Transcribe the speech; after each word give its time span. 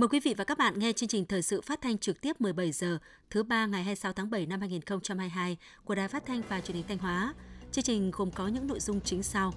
Mời 0.00 0.08
quý 0.08 0.20
vị 0.20 0.34
và 0.36 0.44
các 0.44 0.58
bạn 0.58 0.78
nghe 0.78 0.92
chương 0.92 1.08
trình 1.08 1.24
thời 1.24 1.42
sự 1.42 1.60
phát 1.60 1.80
thanh 1.80 1.98
trực 1.98 2.20
tiếp 2.20 2.40
17 2.40 2.72
giờ 2.72 2.98
thứ 3.30 3.42
ba 3.42 3.66
ngày 3.66 3.82
26 3.84 4.12
tháng 4.12 4.30
7 4.30 4.46
năm 4.46 4.60
2022 4.60 5.56
của 5.84 5.94
Đài 5.94 6.08
Phát 6.08 6.26
thanh 6.26 6.42
và 6.48 6.60
Truyền 6.60 6.74
hình 6.74 6.84
Thanh 6.88 6.98
Hóa. 6.98 7.34
Chương 7.72 7.84
trình 7.84 8.10
gồm 8.10 8.30
có 8.30 8.48
những 8.48 8.66
nội 8.66 8.80
dung 8.80 9.00
chính 9.00 9.22
sau. 9.22 9.52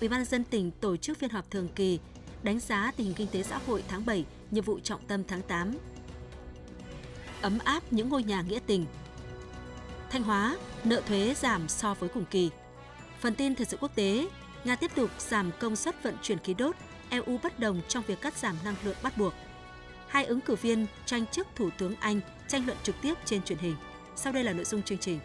Ủy 0.00 0.08
ban 0.08 0.24
dân 0.24 0.44
tỉnh 0.44 0.70
tổ 0.70 0.96
chức 0.96 1.18
phiên 1.18 1.30
họp 1.30 1.50
thường 1.50 1.68
kỳ 1.74 1.98
đánh 2.42 2.60
giá 2.60 2.92
tình 2.96 3.06
hình 3.06 3.16
kinh 3.16 3.28
tế 3.32 3.42
xã 3.42 3.58
hội 3.66 3.82
tháng 3.88 4.06
7, 4.06 4.24
nhiệm 4.50 4.64
vụ 4.64 4.80
trọng 4.80 5.06
tâm 5.06 5.22
tháng 5.28 5.42
8. 5.42 5.72
Ấm 7.42 7.58
áp 7.64 7.82
những 7.90 8.08
ngôi 8.08 8.22
nhà 8.22 8.42
nghĩa 8.42 8.60
tình. 8.66 8.86
Thanh 10.10 10.22
Hóa, 10.22 10.56
nợ 10.84 11.02
thuế 11.06 11.34
giảm 11.34 11.68
so 11.68 11.94
với 11.94 12.08
cùng 12.08 12.24
kỳ. 12.30 12.50
Phần 13.20 13.34
tin 13.34 13.54
thời 13.54 13.66
sự 13.66 13.76
quốc 13.80 13.94
tế, 13.94 14.28
Nga 14.64 14.76
tiếp 14.76 14.90
tục 14.94 15.10
giảm 15.18 15.50
công 15.60 15.76
suất 15.76 16.02
vận 16.02 16.16
chuyển 16.22 16.38
khí 16.38 16.54
đốt, 16.54 16.76
EU 17.12 17.38
bất 17.42 17.60
đồng 17.60 17.80
trong 17.88 18.04
việc 18.06 18.20
cắt 18.20 18.36
giảm 18.36 18.56
năng 18.64 18.74
lượng 18.84 18.96
bắt 19.02 19.18
buộc. 19.18 19.34
Hai 20.08 20.24
ứng 20.24 20.40
cử 20.40 20.54
viên 20.54 20.86
tranh 21.06 21.26
chức 21.26 21.46
Thủ 21.56 21.70
tướng 21.78 21.94
Anh 22.00 22.20
tranh 22.48 22.66
luận 22.66 22.78
trực 22.82 22.94
tiếp 23.02 23.14
trên 23.24 23.42
truyền 23.42 23.58
hình. 23.58 23.76
Sau 24.16 24.32
đây 24.32 24.44
là 24.44 24.52
nội 24.52 24.64
dung 24.64 24.82
chương 24.82 24.98
trình. 24.98 25.20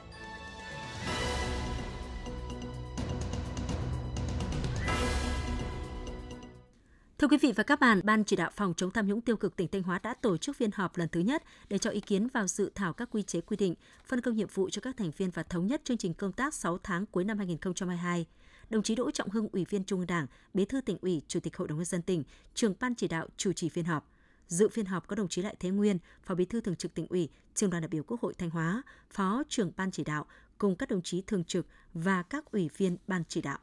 Thưa 7.18 7.27
quý 7.27 7.38
vị 7.38 7.54
và 7.55 7.63
các 7.63 7.80
bạn, 7.80 8.02
Ban 8.04 8.24
chỉ 8.24 8.35
đạo 8.35 8.49
phòng 8.55 8.74
chống 8.77 8.91
tham 8.91 9.08
nhũng 9.08 9.22
tiêu 9.22 9.38
cực 9.38 9.55
tỉnh 9.55 9.68
Thanh 9.68 9.84
Hóa 9.84 9.99
đã 10.04 10.13
tổ 10.13 10.38
chức 10.38 10.55
phiên 10.55 10.72
họp 10.74 10.98
lần 10.98 11.10
thứ 11.10 11.20
nhất 11.20 11.44
để 11.70 11.77
cho 11.77 11.90
ý 11.90 11.99
kiến 11.99 12.27
vào 12.34 12.48
dự 12.48 12.72
thảo 12.76 12.94
các 12.94 13.10
quy 13.12 13.24
chế 13.24 13.41
quy 13.41 13.58
định, 13.58 13.76
phân 14.05 14.22
công 14.22 14.35
nhiệm 14.35 14.48
vụ 14.54 14.70
cho 14.70 14.82
các 14.82 14.98
thành 14.98 15.12
viên 15.18 15.30
và 15.30 15.43
thống 15.43 15.68
nhất 15.68 15.82
chương 15.84 15.98
trình 15.98 16.13
công 16.13 16.32
tác 16.32 16.54
6 16.54 16.77
tháng 16.84 17.05
cuối 17.05 17.24
năm 17.24 17.38
2022 17.38 18.26
đồng 18.70 18.84
chí 18.84 18.96
Đỗ 18.96 19.12
Trọng 19.12 19.29
Hưng, 19.29 19.48
Ủy 19.51 19.65
viên 19.70 19.84
Trung 19.84 19.99
ương 19.99 20.07
Đảng, 20.07 20.27
Bí 20.54 20.65
thư 20.65 20.82
tỉnh 20.82 20.98
ủy, 21.01 21.21
Chủ 21.27 21.40
tịch 21.40 21.57
Hội 21.57 21.68
đồng 21.68 21.77
nhân 21.77 21.85
dân 21.85 22.01
tỉnh, 22.01 22.23
trưởng 22.54 22.74
ban 22.79 22.96
chỉ 22.96 23.07
đạo 23.07 23.27
chủ 23.37 23.54
trì 23.54 23.70
phiên 23.70 23.85
họp. 23.85 24.12
Dự 24.48 24.70
phiên 24.70 24.85
họp 24.85 25.07
có 25.07 25.15
đồng 25.15 25.27
chí 25.27 25.41
Lại 25.41 25.55
Thế 25.59 25.70
Nguyên, 25.70 25.98
Phó 26.24 26.35
Bí 26.35 26.46
thư 26.46 26.62
Thường 26.62 26.76
trực 26.76 26.93
tỉnh 26.93 27.07
ủy, 27.09 27.29
Trường 27.55 27.70
đoàn 27.70 27.82
đại 27.82 27.87
biểu 27.87 28.04
Quốc 28.04 28.21
hội 28.21 28.34
Thanh 28.34 28.49
Hóa, 28.49 28.82
Phó 29.09 29.43
trưởng 29.49 29.71
ban 29.77 29.91
chỉ 29.91 30.04
đạo 30.04 30.26
cùng 30.57 30.76
các 30.76 30.90
đồng 30.90 31.01
chí 31.01 31.24
thường 31.27 31.43
trực 31.43 31.68
và 31.93 32.24
các 32.24 32.51
ủy 32.51 32.70
viên 32.77 32.98
ban 33.07 33.24
chỉ 33.27 33.41
đạo. 33.41 33.57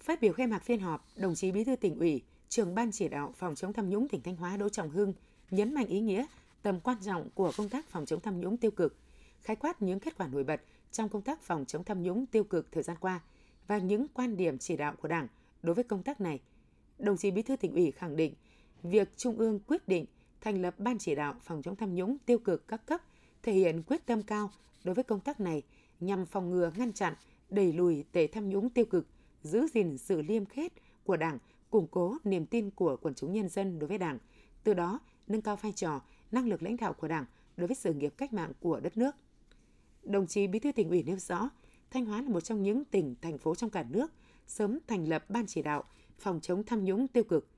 Phát 0.00 0.20
biểu 0.20 0.32
khai 0.32 0.46
mạc 0.46 0.64
phiên 0.64 0.80
họp, 0.80 1.06
đồng 1.16 1.34
chí 1.34 1.52
Bí 1.52 1.64
thư 1.64 1.76
tỉnh 1.76 1.98
ủy, 1.98 2.22
trưởng 2.48 2.74
ban 2.74 2.92
chỉ 2.92 3.08
đạo 3.08 3.34
phòng 3.36 3.54
chống 3.54 3.72
tham 3.72 3.90
nhũng 3.90 4.08
tỉnh 4.08 4.22
Thanh 4.22 4.36
Hóa 4.36 4.56
Đỗ 4.56 4.68
Trọng 4.68 4.90
Hưng 4.90 5.12
nhấn 5.50 5.74
mạnh 5.74 5.86
ý 5.86 6.00
nghĩa, 6.00 6.26
tầm 6.62 6.80
quan 6.80 6.96
trọng 7.04 7.30
của 7.30 7.52
công 7.56 7.68
tác 7.68 7.88
phòng 7.88 8.06
chống 8.06 8.20
tham 8.20 8.40
nhũng 8.40 8.56
tiêu 8.56 8.70
cực, 8.70 8.96
khái 9.42 9.56
quát 9.56 9.82
những 9.82 10.00
kết 10.00 10.18
quả 10.18 10.26
nổi 10.26 10.44
bật 10.44 10.60
trong 10.92 11.08
công 11.08 11.22
tác 11.22 11.42
phòng 11.42 11.64
chống 11.64 11.84
tham 11.84 12.02
nhũng 12.02 12.26
tiêu 12.26 12.44
cực 12.44 12.72
thời 12.72 12.82
gian 12.82 12.96
qua– 13.00 13.20
và 13.66 13.78
những 13.78 14.06
quan 14.14 14.36
điểm 14.36 14.58
chỉ 14.58 14.76
đạo 14.76 14.94
của 15.02 15.08
Đảng 15.08 15.28
đối 15.62 15.74
với 15.74 15.84
công 15.84 16.02
tác 16.02 16.20
này. 16.20 16.40
Đồng 16.98 17.16
chí 17.16 17.30
Bí 17.30 17.42
thư 17.42 17.56
tỉnh 17.56 17.74
ủy 17.74 17.90
khẳng 17.90 18.16
định, 18.16 18.34
việc 18.82 19.08
Trung 19.16 19.38
ương 19.38 19.60
quyết 19.60 19.88
định 19.88 20.06
thành 20.40 20.62
lập 20.62 20.74
Ban 20.78 20.98
chỉ 20.98 21.14
đạo 21.14 21.34
phòng 21.42 21.62
chống 21.62 21.76
tham 21.76 21.94
nhũng 21.94 22.16
tiêu 22.26 22.38
cực 22.38 22.68
các 22.68 22.86
cấp 22.86 23.00
thể 23.42 23.52
hiện 23.52 23.82
quyết 23.82 24.06
tâm 24.06 24.22
cao 24.22 24.50
đối 24.84 24.94
với 24.94 25.04
công 25.04 25.20
tác 25.20 25.40
này 25.40 25.62
nhằm 26.00 26.26
phòng 26.26 26.50
ngừa 26.50 26.70
ngăn 26.76 26.92
chặn, 26.92 27.14
đẩy 27.50 27.72
lùi 27.72 28.04
tệ 28.12 28.26
tham 28.26 28.48
nhũng 28.48 28.70
tiêu 28.70 28.84
cực, 28.84 29.06
giữ 29.42 29.66
gìn 29.74 29.98
sự 29.98 30.22
liêm 30.22 30.44
khiết 30.44 30.72
của 31.04 31.16
Đảng, 31.16 31.38
củng 31.70 31.86
cố 31.90 32.16
niềm 32.24 32.46
tin 32.46 32.70
của 32.70 32.96
quần 32.96 33.14
chúng 33.14 33.32
nhân 33.32 33.48
dân 33.48 33.78
đối 33.78 33.88
với 33.88 33.98
Đảng, 33.98 34.18
từ 34.64 34.74
đó 34.74 35.00
nâng 35.26 35.42
cao 35.42 35.56
vai 35.56 35.72
trò, 35.72 36.00
năng 36.32 36.48
lực 36.48 36.62
lãnh 36.62 36.76
đạo 36.76 36.92
của 36.92 37.08
Đảng 37.08 37.24
đối 37.56 37.66
với 37.66 37.76
sự 37.76 37.94
nghiệp 37.94 38.14
cách 38.16 38.32
mạng 38.32 38.52
của 38.60 38.80
đất 38.80 38.96
nước. 38.96 39.16
Đồng 40.02 40.26
chí 40.26 40.46
Bí 40.46 40.58
thư 40.58 40.72
tỉnh 40.72 40.88
ủy 40.88 41.02
nêu 41.02 41.16
rõ, 41.18 41.50
Thanh 41.96 42.06
Hóa 42.06 42.22
là 42.22 42.28
một 42.28 42.40
trong 42.40 42.62
những 42.62 42.84
tỉnh, 42.84 43.14
thành 43.22 43.38
phố 43.38 43.54
trong 43.54 43.70
cả 43.70 43.84
nước 43.90 44.12
sớm 44.46 44.78
thành 44.86 45.08
lập 45.08 45.30
Ban 45.30 45.46
chỉ 45.46 45.62
đạo 45.62 45.84
phòng 46.18 46.40
chống 46.40 46.62
tham 46.64 46.84
nhũng 46.84 47.08
tiêu 47.08 47.24
cực. 47.24 47.48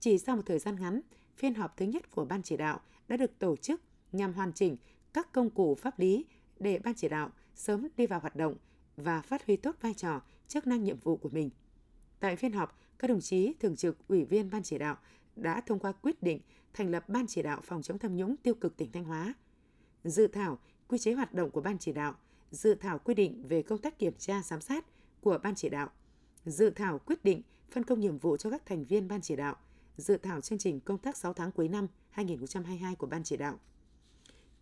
Chỉ 0.00 0.18
sau 0.18 0.36
một 0.36 0.42
thời 0.46 0.58
gian 0.58 0.76
ngắn, 0.80 1.00
phiên 1.36 1.54
họp 1.54 1.76
thứ 1.76 1.86
nhất 1.86 2.10
của 2.10 2.24
Ban 2.24 2.42
chỉ 2.42 2.56
đạo 2.56 2.80
đã 3.08 3.16
được 3.16 3.38
tổ 3.38 3.56
chức 3.56 3.80
nhằm 4.12 4.32
hoàn 4.32 4.52
chỉnh 4.52 4.76
các 5.12 5.32
công 5.32 5.50
cụ 5.50 5.74
pháp 5.74 5.98
lý 5.98 6.24
để 6.58 6.78
Ban 6.78 6.94
chỉ 6.94 7.08
đạo 7.08 7.30
sớm 7.54 7.88
đi 7.96 8.06
vào 8.06 8.20
hoạt 8.20 8.36
động 8.36 8.54
và 8.96 9.22
phát 9.22 9.46
huy 9.46 9.56
tốt 9.56 9.76
vai 9.80 9.94
trò, 9.94 10.20
chức 10.48 10.66
năng 10.66 10.84
nhiệm 10.84 10.98
vụ 10.98 11.16
của 11.16 11.28
mình. 11.28 11.50
Tại 12.20 12.36
phiên 12.36 12.52
họp, 12.52 12.78
các 12.98 13.08
đồng 13.08 13.20
chí 13.20 13.54
thường 13.60 13.76
trực 13.76 14.08
ủy 14.08 14.24
viên 14.24 14.50
Ban 14.50 14.62
chỉ 14.62 14.78
đạo 14.78 14.96
đã 15.36 15.60
thông 15.60 15.78
qua 15.78 15.92
quyết 15.92 16.22
định 16.22 16.40
thành 16.74 16.90
lập 16.90 17.08
Ban 17.08 17.26
chỉ 17.26 17.42
đạo 17.42 17.60
phòng 17.62 17.82
chống 17.82 17.98
tham 17.98 18.16
nhũng 18.16 18.36
tiêu 18.36 18.54
cực 18.54 18.76
tỉnh 18.76 18.92
Thanh 18.92 19.04
Hóa. 19.04 19.34
Dự 20.04 20.26
thảo 20.26 20.58
quy 20.88 20.98
chế 20.98 21.12
hoạt 21.12 21.34
động 21.34 21.50
của 21.50 21.60
Ban 21.60 21.78
chỉ 21.78 21.92
đạo 21.92 22.14
dự 22.50 22.74
thảo 22.74 22.98
quy 22.98 23.14
định 23.14 23.42
về 23.48 23.62
công 23.62 23.78
tác 23.78 23.98
kiểm 23.98 24.14
tra 24.18 24.42
giám 24.42 24.60
sát 24.60 24.86
của 25.20 25.38
Ban 25.42 25.54
chỉ 25.54 25.68
đạo, 25.68 25.88
dự 26.44 26.70
thảo 26.70 26.98
quyết 26.98 27.24
định 27.24 27.42
phân 27.70 27.84
công 27.84 28.00
nhiệm 28.00 28.18
vụ 28.18 28.36
cho 28.36 28.50
các 28.50 28.66
thành 28.66 28.84
viên 28.84 29.08
Ban 29.08 29.20
chỉ 29.20 29.36
đạo, 29.36 29.56
dự 29.96 30.16
thảo 30.16 30.40
chương 30.40 30.58
trình 30.58 30.80
công 30.80 30.98
tác 30.98 31.16
6 31.16 31.32
tháng 31.32 31.52
cuối 31.52 31.68
năm 31.68 31.86
2022 32.10 32.94
của 32.94 33.06
Ban 33.06 33.24
chỉ 33.24 33.36
đạo. 33.36 33.58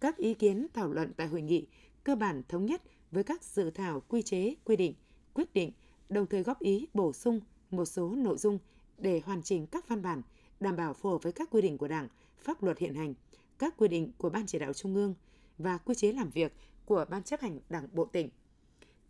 Các 0.00 0.17
ý 0.17 0.34
kiến 0.34 0.67
thảo 0.75 0.93
luận 0.93 1.12
tại 1.17 1.27
hội 1.27 1.43
nghị 1.43 1.67
cơ 2.05 2.17
bản 2.17 2.43
thống 2.49 2.67
nhất 2.67 2.83
với 3.11 3.25
các 3.25 3.45
dự 3.45 3.71
thảo 3.71 4.03
quy 4.09 4.22
chế, 4.22 4.55
quy 4.65 4.77
định, 4.77 4.95
quyết 5.34 5.55
định, 5.55 5.72
đồng 6.09 6.27
thời 6.27 6.43
góp 6.43 6.61
ý 6.61 6.87
bổ 6.95 7.12
sung 7.12 7.41
một 7.71 7.84
số 7.84 8.15
nội 8.16 8.39
dung 8.39 8.59
để 8.99 9.21
hoàn 9.25 9.43
chỉnh 9.43 9.66
các 9.66 9.89
văn 9.89 10.03
bản 10.03 10.22
đảm 10.61 10.77
bảo 10.77 10.95
phù 10.95 11.11
hợp 11.11 11.22
với 11.22 11.33
các 11.33 11.51
quy 11.51 11.62
định 11.62 11.78
của 11.78 11.89
Đảng, 11.89 12.09
pháp 12.39 12.62
luật 12.62 12.78
hiện 12.78 12.95
hành, 12.95 13.15
các 13.59 13.75
quy 13.77 13.89
định 13.89 14.12
của 14.19 14.31
Ban 14.31 14.47
chỉ 14.47 14.59
đạo 14.59 14.72
Trung 14.72 14.95
ương 14.95 15.15
và 15.59 15.78
quy 15.78 15.95
chế 15.95 16.12
làm 16.12 16.31
việc 16.31 16.53
của 16.87 17.05
Ban 17.11 17.22
chấp 17.22 17.41
hành 17.41 17.61
Đảng 17.69 17.89
Bộ 17.93 18.05
tỉnh. 18.05 18.28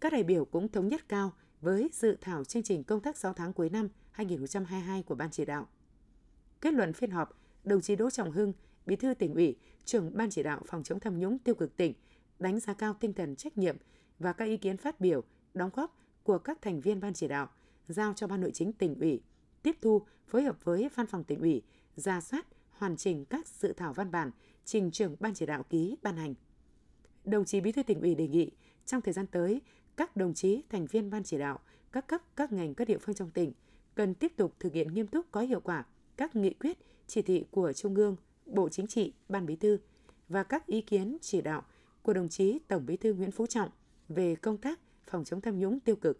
Các 0.00 0.12
đại 0.12 0.22
biểu 0.22 0.44
cũng 0.44 0.68
thống 0.68 0.88
nhất 0.88 1.08
cao 1.08 1.32
với 1.60 1.90
dự 1.92 2.16
thảo 2.20 2.44
chương 2.44 2.62
trình 2.62 2.84
công 2.84 3.00
tác 3.00 3.16
6 3.16 3.32
tháng 3.32 3.52
cuối 3.52 3.70
năm 3.70 3.88
2022 4.10 5.02
của 5.02 5.14
Ban 5.14 5.30
chỉ 5.30 5.44
đạo. 5.44 5.66
Kết 6.60 6.74
luận 6.74 6.92
phiên 6.92 7.10
họp, 7.10 7.38
đồng 7.64 7.80
chí 7.80 7.96
Đỗ 7.96 8.10
Trọng 8.10 8.32
Hưng, 8.32 8.52
Bí 8.86 8.96
thư 8.96 9.14
tỉnh 9.14 9.34
ủy, 9.34 9.56
trưởng 9.84 10.16
Ban 10.16 10.30
chỉ 10.30 10.42
đạo 10.42 10.60
phòng 10.66 10.82
chống 10.82 11.00
tham 11.00 11.18
nhũng 11.18 11.38
tiêu 11.38 11.54
cực 11.54 11.76
tỉnh, 11.76 11.94
đánh 12.38 12.60
giá 12.60 12.74
cao 12.74 12.94
tinh 13.00 13.12
thần 13.12 13.36
trách 13.36 13.58
nhiệm 13.58 13.76
và 14.18 14.32
các 14.32 14.44
ý 14.44 14.56
kiến 14.56 14.76
phát 14.76 15.00
biểu, 15.00 15.22
đóng 15.54 15.70
góp 15.74 15.96
của 16.22 16.38
các 16.38 16.62
thành 16.62 16.80
viên 16.80 17.00
Ban 17.00 17.14
chỉ 17.14 17.28
đạo, 17.28 17.48
giao 17.88 18.12
cho 18.14 18.26
Ban 18.26 18.40
nội 18.40 18.50
chính 18.54 18.72
tỉnh 18.72 19.00
ủy, 19.00 19.22
tiếp 19.62 19.76
thu, 19.82 20.02
phối 20.26 20.42
hợp 20.42 20.64
với 20.64 20.88
Văn 20.94 21.06
phòng 21.06 21.24
tỉnh 21.24 21.40
ủy, 21.40 21.62
ra 21.96 22.20
soát, 22.20 22.46
hoàn 22.70 22.96
chỉnh 22.96 23.24
các 23.24 23.48
dự 23.48 23.72
thảo 23.72 23.92
văn 23.92 24.10
bản, 24.10 24.30
trình 24.64 24.90
trưởng 24.90 25.16
Ban 25.20 25.34
chỉ 25.34 25.46
đạo 25.46 25.62
ký 25.62 25.96
ban 26.02 26.16
hành 26.16 26.34
đồng 27.24 27.44
chí 27.44 27.60
Bí 27.60 27.72
thư 27.72 27.82
tỉnh 27.82 28.00
ủy 28.00 28.14
đề 28.14 28.28
nghị 28.28 28.50
trong 28.86 29.00
thời 29.00 29.14
gian 29.14 29.26
tới, 29.26 29.60
các 29.96 30.16
đồng 30.16 30.34
chí 30.34 30.62
thành 30.68 30.86
viên 30.86 31.10
ban 31.10 31.22
chỉ 31.24 31.38
đạo, 31.38 31.58
các 31.92 32.06
cấp, 32.06 32.22
các 32.36 32.52
ngành, 32.52 32.74
các 32.74 32.88
địa 32.88 32.98
phương 32.98 33.14
trong 33.14 33.30
tỉnh 33.30 33.52
cần 33.94 34.14
tiếp 34.14 34.32
tục 34.36 34.54
thực 34.60 34.72
hiện 34.72 34.94
nghiêm 34.94 35.06
túc 35.06 35.26
có 35.32 35.40
hiệu 35.40 35.60
quả 35.60 35.84
các 36.16 36.36
nghị 36.36 36.50
quyết, 36.50 36.78
chỉ 37.06 37.22
thị 37.22 37.44
của 37.50 37.72
Trung 37.72 37.94
ương, 37.94 38.16
Bộ 38.46 38.68
Chính 38.68 38.86
trị, 38.86 39.12
Ban 39.28 39.46
Bí 39.46 39.56
thư 39.56 39.78
và 40.28 40.42
các 40.42 40.66
ý 40.66 40.80
kiến 40.80 41.18
chỉ 41.20 41.40
đạo 41.40 41.62
của 42.02 42.12
đồng 42.12 42.28
chí 42.28 42.58
Tổng 42.68 42.86
Bí 42.86 42.96
thư 42.96 43.14
Nguyễn 43.14 43.30
Phú 43.30 43.46
Trọng 43.46 43.70
về 44.08 44.34
công 44.34 44.56
tác 44.56 44.80
phòng 45.06 45.24
chống 45.24 45.40
tham 45.40 45.58
nhũng 45.58 45.80
tiêu 45.80 45.96
cực. 45.96 46.18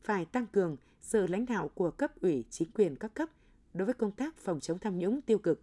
Phải 0.00 0.24
tăng 0.24 0.46
cường 0.46 0.76
sự 1.00 1.26
lãnh 1.26 1.46
đạo 1.46 1.68
của 1.74 1.90
cấp 1.90 2.20
ủy 2.20 2.44
chính 2.50 2.70
quyền 2.70 2.96
các 2.96 3.14
cấp 3.14 3.28
đối 3.74 3.86
với 3.86 3.94
công 3.94 4.12
tác 4.12 4.36
phòng 4.36 4.60
chống 4.60 4.78
tham 4.78 4.98
nhũng 4.98 5.22
tiêu 5.22 5.38
cực. 5.38 5.62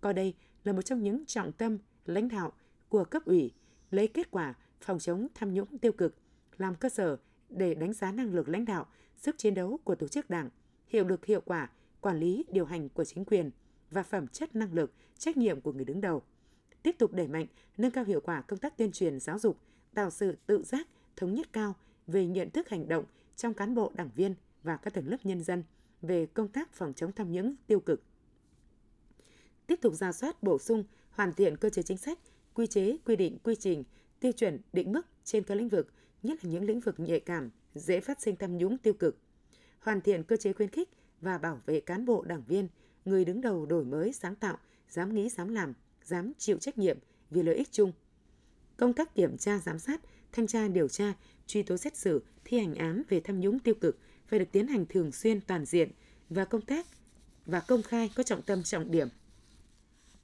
Coi 0.00 0.14
đây 0.14 0.34
là 0.64 0.72
một 0.72 0.82
trong 0.82 1.02
những 1.02 1.26
trọng 1.26 1.52
tâm 1.52 1.78
lãnh 2.06 2.28
đạo 2.28 2.52
của 2.88 3.04
cấp 3.04 3.24
ủy 3.24 3.52
lấy 3.92 4.08
kết 4.08 4.30
quả 4.30 4.54
phòng 4.80 4.98
chống 4.98 5.26
tham 5.34 5.54
nhũng 5.54 5.78
tiêu 5.78 5.92
cực 5.92 6.14
làm 6.58 6.74
cơ 6.74 6.88
sở 6.88 7.16
để 7.48 7.74
đánh 7.74 7.92
giá 7.92 8.12
năng 8.12 8.34
lực 8.34 8.48
lãnh 8.48 8.64
đạo, 8.64 8.86
sức 9.16 9.38
chiến 9.38 9.54
đấu 9.54 9.78
của 9.84 9.94
tổ 9.94 10.08
chức 10.08 10.30
đảng, 10.30 10.50
hiệu 10.86 11.04
lực 11.04 11.26
hiệu 11.26 11.40
quả, 11.44 11.70
quản 12.00 12.20
lý 12.20 12.44
điều 12.48 12.64
hành 12.64 12.88
của 12.88 13.04
chính 13.04 13.24
quyền 13.24 13.50
và 13.90 14.02
phẩm 14.02 14.26
chất 14.26 14.56
năng 14.56 14.72
lực, 14.72 14.92
trách 15.18 15.36
nhiệm 15.36 15.60
của 15.60 15.72
người 15.72 15.84
đứng 15.84 16.00
đầu. 16.00 16.22
Tiếp 16.82 16.96
tục 16.98 17.12
đẩy 17.12 17.28
mạnh, 17.28 17.46
nâng 17.78 17.90
cao 17.90 18.04
hiệu 18.04 18.20
quả 18.20 18.40
công 18.40 18.58
tác 18.58 18.76
tuyên 18.76 18.92
truyền 18.92 19.20
giáo 19.20 19.38
dục, 19.38 19.58
tạo 19.94 20.10
sự 20.10 20.36
tự 20.46 20.62
giác, 20.62 20.88
thống 21.16 21.34
nhất 21.34 21.52
cao 21.52 21.74
về 22.06 22.26
nhận 22.26 22.50
thức 22.50 22.68
hành 22.68 22.88
động 22.88 23.04
trong 23.36 23.54
cán 23.54 23.74
bộ 23.74 23.92
đảng 23.94 24.10
viên 24.14 24.34
và 24.62 24.76
các 24.76 24.94
tầng 24.94 25.08
lớp 25.08 25.16
nhân 25.24 25.42
dân 25.42 25.62
về 26.02 26.26
công 26.26 26.48
tác 26.48 26.72
phòng 26.72 26.92
chống 26.96 27.12
tham 27.12 27.32
nhũng 27.32 27.54
tiêu 27.66 27.80
cực. 27.80 28.02
Tiếp 29.66 29.78
tục 29.82 29.94
ra 29.94 30.12
soát 30.12 30.42
bổ 30.42 30.58
sung, 30.58 30.84
hoàn 31.10 31.32
thiện 31.32 31.56
cơ 31.56 31.70
chế 31.70 31.82
chính 31.82 31.98
sách 31.98 32.18
quy 32.54 32.66
chế, 32.66 32.96
quy 33.04 33.16
định, 33.16 33.38
quy 33.42 33.54
trình, 33.54 33.84
tiêu 34.20 34.32
chuẩn, 34.32 34.58
định 34.72 34.92
mức 34.92 35.06
trên 35.24 35.44
các 35.44 35.54
lĩnh 35.54 35.68
vực, 35.68 35.92
nhất 36.22 36.44
là 36.44 36.50
những 36.50 36.64
lĩnh 36.64 36.80
vực 36.80 37.00
nhạy 37.00 37.20
cảm, 37.20 37.50
dễ 37.74 38.00
phát 38.00 38.20
sinh 38.22 38.36
tham 38.36 38.58
nhũng 38.58 38.78
tiêu 38.78 38.94
cực. 38.94 39.18
Hoàn 39.80 40.00
thiện 40.00 40.24
cơ 40.24 40.36
chế 40.36 40.52
khuyến 40.52 40.68
khích 40.68 40.88
và 41.20 41.38
bảo 41.38 41.60
vệ 41.66 41.80
cán 41.80 42.04
bộ 42.04 42.22
đảng 42.22 42.42
viên, 42.46 42.68
người 43.04 43.24
đứng 43.24 43.40
đầu 43.40 43.66
đổi 43.66 43.84
mới 43.84 44.12
sáng 44.12 44.34
tạo, 44.34 44.58
dám 44.88 45.14
nghĩ 45.14 45.28
dám 45.28 45.48
làm, 45.48 45.74
dám 46.04 46.32
chịu 46.38 46.58
trách 46.58 46.78
nhiệm 46.78 46.98
vì 47.30 47.42
lợi 47.42 47.54
ích 47.54 47.72
chung. 47.72 47.92
Công 48.76 48.92
tác 48.92 49.14
kiểm 49.14 49.36
tra 49.36 49.58
giám 49.58 49.78
sát, 49.78 50.00
thanh 50.32 50.46
tra 50.46 50.68
điều 50.68 50.88
tra, 50.88 51.14
truy 51.46 51.62
tố 51.62 51.76
xét 51.76 51.96
xử, 51.96 52.22
thi 52.44 52.58
hành 52.58 52.74
án 52.74 53.02
về 53.08 53.20
tham 53.20 53.40
nhũng 53.40 53.58
tiêu 53.58 53.74
cực 53.74 53.98
phải 54.26 54.38
được 54.38 54.52
tiến 54.52 54.66
hành 54.66 54.86
thường 54.86 55.12
xuyên 55.12 55.40
toàn 55.40 55.64
diện 55.64 55.90
và 56.30 56.44
công 56.44 56.62
tác 56.62 56.86
và 57.46 57.60
công 57.60 57.82
khai 57.82 58.10
có 58.16 58.22
trọng 58.22 58.42
tâm 58.42 58.62
trọng 58.62 58.90
điểm 58.90 59.08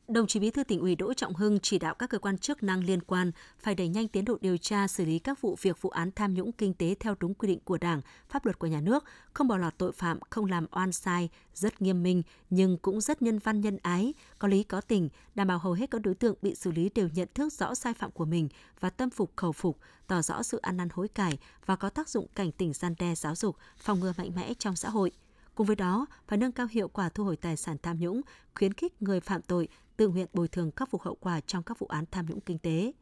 Đồng 0.09 0.27
chí 0.27 0.41
Bí 0.41 0.51
thư 0.51 0.65
tỉnh 0.65 0.81
ủy 0.81 0.95
Đỗ 0.95 1.15
Trọng 1.15 1.35
Hưng 1.35 1.61
chỉ 1.61 1.79
đạo 1.79 1.95
các 1.95 2.11
cơ 2.11 2.19
quan 2.19 2.39
chức 2.39 2.63
năng 2.63 2.85
liên 2.85 3.03
quan 3.03 3.33
phải 3.59 3.75
đẩy 3.75 3.89
nhanh 3.89 4.09
tiến 4.09 4.25
độ 4.25 4.39
điều 4.41 4.57
tra 4.57 4.89
xử 4.89 5.05
lý 5.05 5.19
các 5.19 5.41
vụ 5.41 5.57
việc 5.63 5.83
vụ 5.83 5.91
án 5.91 6.11
tham 6.17 6.35
nhũng 6.35 6.53
kinh 6.53 6.75
tế 6.75 6.95
theo 7.01 7.15
đúng 7.21 7.35
quy 7.35 7.49
định 7.49 7.59
của 7.65 7.79
Đảng, 7.79 8.01
pháp 8.29 8.45
luật 8.45 8.59
của 8.59 8.67
nhà 8.67 8.81
nước, 8.81 9.05
không 9.33 9.49
bỏ 9.49 9.57
lọt 9.57 9.79
tội 9.79 9.93
phạm, 9.93 10.19
không 10.31 10.45
làm 10.45 10.67
oan 10.73 10.93
sai, 10.93 11.29
rất 11.55 11.83
nghiêm 11.83 12.03
minh 12.03 12.23
nhưng 12.51 12.79
cũng 12.79 13.01
rất 13.01 13.23
nhân 13.23 13.39
văn 13.39 13.61
nhân 13.61 13.79
ái, 13.83 14.15
có 14.39 14.49
lý 14.49 14.63
có 14.63 14.81
tình, 14.81 15.09
đảm 15.35 15.47
bảo 15.47 15.59
hầu 15.59 15.73
hết 15.73 15.91
các 15.91 16.01
đối 16.01 16.15
tượng 16.15 16.35
bị 16.43 16.55
xử 16.55 16.71
lý 16.71 16.91
đều 16.95 17.09
nhận 17.15 17.29
thức 17.35 17.53
rõ 17.53 17.75
sai 17.75 17.95
phạm 17.95 18.11
của 18.11 18.25
mình 18.25 18.49
và 18.81 18.91
tâm 18.91 19.11
phục 19.11 19.33
khẩu 19.37 19.53
phục, 19.53 19.79
tỏ 20.07 20.23
rõ 20.23 20.43
sự 20.43 20.59
ăn 20.63 20.77
năn 20.77 20.89
hối 20.93 21.09
cải 21.09 21.39
và 21.67 21.77
có 21.77 21.91
tác 21.91 22.09
dụng 22.09 22.27
cảnh 22.35 22.53
tỉnh 22.53 22.73
gian 22.73 22.95
đe 22.99 23.15
giáo 23.15 23.35
dục, 23.35 23.57
phòng 23.77 24.01
ngừa 24.01 24.13
mạnh 24.19 24.31
mẽ 24.37 24.55
trong 24.59 24.77
xã 24.77 24.89
hội. 24.89 25.13
Cùng 25.55 25.67
với 25.67 25.77
đó, 25.77 26.07
phải 26.27 26.39
nâng 26.39 26.53
cao 26.53 26.67
hiệu 26.71 26.89
quả 26.89 27.09
thu 27.09 27.25
hồi 27.25 27.37
tài 27.37 27.57
sản 27.57 27.77
tham 27.83 27.99
nhũng, 27.99 28.21
khuyến 28.55 28.75
khích 28.75 29.03
người 29.03 29.21
phạm 29.21 29.43
tội 29.43 29.69
tự 29.99 30.09
nguyện 30.09 30.27
bồi 30.33 30.49
thường 30.49 30.71
khắc 30.77 30.91
phục 30.91 31.03
hậu 31.03 31.15
quả 31.15 31.41
trong 31.41 31.63
các 31.63 31.79
vụ 31.79 31.87
án 31.87 32.05
tham 32.11 32.27
nhũng 32.27 32.41
kinh 32.41 32.59
tế. 32.59 32.93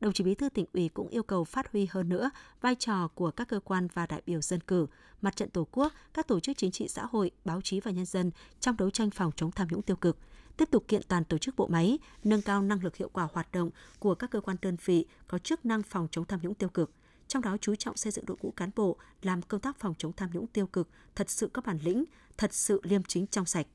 Đồng 0.00 0.12
chí 0.12 0.24
Bí 0.24 0.34
thư 0.34 0.48
tỉnh 0.48 0.66
ủy 0.72 0.88
cũng 0.88 1.08
yêu 1.08 1.22
cầu 1.22 1.44
phát 1.44 1.72
huy 1.72 1.86
hơn 1.90 2.08
nữa 2.08 2.30
vai 2.60 2.74
trò 2.74 3.08
của 3.08 3.30
các 3.30 3.48
cơ 3.48 3.60
quan 3.60 3.88
và 3.94 4.06
đại 4.06 4.22
biểu 4.26 4.40
dân 4.40 4.60
cử, 4.60 4.86
mặt 5.22 5.36
trận 5.36 5.50
Tổ 5.50 5.66
quốc, 5.70 5.92
các 6.14 6.28
tổ 6.28 6.40
chức 6.40 6.56
chính 6.56 6.70
trị 6.70 6.88
xã 6.88 7.06
hội, 7.10 7.30
báo 7.44 7.60
chí 7.60 7.80
và 7.80 7.90
nhân 7.90 8.04
dân 8.04 8.30
trong 8.60 8.76
đấu 8.76 8.90
tranh 8.90 9.10
phòng 9.10 9.32
chống 9.36 9.50
tham 9.50 9.68
nhũng 9.70 9.82
tiêu 9.82 9.96
cực, 9.96 10.18
tiếp 10.56 10.68
tục 10.70 10.84
kiện 10.88 11.02
toàn 11.08 11.24
tổ 11.24 11.38
chức 11.38 11.56
bộ 11.56 11.66
máy, 11.66 11.98
nâng 12.24 12.42
cao 12.42 12.62
năng 12.62 12.84
lực 12.84 12.96
hiệu 12.96 13.10
quả 13.12 13.28
hoạt 13.32 13.52
động 13.52 13.70
của 13.98 14.14
các 14.14 14.30
cơ 14.30 14.40
quan 14.40 14.56
đơn 14.62 14.76
vị 14.84 15.06
có 15.28 15.38
chức 15.38 15.66
năng 15.66 15.82
phòng 15.82 16.08
chống 16.10 16.24
tham 16.24 16.40
nhũng 16.42 16.54
tiêu 16.54 16.68
cực, 16.68 16.90
trong 17.28 17.42
đó 17.42 17.56
chú 17.60 17.74
trọng 17.74 17.96
xây 17.96 18.12
dựng 18.12 18.26
đội 18.26 18.36
ngũ 18.40 18.50
cán 18.50 18.70
bộ 18.76 18.96
làm 19.22 19.42
công 19.42 19.60
tác 19.60 19.78
phòng 19.78 19.94
chống 19.98 20.12
tham 20.12 20.30
nhũng 20.32 20.46
tiêu 20.46 20.66
cực 20.66 20.88
thật 21.14 21.30
sự 21.30 21.50
có 21.52 21.62
bản 21.62 21.78
lĩnh, 21.82 22.04
thật 22.38 22.54
sự 22.54 22.80
liêm 22.84 23.02
chính 23.02 23.26
trong 23.26 23.46
sạch. 23.46 23.66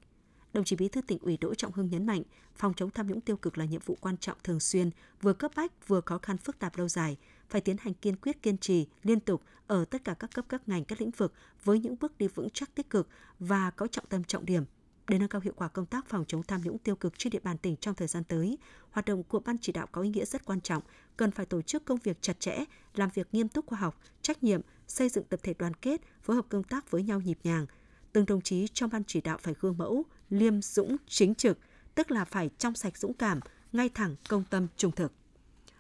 Đồng 0.53 0.63
chí 0.63 0.75
Bí 0.75 0.88
thư 0.88 1.01
tỉnh 1.01 1.19
ủy 1.19 1.38
Đỗ 1.38 1.56
Trọng 1.56 1.71
Hưng 1.71 1.89
nhấn 1.89 2.06
mạnh, 2.06 2.24
phòng 2.56 2.74
chống 2.74 2.89
tham 2.89 3.07
nhũng 3.07 3.21
tiêu 3.21 3.38
cực 3.38 3.57
là 3.57 3.65
nhiệm 3.65 3.81
vụ 3.86 3.98
quan 4.01 4.18
trọng 4.18 4.38
thường 4.44 4.59
xuyên, 4.59 4.89
vừa 5.21 5.33
cấp 5.33 5.51
bách 5.56 5.88
vừa 5.88 6.01
khó 6.01 6.18
khăn 6.18 6.38
phức 6.38 6.59
tạp 6.59 6.77
lâu 6.77 6.88
dài, 6.88 7.18
phải 7.50 7.62
tiến 7.62 7.77
hành 7.80 7.94
kiên 7.94 8.15
quyết 8.15 8.42
kiên 8.42 8.57
trì, 8.57 8.88
liên 9.03 9.19
tục 9.19 9.42
ở 9.68 9.86
tất 9.86 10.03
cả 10.03 10.13
các 10.13 10.33
cấp 10.33 10.45
các 10.50 10.69
ngành 10.69 10.86
các 10.86 11.01
lĩnh 11.01 11.12
vực 11.12 11.33
với 11.63 11.80
những 11.80 11.95
bước 12.00 12.18
đi 12.18 12.27
vững 12.27 12.50
chắc 12.50 12.75
tích 12.75 12.89
cực 12.89 13.07
và 13.39 13.69
có 13.69 13.88
trọng 13.88 14.06
tâm 14.06 14.24
trọng 14.24 14.45
điểm. 14.45 14.63
Để 15.07 15.19
nâng 15.19 15.30
cao 15.30 15.42
hiệu 15.42 15.53
quả 15.56 15.68
công 15.68 15.86
tác 15.86 16.06
phòng 16.06 16.25
chống 16.27 16.44
tham 16.44 16.62
nhũng 16.63 16.77
tiêu 16.77 16.95
cực 16.95 17.13
trên 17.18 17.31
địa 17.31 17.39
bàn 17.39 17.57
tỉnh 17.57 17.75
trong 17.75 17.95
thời 17.95 18.07
gian 18.07 18.24
tới, 18.24 18.57
hoạt 18.92 19.06
động 19.06 19.24
của 19.24 19.39
ban 19.39 19.57
chỉ 19.57 19.71
đạo 19.71 19.88
có 19.92 20.01
ý 20.01 20.09
nghĩa 20.09 20.25
rất 20.25 20.45
quan 20.45 20.62
trọng, 20.62 20.83
cần 21.18 21.31
phải 21.31 21.45
tổ 21.45 21.62
chức 21.62 21.86
công 21.86 22.00
việc 22.04 22.18
chặt 22.21 22.39
chẽ, 22.39 22.63
làm 22.95 23.09
việc 23.13 23.27
nghiêm 23.31 23.47
túc 23.47 23.65
khoa 23.65 23.80
học, 23.80 24.00
trách 24.21 24.44
nhiệm, 24.44 24.62
xây 24.88 25.09
dựng 25.09 25.24
tập 25.24 25.39
thể 25.44 25.54
đoàn 25.54 25.74
kết, 25.74 26.01
phối 26.21 26.36
hợp 26.36 26.45
công 26.50 26.63
tác 26.63 26.92
với 26.92 27.04
nhau 27.04 27.21
nhịp 27.21 27.38
nhàng. 27.44 27.65
Từng 28.13 28.25
đồng 28.25 28.42
chí 28.42 28.68
trong 28.74 28.89
ban 28.89 29.04
chỉ 29.04 29.21
đạo 29.21 29.38
phải 29.42 29.54
gương 29.59 29.77
mẫu, 29.77 30.06
liêm 30.31 30.62
dũng, 30.62 30.98
chính 31.07 31.36
trực, 31.36 31.57
tức 31.95 32.12
là 32.12 32.25
phải 32.25 32.50
trong 32.57 32.75
sạch 32.75 32.98
dũng 32.98 33.13
cảm, 33.13 33.39
ngay 33.72 33.89
thẳng, 33.89 34.16
công 34.30 34.44
tâm, 34.50 34.68
trung 34.78 34.92
thực. 34.92 35.13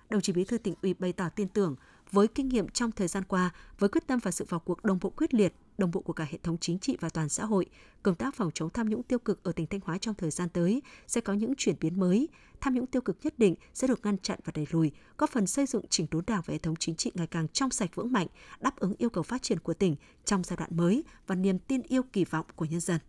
Đồng 0.09 0.21
chí 0.21 0.33
Bí 0.33 0.43
thư 0.43 0.57
tỉnh 0.57 0.73
ủy 0.81 0.93
bày 0.93 1.13
tỏ 1.13 1.29
tin 1.29 1.47
tưởng 1.47 1.75
với 2.11 2.27
kinh 2.27 2.47
nghiệm 2.47 2.69
trong 2.69 2.91
thời 2.91 3.07
gian 3.07 3.23
qua, 3.23 3.53
với 3.79 3.89
quyết 3.89 4.07
tâm 4.07 4.19
và 4.23 4.31
sự 4.31 4.45
vào 4.49 4.59
cuộc 4.59 4.83
đồng 4.83 4.99
bộ 5.01 5.09
quyết 5.09 5.33
liệt, 5.33 5.53
đồng 5.77 5.91
bộ 5.91 6.01
của 6.01 6.13
cả 6.13 6.27
hệ 6.31 6.37
thống 6.43 6.57
chính 6.57 6.79
trị 6.79 6.97
và 6.99 7.09
toàn 7.09 7.29
xã 7.29 7.45
hội, 7.45 7.65
công 8.03 8.15
tác 8.15 8.35
phòng 8.35 8.51
chống 8.53 8.69
tham 8.69 8.89
nhũng 8.89 9.03
tiêu 9.03 9.19
cực 9.19 9.43
ở 9.43 9.51
tỉnh 9.51 9.67
Thanh 9.67 9.79
Hóa 9.83 9.97
trong 9.97 10.15
thời 10.15 10.31
gian 10.31 10.49
tới 10.49 10.81
sẽ 11.07 11.21
có 11.21 11.33
những 11.33 11.53
chuyển 11.57 11.75
biến 11.79 11.99
mới. 11.99 12.27
Tham 12.61 12.73
nhũng 12.73 12.85
tiêu 12.85 13.01
cực 13.01 13.17
nhất 13.23 13.39
định 13.39 13.55
sẽ 13.73 13.87
được 13.87 13.99
ngăn 14.03 14.17
chặn 14.17 14.39
và 14.45 14.51
đẩy 14.55 14.67
lùi, 14.71 14.91
góp 15.17 15.29
phần 15.29 15.47
xây 15.47 15.65
dựng 15.65 15.85
chỉnh 15.89 16.07
đốn 16.11 16.23
đảng 16.27 16.41
và 16.45 16.51
hệ 16.51 16.57
thống 16.57 16.75
chính 16.75 16.95
trị 16.95 17.11
ngày 17.13 17.27
càng 17.27 17.47
trong 17.47 17.71
sạch 17.71 17.95
vững 17.95 18.11
mạnh, 18.11 18.27
đáp 18.59 18.79
ứng 18.79 18.93
yêu 18.97 19.09
cầu 19.09 19.23
phát 19.23 19.41
triển 19.41 19.59
của 19.59 19.73
tỉnh 19.73 19.95
trong 20.25 20.43
giai 20.43 20.57
đoạn 20.57 20.77
mới 20.77 21.03
và 21.27 21.35
niềm 21.35 21.59
tin 21.59 21.81
yêu 21.81 22.03
kỳ 22.13 22.25
vọng 22.25 22.45
của 22.55 22.65
nhân 22.65 22.79
dân. 22.79 22.99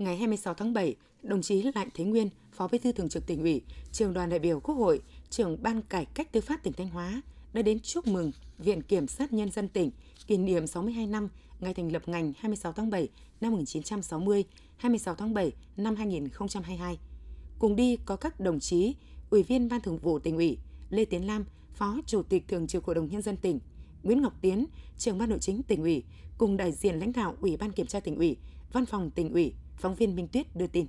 Ngày 0.00 0.16
26 0.16 0.54
tháng 0.54 0.72
7, 0.72 0.96
đồng 1.22 1.42
chí 1.42 1.62
Lại 1.74 1.86
Thế 1.94 2.04
Nguyên, 2.04 2.28
Phó 2.52 2.68
Bí 2.68 2.78
thư 2.78 2.92
Thường 2.92 3.08
trực 3.08 3.26
tỉnh 3.26 3.42
ủy, 3.42 3.62
Trường 3.92 4.12
đoàn 4.12 4.30
đại 4.30 4.38
biểu 4.38 4.60
Quốc 4.60 4.74
hội, 4.74 5.00
trưởng 5.30 5.62
Ban 5.62 5.82
Cải 5.82 6.04
cách 6.04 6.32
Tư 6.32 6.40
pháp 6.40 6.62
tỉnh 6.62 6.72
Thanh 6.72 6.88
Hóa 6.88 7.22
đã 7.52 7.62
đến 7.62 7.80
chúc 7.80 8.06
mừng 8.06 8.32
Viện 8.58 8.82
Kiểm 8.82 9.06
sát 9.06 9.32
Nhân 9.32 9.50
dân 9.50 9.68
tỉnh 9.68 9.90
kỷ 10.26 10.36
niệm 10.36 10.66
62 10.66 11.06
năm 11.06 11.28
ngày 11.60 11.74
thành 11.74 11.92
lập 11.92 12.08
ngành 12.08 12.32
26 12.38 12.72
tháng 12.72 12.90
7 12.90 13.08
năm 13.40 13.52
1960, 13.52 14.44
26 14.76 15.14
tháng 15.14 15.34
7 15.34 15.52
năm 15.76 15.96
2022. 15.96 16.98
Cùng 17.58 17.76
đi 17.76 17.96
có 17.96 18.16
các 18.16 18.40
đồng 18.40 18.60
chí 18.60 18.94
Ủy 19.30 19.42
viên 19.42 19.68
Ban 19.68 19.80
Thường 19.80 19.98
vụ 19.98 20.18
tỉnh 20.18 20.36
ủy, 20.36 20.58
Lê 20.90 21.04
Tiến 21.04 21.26
Lam, 21.26 21.44
Phó 21.74 21.96
Chủ 22.06 22.22
tịch 22.22 22.48
Thường 22.48 22.66
trực 22.66 22.84
Hội 22.84 22.94
đồng 22.94 23.08
Nhân 23.08 23.22
dân 23.22 23.36
tỉnh, 23.36 23.58
Nguyễn 24.02 24.22
Ngọc 24.22 24.34
Tiến, 24.40 24.66
trưởng 24.98 25.18
Ban 25.18 25.30
Nội 25.30 25.38
chính 25.38 25.62
tỉnh 25.62 25.82
ủy, 25.82 26.04
cùng 26.38 26.56
đại 26.56 26.72
diện 26.72 26.98
lãnh 26.98 27.12
đạo 27.12 27.36
Ủy 27.40 27.56
ban 27.56 27.72
Kiểm 27.72 27.86
tra 27.86 28.00
tỉnh 28.00 28.16
ủy, 28.16 28.36
Văn 28.72 28.86
phòng 28.86 29.10
tỉnh 29.10 29.32
ủy, 29.32 29.54
phóng 29.80 29.94
viên 29.94 30.16
Minh 30.16 30.28
Tuyết 30.28 30.56
đưa 30.56 30.66
tin. 30.66 30.86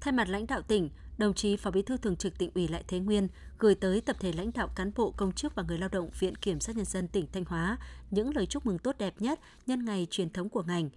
Thay 0.00 0.12
mặt 0.12 0.28
lãnh 0.28 0.46
đạo 0.46 0.62
tỉnh, 0.62 0.90
đồng 1.18 1.34
chí 1.34 1.56
Phó 1.56 1.70
Bí 1.70 1.82
thư 1.82 1.96
Thường 1.96 2.16
trực 2.16 2.38
tỉnh 2.38 2.50
ủy 2.54 2.68
Lại 2.68 2.84
Thế 2.88 2.98
Nguyên 2.98 3.28
gửi 3.58 3.74
tới 3.74 4.00
tập 4.00 4.16
thể 4.20 4.32
lãnh 4.32 4.50
đạo 4.54 4.68
cán 4.76 4.90
bộ 4.96 5.10
công 5.10 5.32
chức 5.32 5.54
và 5.54 5.62
người 5.62 5.78
lao 5.78 5.88
động 5.88 6.10
Viện 6.18 6.36
Kiểm 6.36 6.60
sát 6.60 6.76
Nhân 6.76 6.84
dân 6.84 7.08
tỉnh 7.08 7.26
Thanh 7.32 7.44
Hóa 7.44 7.78
những 8.10 8.36
lời 8.36 8.46
chúc 8.46 8.66
mừng 8.66 8.78
tốt 8.78 8.98
đẹp 8.98 9.14
nhất 9.18 9.40
nhân 9.66 9.84
ngày 9.84 10.06
truyền 10.10 10.30
thống 10.30 10.48
của 10.48 10.62
ngành, 10.62 10.90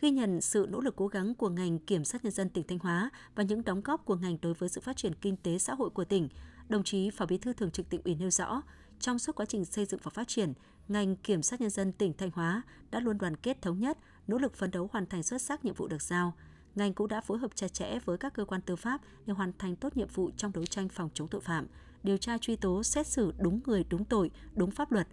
ghi 0.00 0.10
nhận 0.10 0.40
sự 0.40 0.66
nỗ 0.70 0.80
lực 0.80 0.96
cố 0.96 1.06
gắng 1.06 1.34
của 1.34 1.48
ngành 1.48 1.78
Kiểm 1.78 2.04
sát 2.04 2.24
Nhân 2.24 2.32
dân 2.32 2.48
tỉnh 2.48 2.66
Thanh 2.66 2.78
Hóa 2.78 3.10
và 3.34 3.42
những 3.42 3.64
đóng 3.64 3.80
góp 3.80 4.04
của 4.04 4.16
ngành 4.16 4.36
đối 4.42 4.54
với 4.54 4.68
sự 4.68 4.80
phát 4.80 4.96
triển 4.96 5.14
kinh 5.14 5.36
tế 5.36 5.58
xã 5.58 5.74
hội 5.74 5.90
của 5.90 6.04
tỉnh. 6.04 6.28
Đồng 6.68 6.84
chí 6.84 7.10
Phó 7.10 7.26
Bí 7.26 7.38
thư 7.38 7.52
Thường 7.52 7.70
trực 7.70 7.88
tỉnh 7.88 8.00
ủy 8.04 8.14
nêu 8.14 8.30
rõ, 8.30 8.62
trong 9.00 9.18
suốt 9.18 9.36
quá 9.36 9.46
trình 9.46 9.64
xây 9.64 9.84
dựng 9.86 10.00
và 10.02 10.10
phát 10.14 10.28
triển, 10.28 10.52
ngành 10.88 11.16
Kiểm 11.16 11.42
sát 11.42 11.60
Nhân 11.60 11.70
dân 11.70 11.92
tỉnh 11.92 12.12
Thanh 12.18 12.30
Hóa 12.30 12.62
đã 12.90 13.00
luôn 13.00 13.18
đoàn 13.18 13.36
kết 13.36 13.62
thống 13.62 13.80
nhất, 13.80 13.98
nỗ 14.26 14.38
lực 14.38 14.56
phấn 14.56 14.70
đấu 14.70 14.88
hoàn 14.92 15.06
thành 15.06 15.22
xuất 15.22 15.42
sắc 15.42 15.64
nhiệm 15.64 15.74
vụ 15.74 15.88
được 15.88 16.02
giao– 16.02 16.34
ngành 16.74 16.94
cũng 16.94 17.08
đã 17.08 17.20
phối 17.20 17.38
hợp 17.38 17.50
chặt 17.54 17.74
chẽ 17.74 17.98
với 18.04 18.18
các 18.18 18.34
cơ 18.34 18.44
quan 18.44 18.60
tư 18.60 18.76
pháp 18.76 19.00
để 19.26 19.34
hoàn 19.34 19.52
thành 19.58 19.76
tốt 19.76 19.96
nhiệm 19.96 20.08
vụ 20.08 20.30
trong 20.36 20.52
đấu 20.52 20.66
tranh 20.66 20.88
phòng 20.88 21.10
chống 21.14 21.28
tội 21.28 21.40
phạm, 21.40 21.66
điều 22.02 22.16
tra 22.16 22.38
truy 22.38 22.56
tố, 22.56 22.82
xét 22.82 23.06
xử 23.06 23.34
đúng 23.38 23.60
người, 23.66 23.84
đúng 23.88 24.04
tội, 24.04 24.30
đúng 24.54 24.70
pháp 24.70 24.92
luật. 24.92 25.08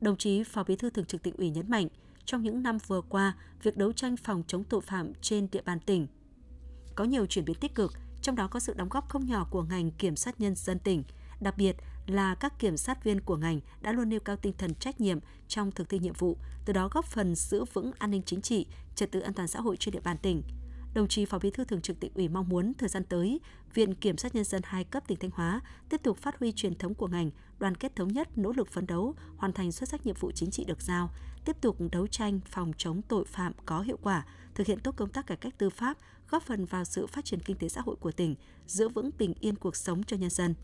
Đồng 0.00 0.16
chí 0.16 0.44
Phó 0.44 0.64
Bí 0.64 0.76
thư 0.76 0.90
Thường 0.90 1.04
trực 1.04 1.22
tỉnh 1.22 1.36
ủy 1.36 1.50
nhấn 1.50 1.70
mạnh, 1.70 1.88
trong 2.24 2.42
những 2.42 2.62
năm 2.62 2.78
vừa 2.86 3.00
qua, 3.00 3.36
việc 3.62 3.76
đấu 3.76 3.92
tranh 3.92 4.16
phòng 4.16 4.42
chống 4.46 4.64
tội 4.64 4.80
phạm 4.80 5.12
trên 5.20 5.48
địa 5.52 5.62
bàn 5.62 5.80
tỉnh 5.80 6.06
có 6.94 7.04
nhiều 7.04 7.26
chuyển 7.26 7.44
biến 7.44 7.56
tích 7.60 7.74
cực, 7.74 7.92
trong 8.22 8.36
đó 8.36 8.48
có 8.48 8.60
sự 8.60 8.74
đóng 8.74 8.88
góp 8.88 9.08
không 9.08 9.26
nhỏ 9.26 9.46
của 9.50 9.62
ngành 9.62 9.90
kiểm 9.90 10.16
sát 10.16 10.40
nhân 10.40 10.54
dân 10.54 10.78
tỉnh, 10.78 11.04
đặc 11.40 11.56
biệt 11.56 11.76
là 12.06 12.34
các 12.34 12.58
kiểm 12.58 12.76
sát 12.76 13.04
viên 13.04 13.20
của 13.20 13.36
ngành 13.36 13.60
đã 13.80 13.92
luôn 13.92 14.08
nêu 14.08 14.20
cao 14.20 14.36
tinh 14.36 14.54
thần 14.58 14.74
trách 14.74 15.00
nhiệm 15.00 15.18
trong 15.48 15.70
thực 15.70 15.88
thi 15.88 15.98
nhiệm 15.98 16.14
vụ, 16.18 16.36
từ 16.64 16.72
đó 16.72 16.88
góp 16.92 17.04
phần 17.04 17.34
giữ 17.34 17.64
vững 17.64 17.92
an 17.98 18.10
ninh 18.10 18.22
chính 18.26 18.40
trị, 18.40 18.66
trật 18.94 19.12
tự 19.12 19.20
an 19.20 19.34
toàn 19.34 19.48
xã 19.48 19.60
hội 19.60 19.76
trên 19.76 19.92
địa 19.92 20.00
bàn 20.00 20.16
tỉnh 20.22 20.42
đồng 20.94 21.08
chí 21.08 21.24
Phó 21.24 21.38
Bí 21.38 21.50
thư 21.50 21.64
Thường 21.64 21.80
trực 21.80 22.00
tỉnh 22.00 22.12
ủy 22.14 22.28
mong 22.28 22.48
muốn 22.48 22.72
thời 22.74 22.88
gian 22.88 23.04
tới, 23.04 23.40
Viện 23.74 23.94
Kiểm 23.94 24.16
sát 24.16 24.34
Nhân 24.34 24.44
dân 24.44 24.62
hai 24.64 24.84
cấp 24.84 25.02
tỉnh 25.06 25.18
Thanh 25.18 25.30
Hóa 25.34 25.60
tiếp 25.88 26.02
tục 26.02 26.18
phát 26.18 26.38
huy 26.38 26.52
truyền 26.52 26.74
thống 26.74 26.94
của 26.94 27.06
ngành, 27.08 27.30
đoàn 27.58 27.74
kết 27.74 27.96
thống 27.96 28.08
nhất, 28.08 28.38
nỗ 28.38 28.52
lực 28.52 28.68
phấn 28.68 28.86
đấu, 28.86 29.14
hoàn 29.36 29.52
thành 29.52 29.72
xuất 29.72 29.88
sắc 29.88 30.06
nhiệm 30.06 30.16
vụ 30.20 30.30
chính 30.32 30.50
trị 30.50 30.64
được 30.64 30.82
giao, 30.82 31.10
tiếp 31.44 31.56
tục 31.60 31.76
đấu 31.92 32.06
tranh 32.06 32.40
phòng 32.50 32.72
chống 32.76 33.02
tội 33.02 33.24
phạm 33.24 33.52
có 33.66 33.80
hiệu 33.80 33.98
quả, 34.02 34.26
thực 34.54 34.66
hiện 34.66 34.78
tốt 34.78 34.94
công 34.96 35.08
tác 35.08 35.26
cải 35.26 35.36
cách 35.36 35.54
tư 35.58 35.70
pháp, 35.70 35.98
góp 36.30 36.42
phần 36.42 36.64
vào 36.64 36.84
sự 36.84 37.06
phát 37.06 37.24
triển 37.24 37.40
kinh 37.40 37.56
tế 37.56 37.68
xã 37.68 37.80
hội 37.80 37.96
của 37.96 38.12
tỉnh, 38.12 38.34
giữ 38.66 38.88
vững 38.88 39.10
bình 39.18 39.34
yên 39.40 39.56
cuộc 39.56 39.76
sống 39.76 40.02
cho 40.02 40.16
nhân 40.16 40.30
dân. 40.30 40.54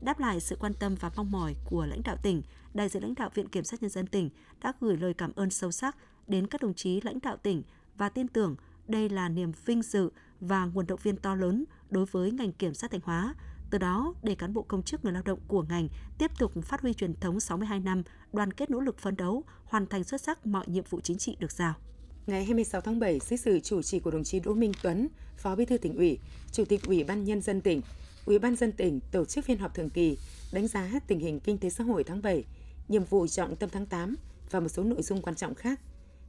Đáp 0.00 0.20
lại 0.20 0.40
sự 0.40 0.56
quan 0.60 0.74
tâm 0.74 0.94
và 1.00 1.10
mong 1.16 1.30
mỏi 1.30 1.54
của 1.64 1.86
lãnh 1.86 2.02
đạo 2.02 2.16
tỉnh, 2.22 2.42
đại 2.74 2.88
diện 2.88 3.02
lãnh 3.02 3.14
đạo 3.14 3.30
Viện 3.34 3.48
Kiểm 3.48 3.64
sát 3.64 3.82
Nhân 3.82 3.90
dân 3.90 4.06
tỉnh 4.06 4.30
đã 4.62 4.72
gửi 4.80 4.96
lời 4.96 5.14
cảm 5.14 5.32
ơn 5.36 5.50
sâu 5.50 5.70
sắc 5.70 5.96
đến 6.26 6.46
các 6.46 6.62
đồng 6.62 6.74
chí 6.74 7.00
lãnh 7.00 7.20
đạo 7.20 7.36
tỉnh 7.36 7.62
và 7.96 8.08
tin 8.08 8.28
tưởng 8.28 8.56
đây 8.88 9.08
là 9.08 9.28
niềm 9.28 9.52
vinh 9.64 9.82
dự 9.82 10.10
và 10.40 10.64
nguồn 10.64 10.86
động 10.86 11.00
viên 11.02 11.16
to 11.16 11.34
lớn 11.34 11.64
đối 11.90 12.06
với 12.06 12.30
ngành 12.30 12.52
kiểm 12.52 12.74
sát 12.74 12.90
Thanh 12.90 13.00
Hóa. 13.04 13.34
Từ 13.70 13.78
đó, 13.78 14.14
để 14.22 14.34
cán 14.34 14.52
bộ 14.52 14.62
công 14.62 14.82
chức 14.82 15.04
người 15.04 15.12
lao 15.12 15.22
động 15.22 15.38
của 15.48 15.62
ngành 15.62 15.88
tiếp 16.18 16.30
tục 16.38 16.52
phát 16.64 16.80
huy 16.80 16.94
truyền 16.94 17.14
thống 17.20 17.40
62 17.40 17.80
năm, 17.80 18.02
đoàn 18.32 18.52
kết 18.52 18.70
nỗ 18.70 18.80
lực 18.80 18.98
phấn 18.98 19.16
đấu, 19.16 19.44
hoàn 19.64 19.86
thành 19.86 20.04
xuất 20.04 20.20
sắc 20.20 20.46
mọi 20.46 20.64
nhiệm 20.68 20.84
vụ 20.90 21.00
chính 21.00 21.18
trị 21.18 21.36
được 21.40 21.52
giao. 21.52 21.74
Ngày 22.26 22.44
26 22.44 22.80
tháng 22.80 22.98
7, 22.98 23.18
dưới 23.18 23.36
sự 23.36 23.60
chủ 23.60 23.82
trì 23.82 24.00
của 24.00 24.10
đồng 24.10 24.24
chí 24.24 24.40
Đỗ 24.40 24.54
Minh 24.54 24.72
Tuấn, 24.82 25.08
Phó 25.36 25.56
Bí 25.56 25.64
thư 25.64 25.78
tỉnh 25.78 25.96
ủy, 25.96 26.18
Chủ 26.52 26.64
tịch 26.64 26.86
Ủy 26.86 27.04
ban 27.04 27.24
Nhân 27.24 27.40
dân 27.40 27.60
tỉnh, 27.60 27.80
Ủy 28.26 28.38
ban 28.38 28.56
dân 28.56 28.72
tỉnh 28.72 29.00
tổ 29.12 29.24
chức 29.24 29.44
phiên 29.44 29.58
họp 29.58 29.74
thường 29.74 29.90
kỳ 29.90 30.18
đánh 30.52 30.68
giá 30.68 30.90
tình 31.06 31.20
hình 31.20 31.40
kinh 31.40 31.58
tế 31.58 31.70
xã 31.70 31.84
hội 31.84 32.04
tháng 32.04 32.22
7, 32.22 32.44
nhiệm 32.88 33.04
vụ 33.04 33.26
trọng 33.26 33.56
tâm 33.56 33.70
tháng 33.72 33.86
8 33.86 34.14
và 34.50 34.60
một 34.60 34.68
số 34.68 34.84
nội 34.84 35.02
dung 35.02 35.22
quan 35.22 35.36
trọng 35.36 35.54
khác. 35.54 35.80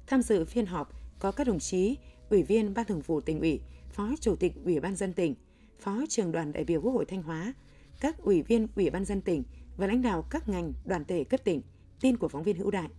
Tham 0.08 0.22
dự 0.22 0.46
phiên 0.46 0.66
họp 0.66 0.94
có 1.20 1.32
các 1.32 1.48
đồng 1.48 1.60
chí 1.60 1.98
Ủy 2.30 2.44
viên 2.44 2.74
Ban 2.74 2.86
Thường 2.86 3.02
vụ 3.02 3.22
tỉnh 3.22 3.40
ủy, 3.40 3.62
Phó 3.90 4.10
Chủ 4.22 4.36
tịch 4.36 4.54
Ủy 4.66 4.80
ban 4.80 4.96
dân 4.96 5.14
tỉnh, 5.14 5.36
Phó 5.80 6.04
trưởng 6.10 6.32
đoàn 6.32 6.52
đại 6.52 6.64
biểu 6.64 6.82
Quốc 6.82 6.92
hội 6.92 7.06
Thanh 7.06 7.24
Hóa, 7.24 7.54
các 8.00 8.18
ủy 8.18 8.42
viên 8.42 8.68
Ủy 8.76 8.90
ban 8.90 9.06
dân 9.06 9.22
tỉnh 9.22 9.44
và 9.78 9.88
lãnh 9.88 10.02
đạo 10.02 10.28
các 10.30 10.50
ngành 10.50 10.74
đoàn 10.86 11.06
thể 11.06 11.24
cấp 11.24 11.40
tỉnh. 11.44 11.62
Tin 12.02 12.18
của 12.18 12.28
phóng 12.28 12.44
viên 12.44 12.58
Hữu 12.58 12.72
Đại. 12.72 12.90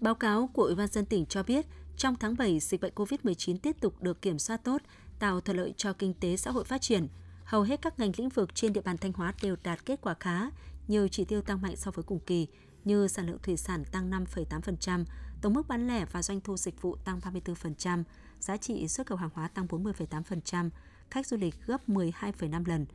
Báo 0.00 0.14
cáo 0.14 0.50
của 0.52 0.62
Ủy 0.62 0.74
ban 0.74 0.88
dân 0.88 1.06
tỉnh 1.06 1.26
cho 1.26 1.42
biết, 1.42 1.66
trong 1.96 2.16
tháng 2.20 2.36
7, 2.36 2.60
dịch 2.60 2.80
bệnh 2.80 2.94
COVID-19 2.94 3.56
tiếp 3.62 3.76
tục 3.80 4.02
được 4.02 4.22
kiểm 4.22 4.38
soát 4.38 4.64
tốt, 4.64 4.82
tạo 5.18 5.40
thuận 5.40 5.56
lợi 5.56 5.74
cho 5.76 5.92
kinh 5.92 6.14
tế 6.14 6.36
xã 6.36 6.50
hội 6.50 6.64
phát 6.64 6.80
triển. 6.80 7.08
Hầu 7.44 7.62
hết 7.62 7.82
các 7.82 7.98
ngành 7.98 8.12
lĩnh 8.16 8.28
vực 8.28 8.54
trên 8.54 8.72
địa 8.72 8.80
bàn 8.80 8.98
Thanh 8.98 9.12
Hóa 9.12 9.34
đều 9.42 9.56
đạt 9.62 9.86
kết 9.86 10.00
quả 10.00 10.14
khá, 10.20 10.50
nhiều 10.88 11.08
chỉ 11.08 11.24
tiêu 11.24 11.42
tăng 11.42 11.62
mạnh 11.62 11.76
so 11.76 11.90
với 11.90 12.02
cùng 12.02 12.20
kỳ, 12.20 12.46
như 12.84 13.08
sản 13.08 13.26
lượng 13.26 13.38
thủy 13.42 13.56
sản 13.56 13.84
tăng 13.92 14.10
5,8%, 14.10 15.04
tổng 15.42 15.54
mức 15.54 15.68
bán 15.68 15.86
lẻ 15.86 16.04
và 16.12 16.22
doanh 16.22 16.40
thu 16.40 16.56
dịch 16.56 16.82
vụ 16.82 16.96
tăng 16.96 17.20
34%, 17.20 18.02
giá 18.40 18.56
trị 18.56 18.88
xuất 18.88 19.06
khẩu 19.06 19.18
hàng 19.18 19.30
hóa 19.34 19.48
tăng 19.48 19.66
40,8%, 19.66 20.70
khách 21.10 21.26
du 21.26 21.36
lịch 21.36 21.54
gấp 21.66 21.88
12,5 21.88 22.64
lần. 22.66 22.86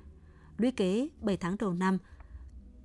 Lũy 0.57 0.71
kế 0.71 1.09
7 1.21 1.37
tháng 1.37 1.57
đầu 1.57 1.73
năm, 1.73 1.97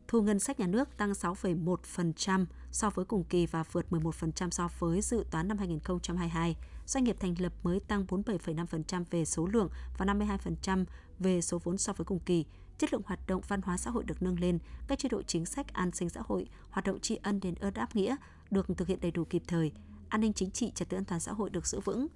thu 0.09 0.23
ngân 0.23 0.38
sách 0.38 0.61
nhà 0.61 0.67
nước 0.67 0.97
tăng 0.97 1.12
6,1% 1.12 2.47
so 2.71 2.90
với 2.90 3.05
cùng 3.05 3.25
kỳ 3.25 3.47
và 3.47 3.62
vượt 3.62 3.87
11% 3.90 4.50
so 4.50 4.69
với 4.79 5.00
dự 5.00 5.25
toán 5.31 5.49
năm 5.49 5.59
2022. 5.59 6.57
Doanh 6.87 7.05
nghiệp 7.05 7.17
thành 7.21 7.35
lập 7.38 7.52
mới 7.62 7.81
tăng 7.81 8.05
47,5% 8.07 9.05
về 9.11 9.25
số 9.25 9.47
lượng 9.47 9.69
và 9.99 10.07
52% 10.07 10.85
về 11.19 11.40
số 11.40 11.59
vốn 11.64 11.79
so 11.79 11.93
với 11.93 12.05
cùng 12.05 12.19
kỳ. 12.19 12.45
Chất 12.79 12.93
lượng 12.93 13.02
hoạt 13.05 13.26
động 13.26 13.43
văn 13.49 13.62
hóa 13.62 13.76
xã 13.76 13.90
hội 13.90 14.05
được 14.05 14.23
nâng 14.23 14.40
lên, 14.40 14.59
các 14.88 14.99
chế 14.99 15.09
độ 15.09 15.23
chính 15.23 15.47
sách 15.47 15.73
an 15.73 15.90
sinh 15.93 16.09
xã 16.09 16.21
hội, 16.25 16.49
hoạt 16.71 16.85
động 16.85 17.00
tri 17.00 17.17
ân 17.17 17.40
đền 17.40 17.55
ơn 17.55 17.75
đáp 17.75 17.97
nghĩa 17.97 18.17
được 18.50 18.67
thực 18.76 18.88
hiện 18.88 19.00
đầy 19.00 19.11
đủ 19.11 19.25
kịp 19.25 19.43
thời, 19.47 19.73
an 20.09 20.21
ninh 20.21 20.33
chính 20.33 20.50
trị, 20.50 20.73
trật 20.75 20.88
tự 20.88 20.97
an 20.97 21.05
toàn 21.05 21.21
xã 21.21 21.33
hội 21.33 21.50
được 21.50 21.67
giữ 21.67 21.81
vững. 21.81 22.07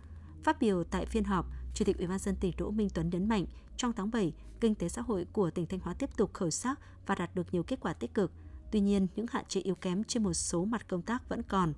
Phát 0.45 0.61
biểu 0.61 0.85
tại 0.85 1.07
phiên 1.07 1.25
họp, 1.25 1.47
Chủ 1.75 1.85
tịch 1.85 1.99
Ủy 1.99 2.07
ban 2.07 2.19
dân 2.19 2.37
tỉnh 2.37 2.53
Đỗ 2.59 2.71
Minh 2.71 2.89
Tuấn 2.95 3.11
nhấn 3.11 3.29
mạnh, 3.29 3.47
trong 3.77 3.93
tháng 3.93 4.11
7, 4.11 4.33
kinh 4.61 4.75
tế 4.75 4.89
xã 4.89 5.03
hội 5.03 5.27
của 5.33 5.51
tỉnh 5.51 5.67
Thanh 5.67 5.81
Hóa 5.81 5.95
tiếp 5.95 6.17
tục 6.17 6.35
khởi 6.35 6.51
sắc 6.51 6.81
và 7.07 7.15
đạt 7.15 7.35
được 7.35 7.55
nhiều 7.55 7.63
kết 7.63 7.81
quả 7.81 7.93
tích 7.93 8.15
cực. 8.15 8.33
Tuy 8.73 8.81
nhiên, 8.81 9.07
những 9.17 9.27
hạn 9.31 9.45
chế 9.49 9.61
yếu 9.61 9.75
kém 9.75 10.05
trên 10.05 10.23
một 10.23 10.33
số 10.33 10.65
mặt 10.65 10.89
công 10.89 11.03
tác 11.03 11.29
vẫn 11.29 11.43
còn, 11.43 11.73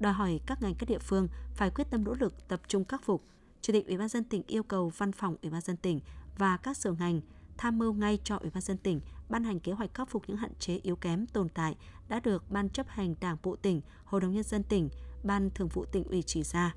đòi 0.00 0.12
hỏi 0.12 0.40
các 0.46 0.62
ngành 0.62 0.74
các 0.74 0.88
địa 0.88 0.98
phương 0.98 1.28
phải 1.54 1.70
quyết 1.70 1.90
tâm 1.90 2.04
nỗ 2.04 2.14
lực 2.14 2.48
tập 2.48 2.60
trung 2.68 2.84
khắc 2.84 3.04
phục. 3.04 3.22
Chủ 3.60 3.72
tịch 3.72 3.86
Ủy 3.86 3.98
ban 3.98 4.08
dân 4.08 4.24
tỉnh 4.24 4.42
yêu 4.46 4.62
cầu 4.62 4.92
Văn 4.96 5.12
phòng 5.12 5.36
Ủy 5.42 5.50
ban 5.50 5.60
dân 5.60 5.76
tỉnh 5.76 6.00
và 6.38 6.56
các 6.56 6.76
sở 6.76 6.92
ngành 6.92 7.20
tham 7.58 7.78
mưu 7.78 7.92
ngay 7.92 8.18
cho 8.24 8.36
Ủy 8.36 8.50
ban 8.50 8.60
dân 8.60 8.78
tỉnh 8.78 9.00
ban 9.28 9.44
hành 9.44 9.60
kế 9.60 9.72
hoạch 9.72 9.94
khắc 9.94 10.10
phục 10.10 10.22
những 10.26 10.36
hạn 10.36 10.52
chế 10.58 10.80
yếu 10.82 10.96
kém 10.96 11.26
tồn 11.26 11.48
tại 11.48 11.76
đã 12.08 12.20
được 12.20 12.50
Ban 12.50 12.68
chấp 12.68 12.88
hành 12.88 13.14
Đảng 13.20 13.36
bộ 13.42 13.56
tỉnh, 13.56 13.80
Hội 14.04 14.20
đồng 14.20 14.32
nhân 14.32 14.42
dân 14.42 14.62
tỉnh, 14.62 14.88
Ban 15.24 15.50
Thường 15.50 15.68
vụ 15.68 15.84
tỉnh 15.84 16.04
ủy 16.04 16.22
chỉ 16.22 16.42
ra. 16.42 16.74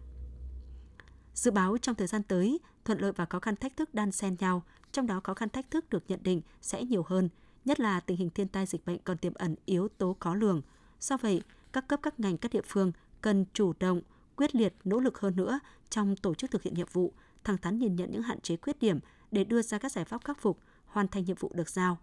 Dự 1.33 1.51
báo 1.51 1.77
trong 1.77 1.95
thời 1.95 2.07
gian 2.07 2.23
tới, 2.23 2.59
thuận 2.85 2.99
lợi 2.99 3.11
và 3.11 3.25
khó 3.25 3.39
khăn 3.39 3.55
thách 3.55 3.77
thức 3.77 3.93
đan 3.93 4.11
xen 4.11 4.35
nhau, 4.39 4.63
trong 4.91 5.07
đó 5.07 5.21
khó 5.23 5.33
khăn 5.33 5.49
thách 5.49 5.71
thức 5.71 5.89
được 5.89 6.03
nhận 6.07 6.19
định 6.23 6.41
sẽ 6.61 6.83
nhiều 6.83 7.03
hơn, 7.07 7.29
nhất 7.65 7.79
là 7.79 7.99
tình 7.99 8.17
hình 8.17 8.29
thiên 8.29 8.47
tai 8.47 8.65
dịch 8.65 8.85
bệnh 8.85 8.97
còn 9.03 9.17
tiềm 9.17 9.33
ẩn 9.33 9.55
yếu 9.65 9.87
tố 9.87 10.15
khó 10.19 10.35
lường. 10.35 10.61
Do 10.99 11.17
vậy, 11.17 11.41
các 11.73 11.87
cấp 11.87 11.99
các 12.03 12.19
ngành 12.19 12.37
các 12.37 12.53
địa 12.53 12.61
phương 12.65 12.91
cần 13.21 13.45
chủ 13.53 13.73
động, 13.79 14.01
quyết 14.35 14.55
liệt 14.55 14.73
nỗ 14.83 14.99
lực 14.99 15.19
hơn 15.19 15.35
nữa 15.35 15.59
trong 15.89 16.15
tổ 16.15 16.33
chức 16.33 16.51
thực 16.51 16.63
hiện 16.63 16.73
nhiệm 16.73 16.87
vụ, 16.91 17.13
thẳng 17.43 17.57
thắn 17.57 17.79
nhìn 17.79 17.95
nhận 17.95 18.11
những 18.11 18.21
hạn 18.21 18.41
chế 18.41 18.57
khuyết 18.57 18.79
điểm 18.79 18.99
để 19.31 19.43
đưa 19.43 19.61
ra 19.61 19.77
các 19.77 19.91
giải 19.91 20.05
pháp 20.05 20.23
khắc 20.23 20.41
phục, 20.41 20.59
hoàn 20.85 21.07
thành 21.07 21.25
nhiệm 21.25 21.37
vụ 21.39 21.51
được 21.53 21.69
giao. 21.69 21.97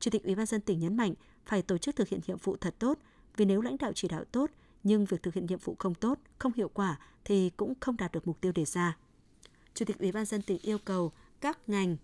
Chủ 0.00 0.10
tịch 0.10 0.24
Ủy 0.24 0.34
ban 0.34 0.46
dân 0.46 0.60
tỉnh 0.60 0.78
nhấn 0.78 0.96
mạnh 0.96 1.14
phải 1.46 1.62
tổ 1.62 1.78
chức 1.78 1.96
thực 1.96 2.08
hiện 2.08 2.20
nhiệm 2.26 2.38
vụ 2.38 2.56
thật 2.56 2.74
tốt, 2.78 2.98
vì 3.36 3.44
nếu 3.44 3.60
lãnh 3.60 3.76
đạo 3.76 3.92
chỉ 3.94 4.08
đạo 4.08 4.24
tốt 4.24 4.50
nhưng 4.84 5.04
việc 5.04 5.22
thực 5.22 5.34
hiện 5.34 5.46
nhiệm 5.46 5.58
vụ 5.58 5.76
không 5.78 5.94
tốt, 5.94 6.18
không 6.38 6.52
hiệu 6.56 6.70
quả 6.74 6.98
thì 7.24 7.50
cũng 7.50 7.74
không 7.80 7.96
đạt 7.96 8.12
được 8.12 8.26
mục 8.26 8.40
tiêu 8.40 8.52
đề 8.52 8.64
ra. 8.64 8.96
Chủ 9.74 9.84
tịch 9.84 9.98
Ủy 9.98 10.12
ban 10.12 10.24
dân 10.24 10.42
tỉnh 10.42 10.58
yêu 10.62 10.78
cầu 10.78 11.12
các 11.40 11.58
ngành 11.68 11.96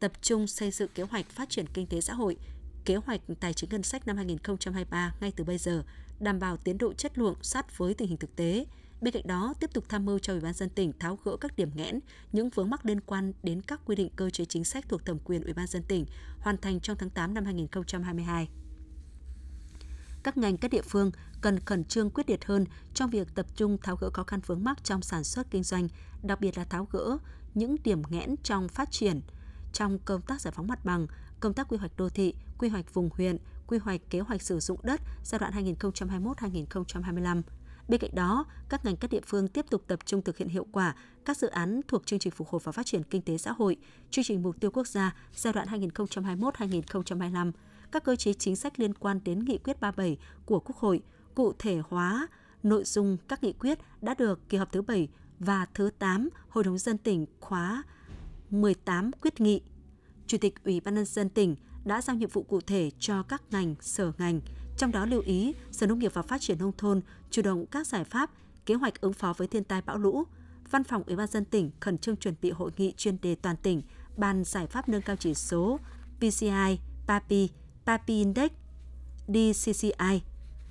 tập 0.00 0.12
trung 0.22 0.46
xây 0.46 0.70
dựng 0.70 0.90
kế 0.94 1.02
hoạch 1.02 1.26
phát 1.26 1.48
triển 1.48 1.66
kinh 1.74 1.86
tế 1.86 2.00
xã 2.00 2.14
hội, 2.14 2.36
kế 2.84 2.96
hoạch 2.96 3.20
tài 3.40 3.54
chính 3.54 3.70
ngân 3.70 3.82
sách 3.82 4.06
năm 4.06 4.16
2023 4.16 5.14
ngay 5.20 5.32
từ 5.36 5.44
bây 5.44 5.58
giờ, 5.58 5.84
đảm 6.20 6.38
bảo 6.38 6.56
tiến 6.56 6.78
độ 6.78 6.92
chất 6.92 7.18
lượng 7.18 7.36
sát 7.42 7.78
với 7.78 7.94
tình 7.94 8.08
hình 8.08 8.18
thực 8.18 8.36
tế. 8.36 8.66
Bên 9.00 9.14
cạnh 9.14 9.26
đó, 9.26 9.54
tiếp 9.60 9.70
tục 9.72 9.84
tham 9.88 10.06
mưu 10.06 10.18
cho 10.18 10.32
Ủy 10.32 10.40
ban 10.40 10.52
dân 10.52 10.68
tỉnh 10.68 10.92
tháo 10.98 11.18
gỡ 11.24 11.36
các 11.36 11.56
điểm 11.56 11.70
nghẽn, 11.74 12.00
những 12.32 12.48
vướng 12.48 12.70
mắc 12.70 12.86
liên 12.86 13.00
quan 13.00 13.32
đến 13.42 13.62
các 13.62 13.80
quy 13.86 13.96
định 13.96 14.10
cơ 14.16 14.30
chế 14.30 14.44
chính 14.44 14.64
sách 14.64 14.84
thuộc 14.88 15.06
thẩm 15.06 15.18
quyền 15.24 15.44
Ủy 15.44 15.52
ban 15.52 15.66
dân 15.66 15.82
tỉnh, 15.82 16.06
hoàn 16.40 16.56
thành 16.56 16.80
trong 16.80 16.96
tháng 16.96 17.10
8 17.10 17.34
năm 17.34 17.44
2022 17.44 18.48
các 20.22 20.36
ngành 20.36 20.56
các 20.56 20.70
địa 20.70 20.82
phương 20.82 21.10
cần 21.40 21.60
khẩn 21.60 21.84
trương 21.84 22.10
quyết 22.10 22.30
liệt 22.30 22.44
hơn 22.44 22.64
trong 22.94 23.10
việc 23.10 23.34
tập 23.34 23.46
trung 23.56 23.78
tháo 23.78 23.96
gỡ 23.96 24.10
khó 24.10 24.22
khăn 24.22 24.40
vướng 24.46 24.64
mắc 24.64 24.84
trong 24.84 25.02
sản 25.02 25.24
xuất 25.24 25.50
kinh 25.50 25.62
doanh, 25.62 25.88
đặc 26.22 26.40
biệt 26.40 26.58
là 26.58 26.64
tháo 26.64 26.88
gỡ 26.90 27.18
những 27.54 27.76
điểm 27.84 28.02
nghẽn 28.08 28.34
trong 28.42 28.68
phát 28.68 28.90
triển, 28.90 29.20
trong 29.72 29.98
công 29.98 30.22
tác 30.22 30.40
giải 30.40 30.52
phóng 30.56 30.66
mặt 30.66 30.84
bằng, 30.84 31.06
công 31.40 31.54
tác 31.54 31.68
quy 31.68 31.76
hoạch 31.76 31.96
đô 31.96 32.08
thị, 32.08 32.34
quy 32.58 32.68
hoạch 32.68 32.94
vùng 32.94 33.10
huyện, 33.16 33.36
quy 33.66 33.78
hoạch 33.78 34.00
kế 34.10 34.20
hoạch 34.20 34.42
sử 34.42 34.60
dụng 34.60 34.78
đất 34.82 35.00
giai 35.24 35.38
đoạn 35.38 35.52
2021-2025. 35.64 37.42
Bên 37.88 38.00
cạnh 38.00 38.14
đó, 38.14 38.44
các 38.68 38.84
ngành 38.84 38.96
các 38.96 39.10
địa 39.10 39.20
phương 39.26 39.48
tiếp 39.48 39.66
tục 39.70 39.82
tập 39.86 39.98
trung 40.04 40.22
thực 40.22 40.36
hiện 40.36 40.48
hiệu 40.48 40.66
quả 40.72 40.94
các 41.24 41.36
dự 41.36 41.48
án 41.48 41.80
thuộc 41.88 42.06
chương 42.06 42.18
trình 42.18 42.32
phục 42.32 42.48
hồi 42.48 42.60
và 42.64 42.72
phát 42.72 42.86
triển 42.86 43.02
kinh 43.02 43.22
tế 43.22 43.38
xã 43.38 43.52
hội, 43.52 43.76
chương 44.10 44.24
trình 44.24 44.42
mục 44.42 44.60
tiêu 44.60 44.70
quốc 44.70 44.86
gia 44.86 45.14
giai 45.34 45.52
đoạn 45.52 45.68
2021-2025, 45.68 47.52
các 47.92 48.04
cơ 48.04 48.16
chế 48.16 48.32
chính 48.32 48.56
sách 48.56 48.80
liên 48.80 48.94
quan 48.94 49.20
đến 49.24 49.44
nghị 49.44 49.58
quyết 49.58 49.80
37 49.80 50.18
của 50.44 50.60
Quốc 50.60 50.76
hội, 50.76 51.02
cụ 51.34 51.52
thể 51.58 51.80
hóa 51.88 52.28
nội 52.62 52.84
dung 52.84 53.16
các 53.28 53.42
nghị 53.42 53.52
quyết 53.52 53.78
đã 54.00 54.14
được 54.14 54.48
kỳ 54.48 54.58
họp 54.58 54.72
thứ 54.72 54.82
7 54.82 55.08
và 55.38 55.66
thứ 55.74 55.90
8 55.98 56.28
Hội 56.48 56.64
đồng 56.64 56.78
dân 56.78 56.98
tỉnh 56.98 57.26
khóa 57.40 57.82
18 58.50 59.10
quyết 59.12 59.40
nghị. 59.40 59.62
Chủ 60.26 60.38
tịch 60.38 60.64
Ủy 60.64 60.80
ban 60.80 60.94
nhân 60.94 61.04
dân 61.04 61.28
tỉnh 61.28 61.56
đã 61.84 62.02
giao 62.02 62.16
nhiệm 62.16 62.28
vụ 62.28 62.42
cụ 62.42 62.60
thể 62.60 62.90
cho 62.98 63.22
các 63.22 63.42
ngành, 63.50 63.74
sở 63.80 64.12
ngành, 64.18 64.40
trong 64.76 64.92
đó 64.92 65.06
lưu 65.06 65.20
ý 65.20 65.54
Sở 65.70 65.86
Nông 65.86 65.98
nghiệp 65.98 66.14
và 66.14 66.22
Phát 66.22 66.40
triển 66.40 66.58
nông 66.58 66.72
thôn 66.78 67.00
chủ 67.30 67.42
động 67.42 67.66
các 67.66 67.86
giải 67.86 68.04
pháp, 68.04 68.30
kế 68.66 68.74
hoạch 68.74 69.00
ứng 69.00 69.12
phó 69.12 69.34
với 69.36 69.48
thiên 69.48 69.64
tai 69.64 69.82
bão 69.82 69.98
lũ. 69.98 70.24
Văn 70.70 70.84
phòng 70.84 71.02
Ủy 71.06 71.16
ban 71.16 71.26
dân 71.26 71.44
tỉnh 71.44 71.70
khẩn 71.80 71.98
trương 71.98 72.16
chuẩn 72.16 72.34
bị 72.42 72.50
hội 72.50 72.70
nghị 72.76 72.92
chuyên 72.96 73.16
đề 73.22 73.34
toàn 73.34 73.56
tỉnh 73.56 73.82
bàn 74.16 74.44
giải 74.44 74.66
pháp 74.66 74.88
nâng 74.88 75.02
cao 75.02 75.16
chỉ 75.16 75.34
số 75.34 75.78
PCI, 76.18 76.78
PAPI 77.06 77.50
Papi 77.86 78.14
Index, 78.14 78.50
DCCI. 79.28 80.22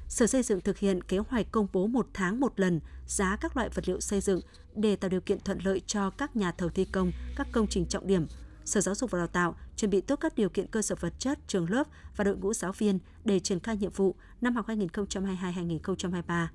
Sở 0.08 0.28
Xây 0.28 0.44
dựng 0.44 0.62
thực 0.62 0.78
hiện 0.78 1.04
kế 1.04 1.18
hoạch 1.18 1.52
công 1.52 1.68
bố 1.74 1.88
một 1.88 2.08
tháng 2.14 2.40
một 2.40 2.60
lần 2.60 2.80
giá 3.08 3.36
các 3.42 3.58
loại 3.58 3.70
vật 3.70 3.88
liệu 3.88 4.00
xây 4.00 4.22
dựng 4.22 4.40
để 4.76 4.96
tạo 4.96 5.10
điều 5.10 5.22
kiện 5.22 5.40
thuận 5.40 5.60
lợi 5.64 5.82
cho 5.88 6.10
các 6.10 6.36
nhà 6.36 6.52
thầu 6.52 6.70
thi 6.70 6.86
công 6.86 7.12
các 7.36 7.48
công 7.52 7.68
trình 7.68 7.86
trọng 7.86 8.08
điểm. 8.08 8.28
Sở 8.66 8.82
Giáo 8.82 8.96
dục 8.96 9.12
và 9.12 9.20
Đào 9.20 9.28
tạo 9.28 9.56
chuẩn 9.76 9.92
bị 9.92 10.02
tốt 10.02 10.16
các 10.16 10.36
điều 10.36 10.50
kiện 10.50 10.68
cơ 10.68 10.82
sở 10.82 10.96
vật 11.00 11.14
chất, 11.20 11.40
trường 11.48 11.70
lớp 11.70 11.88
và 12.16 12.24
đội 12.24 12.38
ngũ 12.38 12.54
giáo 12.54 12.72
viên 12.72 13.00
để 13.26 13.40
triển 13.40 13.60
khai 13.60 13.78
nhiệm 13.78 13.92
vụ 13.92 14.16
năm 14.42 14.56
học 14.56 14.68
2022-2023. 14.68 16.48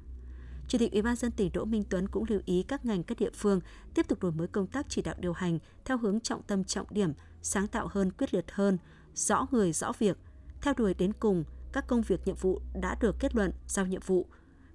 Chủ 0.68 0.78
tịch 0.78 0.92
Ủy 0.92 1.02
ban 1.02 1.16
dân 1.16 1.30
tỉnh 1.30 1.50
Đỗ 1.52 1.64
Minh 1.64 1.84
Tuấn 1.90 2.08
cũng 2.08 2.24
lưu 2.28 2.40
ý 2.44 2.62
các 2.62 2.84
ngành 2.84 3.02
các 3.02 3.18
địa 3.18 3.30
phương 3.34 3.60
tiếp 3.94 4.08
tục 4.08 4.22
đổi 4.22 4.32
mới 4.32 4.46
công 4.46 4.66
tác 4.66 4.86
chỉ 4.88 5.02
đạo 5.02 5.14
điều 5.18 5.32
hành 5.32 5.58
theo 5.84 5.98
hướng 5.98 6.20
trọng 6.20 6.42
tâm 6.42 6.64
trọng 6.64 6.86
điểm, 6.90 7.12
sáng 7.42 7.66
tạo 7.66 7.88
hơn, 7.90 8.10
quyết 8.10 8.34
liệt 8.34 8.52
hơn, 8.52 8.78
rõ 9.14 9.46
người 9.50 9.72
rõ 9.72 9.92
việc, 9.98 10.18
theo 10.64 10.74
đuổi 10.76 10.94
đến 10.94 11.12
cùng 11.12 11.44
các 11.72 11.86
công 11.86 12.02
việc 12.02 12.20
nhiệm 12.26 12.36
vụ 12.36 12.60
đã 12.74 12.96
được 13.00 13.16
kết 13.20 13.34
luận 13.34 13.52
giao 13.66 13.86
nhiệm 13.86 14.00
vụ, 14.06 14.26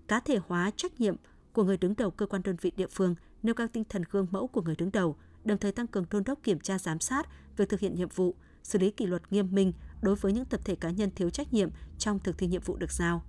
cá 0.07 0.19
thể 0.19 0.39
hóa 0.47 0.71
trách 0.75 0.99
nhiệm 0.99 1.15
của 1.53 1.63
người 1.63 1.77
đứng 1.77 1.95
đầu 1.95 2.11
cơ 2.11 2.25
quan 2.25 2.43
đơn 2.43 2.55
vị 2.61 2.71
địa 2.75 2.87
phương, 2.87 3.15
nêu 3.43 3.55
cao 3.55 3.67
tinh 3.73 3.83
thần 3.89 4.03
gương 4.11 4.27
mẫu 4.31 4.47
của 4.47 4.61
người 4.61 4.75
đứng 4.75 4.91
đầu, 4.91 5.15
đồng 5.43 5.57
thời 5.57 5.71
tăng 5.71 5.87
cường 5.87 6.05
đôn 6.09 6.23
đốc 6.23 6.39
kiểm 6.43 6.59
tra 6.59 6.79
giám 6.79 6.99
sát 6.99 7.27
việc 7.57 7.69
thực 7.69 7.79
hiện 7.79 7.95
nhiệm 7.95 8.09
vụ, 8.09 8.35
xử 8.63 8.79
lý 8.79 8.91
kỷ 8.91 9.05
luật 9.05 9.21
nghiêm 9.31 9.47
minh 9.51 9.73
đối 10.01 10.15
với 10.15 10.33
những 10.33 10.45
tập 10.45 10.59
thể 10.65 10.75
cá 10.75 10.89
nhân 10.89 11.11
thiếu 11.15 11.29
trách 11.29 11.53
nhiệm 11.53 11.69
trong 11.97 12.19
thực 12.19 12.37
thi 12.37 12.47
nhiệm 12.47 12.61
vụ 12.61 12.77
được 12.77 12.91
giao. 12.91 13.23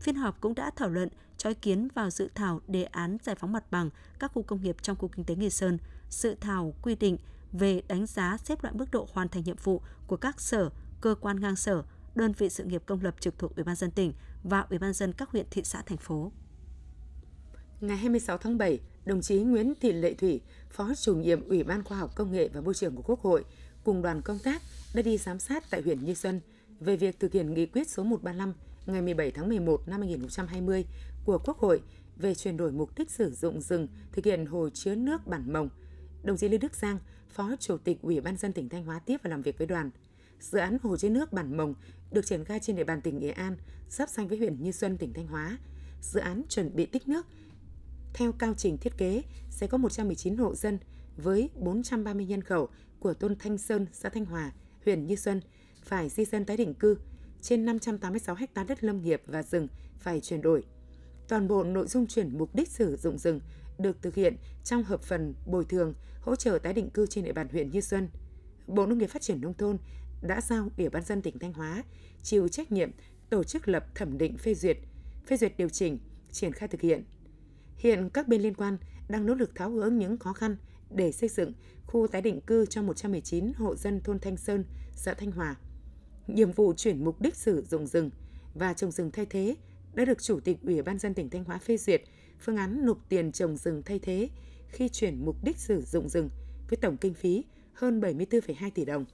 Phiên 0.00 0.14
họp 0.14 0.40
cũng 0.40 0.54
đã 0.54 0.70
thảo 0.76 0.88
luận 0.88 1.08
cho 1.36 1.50
ý 1.50 1.54
kiến 1.54 1.88
vào 1.94 2.10
dự 2.10 2.28
thảo 2.34 2.60
đề 2.66 2.84
án 2.84 3.16
giải 3.22 3.34
phóng 3.34 3.52
mặt 3.52 3.70
bằng 3.70 3.90
các 4.18 4.32
khu 4.34 4.42
công 4.42 4.62
nghiệp 4.62 4.76
trong 4.82 4.96
khu 4.96 5.08
kinh 5.08 5.24
tế 5.24 5.34
Nghi 5.34 5.50
Sơn, 5.50 5.78
dự 6.10 6.36
thảo 6.40 6.74
quy 6.82 6.94
định 6.94 7.18
về 7.52 7.82
đánh 7.88 8.06
giá 8.06 8.36
xếp 8.44 8.62
loại 8.62 8.74
mức 8.74 8.90
độ 8.90 9.08
hoàn 9.12 9.28
thành 9.28 9.44
nhiệm 9.44 9.56
vụ 9.64 9.82
của 10.06 10.16
các 10.16 10.40
sở, 10.40 10.70
cơ 11.00 11.14
quan 11.20 11.40
ngang 11.40 11.56
sở, 11.56 11.82
đơn 12.14 12.32
vị 12.32 12.48
sự 12.50 12.64
nghiệp 12.64 12.82
công 12.86 13.02
lập 13.02 13.14
trực 13.20 13.38
thuộc 13.38 13.56
Ủy 13.56 13.64
ban 13.64 13.76
dân 13.76 13.90
tỉnh 13.90 14.12
và 14.42 14.60
Ủy 14.70 14.78
ban 14.78 14.92
dân 14.92 15.12
các 15.12 15.30
huyện 15.30 15.46
thị 15.50 15.62
xã 15.64 15.82
thành 15.82 15.98
phố. 15.98 16.32
Ngày 17.80 17.96
26 17.96 18.38
tháng 18.38 18.58
7, 18.58 18.80
đồng 19.04 19.20
chí 19.20 19.38
Nguyễn 19.38 19.74
Thị 19.80 19.92
Lệ 19.92 20.14
Thủy, 20.14 20.40
Phó 20.70 20.94
chủ 20.94 21.16
nhiệm 21.16 21.48
Ủy 21.48 21.62
ban 21.62 21.84
Khoa 21.84 21.98
học 21.98 22.10
Công 22.16 22.32
nghệ 22.32 22.48
và 22.48 22.60
Môi 22.60 22.74
trường 22.74 22.96
của 22.96 23.02
Quốc 23.02 23.20
hội 23.20 23.44
cùng 23.84 24.02
đoàn 24.02 24.22
công 24.22 24.38
tác 24.38 24.62
đã 24.94 25.02
đi 25.02 25.18
giám 25.18 25.38
sát 25.38 25.64
tại 25.70 25.82
huyện 25.82 26.04
Như 26.04 26.14
Xuân 26.14 26.40
về 26.80 26.96
việc 26.96 27.20
thực 27.20 27.32
hiện 27.32 27.54
nghị 27.54 27.66
quyết 27.66 27.88
số 27.88 28.02
135 28.02 28.54
ngày 28.86 29.02
17 29.02 29.30
tháng 29.30 29.48
11 29.48 29.88
năm 29.88 30.00
2020 30.00 30.84
của 31.24 31.38
Quốc 31.44 31.58
hội 31.58 31.82
về 32.16 32.34
chuyển 32.34 32.56
đổi 32.56 32.72
mục 32.72 32.90
đích 32.98 33.10
sử 33.10 33.30
dụng 33.30 33.60
rừng 33.60 33.88
thực 34.12 34.24
hiện 34.24 34.46
hồ 34.46 34.68
chứa 34.70 34.94
nước 34.94 35.26
Bản 35.26 35.52
Mồng. 35.52 35.68
Đồng 36.22 36.36
chí 36.36 36.48
Lê 36.48 36.58
Đức 36.58 36.74
Giang, 36.74 36.98
Phó 37.28 37.50
Chủ 37.60 37.76
tịch 37.76 38.02
Ủy 38.02 38.20
ban 38.20 38.36
dân 38.36 38.52
tỉnh 38.52 38.68
Thanh 38.68 38.84
Hóa 38.84 38.98
tiếp 38.98 39.16
và 39.22 39.30
làm 39.30 39.42
việc 39.42 39.58
với 39.58 39.66
đoàn. 39.66 39.90
Dự 40.44 40.58
án 40.58 40.78
hồ 40.82 40.96
chứa 40.96 41.08
nước 41.08 41.32
Bản 41.32 41.56
Mồng 41.56 41.74
được 42.10 42.26
triển 42.26 42.44
khai 42.44 42.60
trên 42.60 42.76
địa 42.76 42.84
bàn 42.84 43.00
tỉnh 43.00 43.18
Nghệ 43.18 43.30
An, 43.30 43.56
giáp 43.88 44.08
danh 44.10 44.28
với 44.28 44.38
huyện 44.38 44.62
Như 44.62 44.72
Xuân, 44.72 44.98
tỉnh 44.98 45.12
Thanh 45.12 45.26
Hóa. 45.26 45.58
Dự 46.02 46.20
án 46.20 46.42
chuẩn 46.48 46.76
bị 46.76 46.86
tích 46.86 47.08
nước 47.08 47.26
theo 48.14 48.32
cao 48.32 48.54
trình 48.56 48.78
thiết 48.78 48.98
kế 48.98 49.22
sẽ 49.50 49.66
có 49.66 49.78
119 49.78 50.36
hộ 50.36 50.54
dân 50.54 50.78
với 51.16 51.50
430 51.54 52.26
nhân 52.26 52.42
khẩu 52.42 52.68
của 53.00 53.14
thôn 53.14 53.36
Thanh 53.38 53.58
Sơn, 53.58 53.86
xã 53.92 54.08
Thanh 54.08 54.24
Hòa, 54.24 54.52
huyện 54.84 55.06
Như 55.06 55.16
Xuân 55.16 55.40
phải 55.84 56.08
di 56.08 56.24
dân 56.24 56.44
tái 56.44 56.56
định 56.56 56.74
cư. 56.74 56.98
Trên 57.42 57.64
586 57.64 58.34
ha 58.34 58.64
đất 58.64 58.84
lâm 58.84 59.02
nghiệp 59.02 59.22
và 59.26 59.42
rừng 59.42 59.68
phải 59.98 60.20
chuyển 60.20 60.42
đổi. 60.42 60.64
Toàn 61.28 61.48
bộ 61.48 61.64
nội 61.64 61.86
dung 61.86 62.06
chuyển 62.06 62.38
mục 62.38 62.54
đích 62.54 62.68
sử 62.68 62.96
dụng 62.96 63.18
rừng 63.18 63.40
được 63.78 64.02
thực 64.02 64.14
hiện 64.14 64.36
trong 64.64 64.82
hợp 64.82 65.02
phần 65.02 65.34
bồi 65.46 65.64
thường, 65.64 65.94
hỗ 66.20 66.36
trợ 66.36 66.58
tái 66.58 66.72
định 66.72 66.90
cư 66.90 67.06
trên 67.06 67.24
địa 67.24 67.32
bàn 67.32 67.48
huyện 67.48 67.70
Như 67.70 67.80
Xuân. 67.80 68.08
Bộ 68.66 68.86
Nông 68.86 68.98
nghiệp 68.98 69.10
Phát 69.10 69.22
triển 69.22 69.40
Nông 69.40 69.54
thôn 69.54 69.78
đã 70.24 70.40
giao 70.40 70.68
Ủy 70.78 70.88
ban 70.88 71.02
dân 71.02 71.22
tỉnh 71.22 71.38
Thanh 71.38 71.52
Hóa 71.52 71.82
chịu 72.22 72.48
trách 72.48 72.72
nhiệm 72.72 72.90
tổ 73.30 73.44
chức 73.44 73.68
lập 73.68 73.86
thẩm 73.94 74.18
định 74.18 74.38
phê 74.38 74.54
duyệt, 74.54 74.76
phê 75.26 75.36
duyệt 75.36 75.56
điều 75.56 75.68
chỉnh, 75.68 75.98
triển 76.30 76.52
khai 76.52 76.68
thực 76.68 76.80
hiện. 76.80 77.04
Hiện 77.76 78.10
các 78.10 78.28
bên 78.28 78.42
liên 78.42 78.54
quan 78.54 78.78
đang 79.08 79.26
nỗ 79.26 79.34
lực 79.34 79.54
tháo 79.54 79.70
gỡ 79.70 79.90
những 79.90 80.18
khó 80.18 80.32
khăn 80.32 80.56
để 80.90 81.12
xây 81.12 81.28
dựng 81.28 81.52
khu 81.86 82.06
tái 82.06 82.22
định 82.22 82.40
cư 82.40 82.66
cho 82.66 82.82
119 82.82 83.52
hộ 83.56 83.76
dân 83.76 84.00
thôn 84.00 84.18
Thanh 84.18 84.36
Sơn, 84.36 84.64
xã 84.92 85.14
Thanh 85.14 85.32
Hòa. 85.32 85.56
nhiệm 86.26 86.52
vụ 86.52 86.74
chuyển 86.76 87.04
mục 87.04 87.20
đích 87.20 87.36
sử 87.36 87.62
dụng 87.62 87.86
rừng 87.86 88.10
và 88.54 88.72
trồng 88.72 88.90
rừng 88.90 89.10
thay 89.10 89.26
thế 89.26 89.56
đã 89.94 90.04
được 90.04 90.22
Chủ 90.22 90.40
tịch 90.40 90.58
Ủy 90.62 90.82
ban 90.82 90.98
dân 90.98 91.14
tỉnh 91.14 91.30
Thanh 91.30 91.44
Hóa 91.44 91.58
phê 91.58 91.76
duyệt 91.76 92.02
phương 92.40 92.56
án 92.56 92.86
nộp 92.86 92.98
tiền 93.08 93.32
trồng 93.32 93.56
rừng 93.56 93.82
thay 93.82 93.98
thế 93.98 94.28
khi 94.68 94.88
chuyển 94.88 95.24
mục 95.24 95.36
đích 95.44 95.58
sử 95.58 95.82
dụng 95.82 96.08
rừng 96.08 96.30
với 96.68 96.76
tổng 96.76 96.96
kinh 96.96 97.14
phí 97.14 97.44
hơn 97.72 98.00
74,2 98.00 98.70
tỷ 98.74 98.84
đồng. 98.84 99.04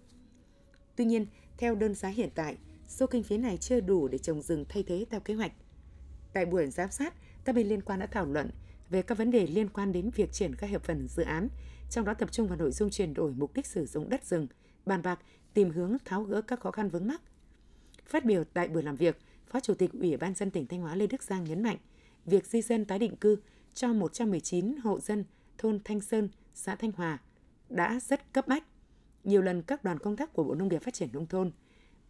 Tuy 1.01 1.07
nhiên, 1.07 1.27
theo 1.57 1.75
đơn 1.75 1.95
giá 1.95 2.09
hiện 2.09 2.31
tại, 2.35 2.57
số 2.89 3.07
kinh 3.07 3.23
phí 3.23 3.37
này 3.37 3.57
chưa 3.57 3.81
đủ 3.81 4.09
để 4.09 4.19
trồng 4.19 4.43
rừng 4.43 4.65
thay 4.69 4.83
thế 4.83 5.07
theo 5.11 5.21
kế 5.21 5.35
hoạch. 5.35 5.53
Tại 6.33 6.47
buổi 6.47 6.67
giám 6.67 6.91
sát, 6.91 7.15
các 7.45 7.55
bên 7.55 7.69
liên 7.69 7.83
quan 7.83 8.01
đã 8.01 8.07
thảo 8.07 8.27
luận 8.27 8.51
về 8.91 9.03
các 9.03 9.19
vấn 9.19 9.31
đề 9.31 9.47
liên 9.47 9.69
quan 9.69 9.93
đến 9.93 10.11
việc 10.11 10.33
triển 10.33 10.55
khai 10.55 10.71
hợp 10.71 10.85
phần 10.85 11.09
dự 11.09 11.23
án, 11.23 11.49
trong 11.91 12.05
đó 12.05 12.15
tập 12.15 12.33
trung 12.33 12.49
vào 12.49 12.59
nội 12.59 12.71
dung 12.71 12.91
chuyển 12.91 13.15
đổi 13.15 13.33
mục 13.33 13.55
đích 13.55 13.67
sử 13.67 13.87
dụng 13.87 14.09
đất 14.09 14.25
rừng, 14.25 14.47
bàn 14.87 15.03
bạc 15.03 15.21
tìm 15.55 15.71
hướng 15.71 15.97
tháo 16.05 16.23
gỡ 16.23 16.43
các 16.43 16.61
khó 16.61 16.71
khăn 16.71 16.89
vướng 16.89 17.07
mắc. 17.07 17.23
Phát 18.07 18.25
biểu 18.25 18.45
tại 18.45 18.69
buổi 18.69 18.83
làm 18.83 18.97
việc, 18.97 19.19
Phó 19.47 19.61
Chủ 19.61 19.75
tịch 19.75 19.91
Ủy 19.93 20.17
ban 20.17 20.35
dân 20.35 20.51
tỉnh 20.51 20.67
Thanh 20.67 20.81
Hóa 20.81 20.95
Lê 20.95 21.07
Đức 21.07 21.23
Giang 21.23 21.45
nhấn 21.45 21.63
mạnh, 21.63 21.79
việc 22.25 22.47
di 22.47 22.63
dân 22.63 22.85
tái 22.85 22.99
định 22.99 23.17
cư 23.17 23.37
cho 23.75 23.93
119 23.93 24.77
hộ 24.77 25.01
dân 25.01 25.25
thôn 25.59 25.81
Thanh 25.85 26.01
Sơn, 26.01 26.29
xã 26.55 26.75
Thanh 26.75 26.93
Hòa 26.93 27.19
đã 27.69 28.01
rất 28.01 28.33
cấp 28.33 28.49
bách. 28.49 28.65
Nhiều 29.25 29.43
lần 29.43 29.63
các 29.63 29.85
đoàn 29.85 29.99
công 29.99 30.17
tác 30.17 30.33
của 30.33 30.45
Bộ 30.45 30.55
Nông 30.55 30.69
nghiệp 30.69 30.83
Phát 30.83 30.95
triển 30.95 31.09
Nông 31.13 31.27
thôn, 31.27 31.51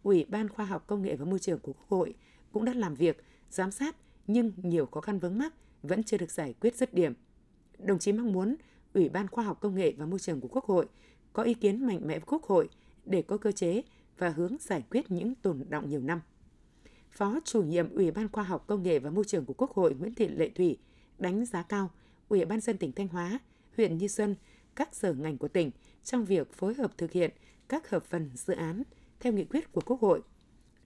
Ủy 0.03 0.25
ban 0.25 0.49
Khoa 0.49 0.65
học 0.65 0.87
Công 0.87 1.01
nghệ 1.01 1.15
và 1.15 1.25
Môi 1.25 1.39
trường 1.39 1.59
của 1.59 1.73
Quốc 1.73 1.89
hội 1.89 2.13
cũng 2.51 2.65
đã 2.65 2.73
làm 2.73 2.95
việc, 2.95 3.23
giám 3.49 3.71
sát 3.71 3.95
nhưng 4.27 4.51
nhiều 4.57 4.85
khó 4.85 5.01
khăn 5.01 5.19
vướng 5.19 5.37
mắc 5.37 5.53
vẫn 5.83 6.03
chưa 6.03 6.17
được 6.17 6.31
giải 6.31 6.53
quyết 6.61 6.75
dứt 6.75 6.93
điểm. 6.93 7.13
Đồng 7.77 7.99
chí 7.99 8.11
mong 8.11 8.33
muốn 8.33 8.55
Ủy 8.93 9.09
ban 9.09 9.27
Khoa 9.27 9.43
học 9.43 9.61
Công 9.61 9.75
nghệ 9.75 9.93
và 9.97 10.05
Môi 10.05 10.19
trường 10.19 10.41
của 10.41 10.47
Quốc 10.47 10.65
hội 10.65 10.87
có 11.33 11.43
ý 11.43 11.53
kiến 11.53 11.85
mạnh 11.87 11.99
mẽ 12.07 12.13
với 12.13 12.25
Quốc 12.25 12.43
hội 12.43 12.69
để 13.05 13.21
có 13.21 13.37
cơ 13.37 13.51
chế 13.51 13.81
và 14.17 14.29
hướng 14.29 14.55
giải 14.59 14.83
quyết 14.89 15.11
những 15.11 15.35
tồn 15.35 15.63
động 15.69 15.89
nhiều 15.89 16.01
năm. 16.01 16.21
Phó 17.11 17.39
chủ 17.45 17.63
nhiệm 17.63 17.95
Ủy 17.95 18.11
ban 18.11 18.29
Khoa 18.31 18.43
học 18.43 18.67
Công 18.67 18.83
nghệ 18.83 18.99
và 18.99 19.09
Môi 19.09 19.25
trường 19.25 19.45
của 19.45 19.53
Quốc 19.53 19.71
hội 19.71 19.95
Nguyễn 19.99 20.15
Thị 20.15 20.27
Lệ 20.27 20.49
Thủy 20.49 20.77
đánh 21.17 21.45
giá 21.45 21.63
cao 21.63 21.89
Ủy 22.29 22.45
ban 22.45 22.59
dân 22.59 22.77
tỉnh 22.77 22.91
Thanh 22.91 23.07
Hóa, 23.07 23.39
huyện 23.77 23.97
Như 23.97 24.07
Xuân, 24.07 24.35
các 24.75 24.95
sở 24.95 25.13
ngành 25.13 25.37
của 25.37 25.47
tỉnh 25.47 25.71
trong 26.03 26.25
việc 26.25 26.53
phối 26.53 26.73
hợp 26.73 26.97
thực 26.97 27.11
hiện 27.11 27.31
các 27.69 27.89
hợp 27.89 28.03
phần 28.03 28.29
dự 28.33 28.53
án 28.53 28.83
theo 29.19 29.33
nghị 29.33 29.43
quyết 29.43 29.71
của 29.71 29.81
Quốc 29.85 30.01
hội. 30.01 30.21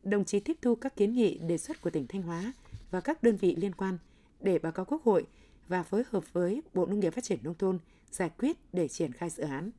Đồng 0.03 0.25
chí 0.25 0.39
tiếp 0.39 0.57
thu 0.61 0.75
các 0.75 0.95
kiến 0.95 1.13
nghị, 1.13 1.37
đề 1.37 1.57
xuất 1.57 1.81
của 1.81 1.89
tỉnh 1.89 2.07
Thanh 2.07 2.21
Hóa 2.21 2.53
và 2.91 3.01
các 3.01 3.23
đơn 3.23 3.35
vị 3.35 3.55
liên 3.55 3.75
quan 3.75 3.97
để 4.39 4.59
báo 4.59 4.71
cáo 4.71 4.85
Quốc 4.85 5.03
hội 5.03 5.27
và 5.67 5.83
phối 5.83 6.03
hợp 6.09 6.33
với 6.33 6.61
Bộ 6.73 6.85
Nông 6.85 6.99
nghiệp 6.99 7.13
Phát 7.13 7.23
triển 7.23 7.39
Nông 7.43 7.55
thôn 7.55 7.79
giải 8.11 8.29
quyết 8.37 8.57
để 8.73 8.87
triển 8.87 9.11
khai 9.11 9.29
dự 9.29 9.43
án. 9.43 9.71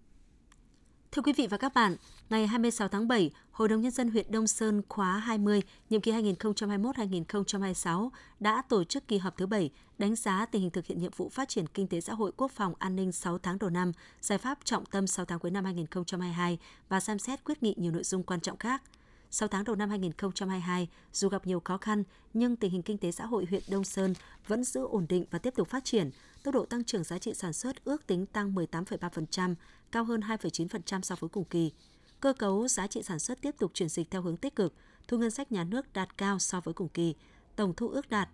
Thưa 1.17 1.23
quý 1.23 1.33
vị 1.33 1.47
và 1.47 1.57
các 1.57 1.75
bạn, 1.75 1.97
ngày 2.31 2.47
26 2.47 2.89
tháng 2.89 3.09
7, 3.09 3.31
Hội 3.51 3.69
đồng 3.69 3.81
Nhân 3.81 3.91
dân 3.91 4.11
huyện 4.11 4.27
Đông 4.31 4.47
Sơn 4.47 4.83
khóa 4.89 5.19
20, 5.19 5.63
nhiệm 5.91 6.01
kỳ 6.01 6.13
2021-2026 6.13 8.11
đã 8.41 8.63
tổ 8.69 8.85
chức 8.85 9.09
kỳ 9.09 9.19
họp 9.19 9.37
thứ 9.37 9.47
7 9.47 9.71
đánh 9.99 10.17
giá 10.17 10.47
tình 10.47 10.63
hình 10.63 10.71
thực 10.71 10.87
hiện 10.87 11.01
nhiệm 11.01 11.13
vụ 11.17 11.29
phát 11.29 11.49
triển 11.49 11.67
kinh 11.67 11.87
tế 11.87 12.01
xã 12.01 12.15
hội 12.15 12.33
quốc 12.37 12.51
phòng 12.51 12.75
an 12.79 12.97
ninh 12.97 13.13
6 13.13 13.39
tháng 13.39 13.59
đầu 13.59 13.71
năm, 13.71 13.93
giải 14.21 14.39
pháp 14.39 14.59
trọng 14.65 14.85
tâm 14.85 15.07
6 15.07 15.25
tháng 15.25 15.39
cuối 15.39 15.51
năm 15.51 15.65
2022 15.65 16.59
và 16.89 17.01
xem 17.01 17.19
xét 17.19 17.45
quyết 17.45 17.63
nghị 17.63 17.75
nhiều 17.77 17.93
nội 17.93 18.05
dung 18.05 18.23
quan 18.23 18.41
trọng 18.41 18.57
khác– 18.57 18.83
6 19.31 19.49
tháng 19.49 19.65
đầu 19.65 19.77
năm 19.77 19.91
2022, 19.91 20.89
dù 21.13 21.29
gặp 21.29 21.47
nhiều 21.47 21.61
khó 21.65 21.79
khăn, 21.79 22.05
nhưng 22.35 22.57
tình 22.57 22.71
hình 22.71 22.83
kinh 22.83 22.99
tế 22.99 23.13
xã 23.13 23.27
hội 23.27 23.47
huyện 23.51 23.63
Đông 23.71 23.85
Sơn 23.85 24.15
vẫn 24.47 24.65
giữ 24.65 24.85
ổn 24.85 25.07
định 25.09 25.25
và 25.31 25.39
tiếp 25.39 25.55
tục 25.57 25.69
phát 25.69 25.85
triển. 25.85 26.11
Tốc 26.47 26.55
độ 26.55 26.65
tăng 26.65 26.85
trưởng 26.85 27.05
giá 27.05 27.19
trị 27.19 27.35
sản 27.35 27.53
xuất 27.53 27.85
ước 27.85 28.07
tính 28.07 28.27
tăng 28.27 28.55
18,3%, 28.55 29.55
cao 29.93 30.05
hơn 30.05 30.21
2,9% 30.21 31.01
so 31.01 31.17
với 31.21 31.29
cùng 31.29 31.45
kỳ. 31.45 31.73
Cơ 32.21 32.33
cấu 32.33 32.69
giá 32.69 32.87
trị 32.87 33.03
sản 33.03 33.19
xuất 33.19 33.41
tiếp 33.41 33.55
tục 33.59 33.71
chuyển 33.75 33.89
dịch 33.89 34.11
theo 34.11 34.23
hướng 34.23 34.37
tích 34.37 34.57
cực, 34.57 34.75
thu 35.09 35.19
ngân 35.19 35.31
sách 35.31 35.53
nhà 35.53 35.65
nước 35.65 35.93
đạt 35.93 36.19
cao 36.19 36.39
so 36.39 36.61
với 36.61 36.75
cùng 36.75 36.89
kỳ. 36.89 37.15
Tổng 37.57 37.75
thu 37.77 37.89
ước 37.89 38.11
đạt 38.11 38.29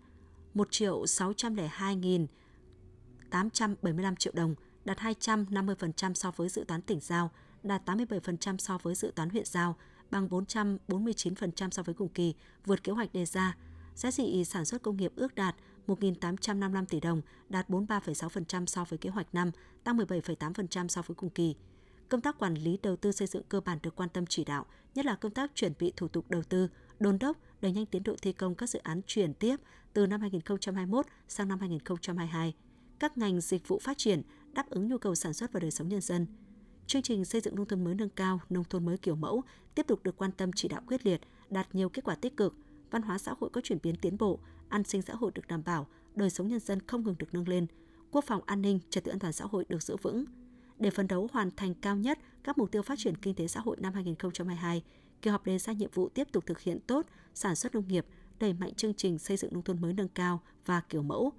1 0.55 0.69
triệu 0.71 1.07
602 1.07 2.29
875 3.31 4.17
triệu 4.17 4.33
đồng, 4.37 4.55
đạt 4.85 4.99
250% 4.99 6.15
so 6.15 6.31
với 6.31 6.49
dự 6.49 6.65
toán 6.69 6.83
tỉnh 6.83 7.01
giao, 7.01 7.31
đạt 7.63 7.89
87% 7.89 8.57
so 8.59 8.79
với 8.83 8.95
dự 8.95 9.13
toán 9.17 9.31
huyện 9.31 9.45
giao, 9.45 9.77
bằng 10.11 10.29
449% 10.29 11.71
so 11.71 11.83
với 11.83 11.95
cùng 11.95 12.09
kỳ, 12.09 12.35
vượt 12.67 12.85
kế 12.85 12.93
hoạch 12.93 13.13
đề 13.13 13.27
ra. 13.27 13.57
Giá 13.95 14.11
trị 14.11 14.45
sản 14.45 14.65
xuất 14.65 14.83
công 14.83 14.97
nghiệp 14.97 15.13
ước 15.17 15.35
đạt 15.35 15.57
1.855 15.87 16.85
tỷ 16.87 17.01
đồng, 17.01 17.23
đạt 17.49 17.71
43,6% 17.71 18.67
so 18.67 18.85
với 18.85 18.99
kế 18.99 19.11
hoạch 19.11 19.35
năm, 19.35 19.51
tăng 19.85 19.99
17,8% 19.99 20.89
so 20.89 21.03
với 21.03 21.15
cùng 21.15 21.31
kỳ. 21.31 21.57
Công 22.09 22.21
tác 22.21 22.39
quản 22.39 22.55
lý 22.55 22.79
đầu 22.83 22.97
tư 22.97 23.13
xây 23.13 23.27
dựng 23.27 23.43
cơ 23.49 23.61
bản 23.61 23.79
được 23.83 23.97
quan 23.97 24.09
tâm 24.09 24.27
chỉ 24.27 24.45
đạo, 24.45 24.67
nhất 24.95 25.07
là 25.07 25.15
công 25.15 25.33
tác 25.33 25.51
chuẩn 25.55 25.73
bị 25.79 25.93
thủ 25.97 26.09
tục 26.09 26.25
đầu 26.29 26.43
tư, 26.43 26.69
đôn 27.01 27.19
đốc, 27.19 27.37
đẩy 27.61 27.73
nhanh 27.73 27.87
tiến 27.87 28.03
độ 28.03 28.15
thi 28.23 28.33
công 28.33 28.55
các 28.55 28.69
dự 28.69 28.79
án 28.79 29.01
chuyển 29.07 29.35
tiếp 29.35 29.57
từ 29.93 30.07
năm 30.07 30.21
2021 30.21 31.07
sang 31.29 31.49
năm 31.49 31.61
2022. 31.61 32.55
Các 32.99 33.19
ngành 33.19 33.41
dịch 33.41 33.69
vụ 33.69 33.79
phát 33.79 33.99
triển, 33.99 34.23
đáp 34.53 34.71
ứng 34.71 34.89
nhu 34.89 34.99
cầu 34.99 35.15
sản 35.15 35.33
xuất 35.33 35.53
và 35.53 35.61
đời 35.61 35.71
sống 35.71 35.89
nhân 35.89 36.01
dân– 36.01 36.27
chương 36.87 37.03
trình 37.03 37.25
xây 37.25 37.41
dựng 37.41 37.55
nông 37.55 37.67
thôn 37.67 37.85
mới 37.85 37.95
nâng 37.95 38.09
cao, 38.09 38.41
nông 38.51 38.65
thôn 38.65 38.85
mới 38.85 38.99
kiểu 38.99 39.15
mẫu 39.15 39.43
tiếp 39.75 39.87
tục 39.87 40.03
được 40.03 40.17
quan 40.17 40.33
tâm 40.33 40.51
chỉ 40.53 40.69
đạo 40.69 40.81
quyết 40.87 41.07
liệt, 41.07 41.21
đạt 41.51 41.75
nhiều 41.75 41.89
kết 41.89 42.05
quả 42.05 42.15
tích 42.15 42.37
cực, 42.37 42.55
văn 42.91 43.03
hóa 43.03 43.19
xã 43.19 43.35
hội 43.41 43.51
có 43.51 43.61
chuyển 43.61 43.79
biến 43.83 43.97
tiến 43.97 44.19
bộ, 44.19 44.39
an 44.73 44.85
sinh 44.85 45.03
xã 45.03 45.15
hội 45.15 45.31
được 45.35 45.49
đảm 45.49 45.63
bảo, 45.65 45.87
đời 46.15 46.31
sống 46.31 46.49
nhân 46.49 46.61
dân 46.61 46.81
không 46.87 47.05
ngừng 47.05 47.15
được 47.19 47.27
nâng 47.33 47.49
lên, 47.49 47.67
quốc 48.11 48.25
phòng 48.25 48.41
an 48.47 48.63
ninh, 48.63 48.81
trật 48.91 49.05
tự 49.05 49.11
an 49.13 49.19
toàn 49.19 49.33
xã 49.33 49.45
hội 49.45 49.65
được 49.69 49.83
giữ 49.83 49.97
vững. 50.03 50.25
Để 50.79 50.91
phấn 50.91 51.09
đấu 51.09 51.29
hoàn 51.33 51.51
thành 51.51 51.75
cao 51.75 51.97
nhất 51.97 52.19
các 52.45 52.59
mục 52.59 52.71
tiêu 52.71 52.83
phát 52.83 52.99
triển 52.99 53.17
kinh 53.17 53.35
tế 53.35 53.49
xã 53.49 53.61
hội 53.61 53.77
năm 53.81 53.95
2022, 53.95 54.83
kỳ 55.23 55.31
họp 55.31 55.47
đề 55.47 55.59
ra 55.59 55.73
nhiệm 55.73 55.91
vụ 55.95 56.09
tiếp 56.09 56.29
tục 56.33 56.47
thực 56.47 56.61
hiện 56.61 56.79
tốt 56.87 57.07
sản 57.35 57.55
xuất 57.55 57.75
nông 57.75 57.89
nghiệp, 57.89 58.07
đẩy 58.39 58.53
mạnh 58.53 58.75
chương 58.75 58.95
trình 58.95 59.19
xây 59.19 59.37
dựng 59.37 59.53
nông 59.53 59.63
thôn 59.63 59.81
mới 59.81 59.93
nâng 59.93 60.09
cao 60.09 60.41
và 60.67 60.81
kiểu 60.81 61.03
mẫu, 61.03 61.33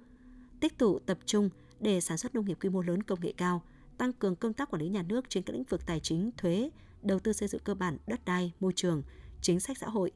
tích 0.60 0.78
tụ 0.78 0.98
tập 0.98 1.18
trung 1.26 1.50
để 1.80 2.00
sản 2.00 2.18
xuất 2.18 2.34
nông 2.34 2.44
nghiệp 2.44 2.58
quy 2.60 2.68
mô 2.68 2.82
lớn 2.82 3.02
công 3.02 3.20
nghệ 3.20 3.32
cao– 3.36 3.62
tăng 3.98 4.12
cường 4.12 4.36
công 4.36 4.52
tác 4.52 4.70
quản 4.70 4.82
lý 4.82 4.88
nhà 4.88 5.02
nước 5.02 5.30
trên 5.30 5.42
các 5.42 5.52
lĩnh 5.52 5.64
vực 5.64 5.86
tài 5.86 6.00
chính, 6.00 6.30
thuế, 6.36 6.70
đầu 7.02 7.18
tư 7.18 7.32
xây 7.32 7.48
dựng 7.48 7.60
cơ 7.64 7.74
bản, 7.74 7.96
đất 8.06 8.24
đai, 8.24 8.52
môi 8.60 8.72
trường, 8.76 9.02
chính 9.40 9.60
sách 9.60 9.78
xã 9.78 9.88
hội. 9.88 10.12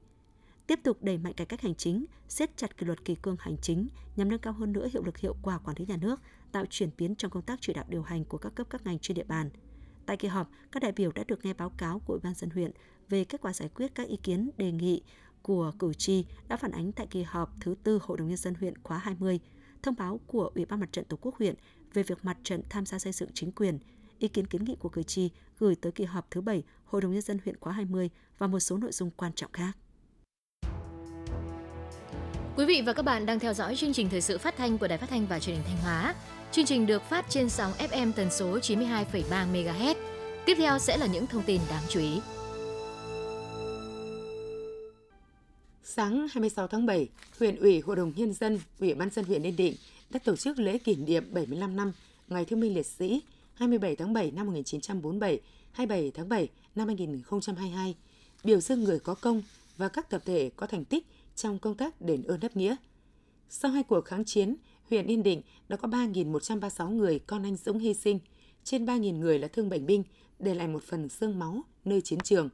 Tiếp 0.69 0.81
tục 0.83 1.03
đẩy 1.03 1.19
mạnh 1.19 1.33
cải 1.33 1.47
cách 1.47 1.61
hành 1.61 1.75
chính, 1.75 2.05
siết 2.29 2.57
chặt 2.57 2.77
kỷ 2.77 2.87
luật 2.87 3.05
kỳ 3.05 3.15
cương 3.15 3.37
hành 3.41 3.57
chính 3.63 3.89
nhằm 4.17 4.29
nâng 4.29 4.39
cao 4.39 4.53
hơn 4.53 4.73
nữa 4.73 4.89
hiệu 4.93 5.03
lực 5.05 5.19
hiệu 5.19 5.37
quả 5.43 5.59
quản 5.59 5.77
lý 5.79 5.87
nhà 5.87 5.97
nước, 5.97 6.21
tạo 6.53 6.65
chuyển 6.71 6.91
biến 6.99 7.15
trong 7.15 7.31
công 7.31 7.43
tác 7.43 7.59
chỉ 7.61 7.73
đạo 7.73 7.85
điều 7.89 8.03
hành 8.03 8.25
của 8.25 8.39
các 8.39 8.55
cấp 8.55 8.67
các 8.71 8.87
ngành 8.87 8.99
trên 8.99 9.15
địa 9.15 9.25
bàn. 9.25 9.51
Tại 10.07 10.17
kỳ 10.17 10.29
họp, 10.29 10.51
các 10.73 10.83
đại 10.83 10.93
biểu 10.93 11.13
đã 11.13 11.25
được 11.25 11.45
nghe 11.45 11.55
báo 11.55 11.71
cáo 11.71 11.99
của 11.99 12.13
Ủy 12.13 12.21
ban 12.21 12.35
dân 12.35 12.51
huyện 12.51 12.71
về 13.09 13.25
kết 13.25 13.41
quả 13.41 13.53
giải 13.53 13.69
quyết 13.69 13.95
các 13.95 14.09
ý 14.09 14.17
kiến 14.23 14.51
đề 14.57 14.73
nghị 14.73 15.03
của 15.43 15.73
cử 15.79 15.95
tri 15.95 16.25
đã 16.49 16.57
phản 16.57 16.71
ánh 16.71 16.93
tại 16.93 17.07
kỳ 17.11 17.23
họp 17.23 17.55
thứ 17.61 17.75
tư 17.83 17.99
Hội 18.03 18.19
đồng 18.19 18.29
nhân 18.29 18.37
dân 18.37 18.55
huyện 18.55 18.83
khóa 18.83 18.99
20, 18.99 19.41
thông 19.83 19.95
báo 19.99 20.21
của 20.27 20.51
Ủy 20.55 20.65
ban 20.65 20.81
Mặt 20.81 20.93
trận 20.93 21.05
Tổ 21.05 21.17
quốc 21.21 21.37
huyện 21.39 21.55
về 21.95 22.03
việc 22.03 22.25
mặt 22.25 22.39
trận 22.45 22.63
tham 22.71 22.87
gia 22.87 22.99
xây 22.99 23.13
dựng 23.13 23.31
chính 23.35 23.53
quyền, 23.53 23.79
ý 24.19 24.29
kiến 24.29 24.47
kiến 24.47 24.65
nghị 24.65 24.77
của 24.77 24.89
cử 24.89 25.03
tri 25.03 25.31
gửi 25.59 25.75
tới 25.75 25.93
kỳ 25.93 26.05
họp 26.05 26.31
thứ 26.31 26.41
7 26.41 26.63
Hội 26.85 27.01
đồng 27.03 27.13
Nhân 27.13 27.23
dân 27.23 27.39
huyện 27.45 27.61
khóa 27.61 27.73
20 27.73 28.11
và 28.39 28.47
một 28.47 28.61
số 28.61 28.77
nội 28.77 28.93
dung 28.93 29.11
quan 29.11 29.33
trọng 29.33 29.53
khác. 29.53 29.77
Quý 32.59 32.65
vị 32.65 32.83
và 32.87 32.93
các 32.93 33.03
bạn 33.03 33.27
đang 33.27 33.39
theo 33.39 33.55
dõi 33.55 33.77
chương 33.77 33.93
trình 33.93 34.09
thời 34.09 34.21
sự 34.21 34.39
phát 34.39 34.57
thanh 34.57 34.79
của 34.79 34.89
Đài 34.89 34.99
Phát 34.99 35.11
thanh 35.11 35.27
và 35.27 35.39
Truyền 35.39 35.57
hình 35.57 35.65
Thanh 35.67 35.79
Hóa. 35.83 36.15
Chương 36.53 36.65
trình 36.65 36.87
được 36.87 37.03
phát 37.03 37.27
trên 37.29 37.49
sóng 37.49 37.73
FM 37.73 38.13
tần 38.13 38.31
số 38.31 38.59
92,3 38.59 39.53
MHz. 39.53 39.95
Tiếp 40.47 40.55
theo 40.59 40.79
sẽ 40.79 40.97
là 40.97 41.07
những 41.07 41.27
thông 41.27 41.43
tin 41.43 41.61
đáng 41.71 41.83
chú 41.89 42.01
ý. 42.01 42.21
Sáng 45.85 46.27
26 46.31 46.67
tháng 46.67 46.87
7, 46.87 47.09
huyện 47.39 47.57
ủy, 47.57 47.81
Hội 47.81 47.97
đồng 47.97 48.13
Nhân 48.17 48.33
dân, 48.33 48.61
Ủy 48.81 48.95
ban 48.95 49.11
dân 49.11 49.25
huyện 49.25 49.43
Yên 49.43 49.57
Định 49.57 49.75
đã 50.11 50.21
tổ 50.25 50.37
chức 50.37 50.59
lễ 50.59 50.79
kỷ 50.79 50.95
niệm 50.97 51.35
75 51.35 51.77
năm 51.77 51.93
Ngày 52.29 52.45
Thương 52.45 52.61
binh 52.61 52.75
Liệt 52.75 52.87
sĩ 52.87 53.23
27 53.55 53.97
tháng 53.97 54.13
7 54.13 54.31
năm 54.31 54.47
1947, 54.47 55.41
27 55.73 56.11
tháng 56.15 56.29
7 56.29 56.49
năm 56.75 56.87
2022, 56.87 57.95
biểu 58.45 58.61
dương 58.61 58.85
người 58.85 58.99
có 58.99 59.15
công 59.15 59.43
và 59.77 59.89
các 59.89 60.11
tập 60.11 60.23
thể 60.25 60.51
có 60.57 60.67
thành 60.67 60.85
tích 60.85 61.07
trong 61.39 61.59
công 61.59 61.75
tác 61.75 62.01
đền 62.01 62.23
ơn 62.23 62.41
đáp 62.41 62.57
nghĩa. 62.57 62.77
Sau 63.49 63.71
hai 63.71 63.83
cuộc 63.83 64.05
kháng 64.05 64.25
chiến, 64.25 64.57
huyện 64.91 65.07
Yên 65.07 65.23
Định 65.23 65.43
đã 65.69 65.77
có 65.77 65.89
3.136 65.89 66.91
người 66.91 67.19
con 67.19 67.43
anh 67.43 67.57
dũng 67.57 67.79
hy 67.79 67.95
sinh, 67.95 68.19
trên 68.65 68.85
3.000 68.85 69.19
người 69.19 69.39
là 69.39 69.49
thương 69.49 69.69
bệnh 69.69 69.87
binh, 69.87 70.03
để 70.39 70.55
lại 70.55 70.69
một 70.69 70.83
phần 70.83 71.09
xương 71.09 71.39
máu 71.39 71.63
nơi 71.85 72.01
chiến 72.01 72.19
trường. 72.21 72.49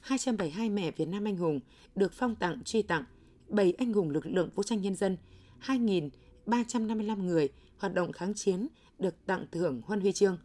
272 0.00 0.70
mẹ 0.70 0.90
Việt 0.90 1.08
Nam 1.08 1.24
anh 1.24 1.36
hùng 1.36 1.60
được 1.94 2.12
phong 2.12 2.34
tặng 2.34 2.62
truy 2.64 2.82
tặng, 2.82 3.04
7 3.48 3.72
anh 3.78 3.92
hùng 3.92 4.10
lực 4.10 4.26
lượng 4.26 4.50
vũ 4.54 4.62
trang 4.62 4.82
nhân 4.82 4.94
dân, 4.94 5.16
2.355 5.66 7.22
người 7.22 7.48
hoạt 7.78 7.94
động 7.94 8.12
kháng 8.12 8.34
chiến 8.34 8.66
được 8.98 9.26
tặng 9.26 9.46
thưởng 9.52 9.82
huân 9.84 10.00
huy 10.00 10.12
chương. 10.12 10.38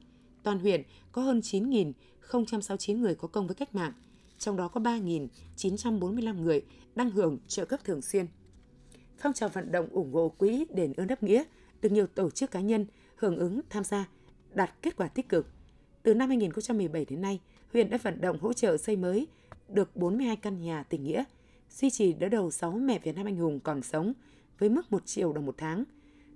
Toàn 0.44 0.60
huyện 0.60 0.84
có 1.12 1.22
hơn 1.22 1.40
9.069 1.40 2.98
người 2.98 3.16
có 3.16 3.28
công 3.28 3.48
với 3.48 3.56
cách 3.56 3.76
mạng, 3.76 3.94
trong 4.38 4.58
đó 4.58 4.68
có 4.68 4.82
3.945 4.82 6.42
người 6.42 6.62
đang 6.96 7.12
hưởng 7.12 7.38
trợ 7.48 7.66
cấp 7.66 7.80
thường 7.84 8.02
xuyên. 8.02 8.26
Phong 9.18 9.34
trào 9.34 9.50
vận 9.50 9.72
động 9.72 9.88
ủng 9.92 10.14
hộ 10.14 10.30
quỹ 10.30 10.66
đền 10.74 10.94
ơn 10.94 11.08
đáp 11.08 11.24
nghĩa 11.24 11.44
được 11.82 11.92
nhiều 11.92 12.08
tổ 12.08 12.30
chức 12.30 12.52
cá 12.52 12.60
nhân 12.62 12.86
hưởng 13.16 13.38
ứng 13.38 13.62
tham 13.70 13.84
gia, 13.84 14.08
đạt 14.54 14.74
kết 14.82 14.96
quả 14.96 15.08
tích 15.08 15.30
cực. 15.30 15.48
Từ 16.04 16.14
năm 16.14 16.30
2017 16.30 17.06
đến 17.06 17.22
nay, 17.22 17.40
huyện 17.74 17.90
đã 17.90 17.98
vận 17.98 18.22
động 18.22 18.40
hỗ 18.40 18.54
trợ 18.54 18.78
xây 18.78 18.96
mới 18.96 19.28
được 19.70 19.96
42 19.96 20.36
căn 20.36 20.62
nhà 20.62 20.84
tình 20.84 21.04
nghĩa, 21.04 21.24
duy 21.70 21.90
trì 21.90 22.14
đỡ 22.14 22.30
đầu 22.30 22.52
6 22.52 22.72
mẹ 22.72 23.00
Việt 23.00 23.16
Nam 23.16 23.26
anh 23.26 23.36
hùng 23.36 23.60
còn 23.60 23.82
sống 23.84 24.14
với 24.60 24.70
mức 24.70 24.92
1 24.92 25.06
triệu 25.06 25.34
đồng 25.34 25.46
một 25.46 25.56
tháng, 25.58 25.84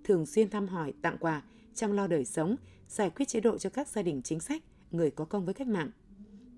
thường 0.04 0.26
xuyên 0.26 0.50
thăm 0.50 0.68
hỏi, 0.68 0.94
tặng 1.02 1.18
quà, 1.20 1.44
chăm 1.74 1.92
lo 1.92 2.08
đời 2.08 2.26
sống, 2.26 2.56
giải 2.88 3.10
quyết 3.10 3.28
chế 3.28 3.40
độ 3.40 3.58
cho 3.58 3.70
các 3.70 3.88
gia 3.88 4.02
đình 4.02 4.22
chính 4.22 4.40
sách, 4.40 4.64
người 4.92 5.12
có 5.12 5.26
công 5.26 5.46
với 5.46 5.54
cách 5.54 5.68
mạng. 5.68 5.92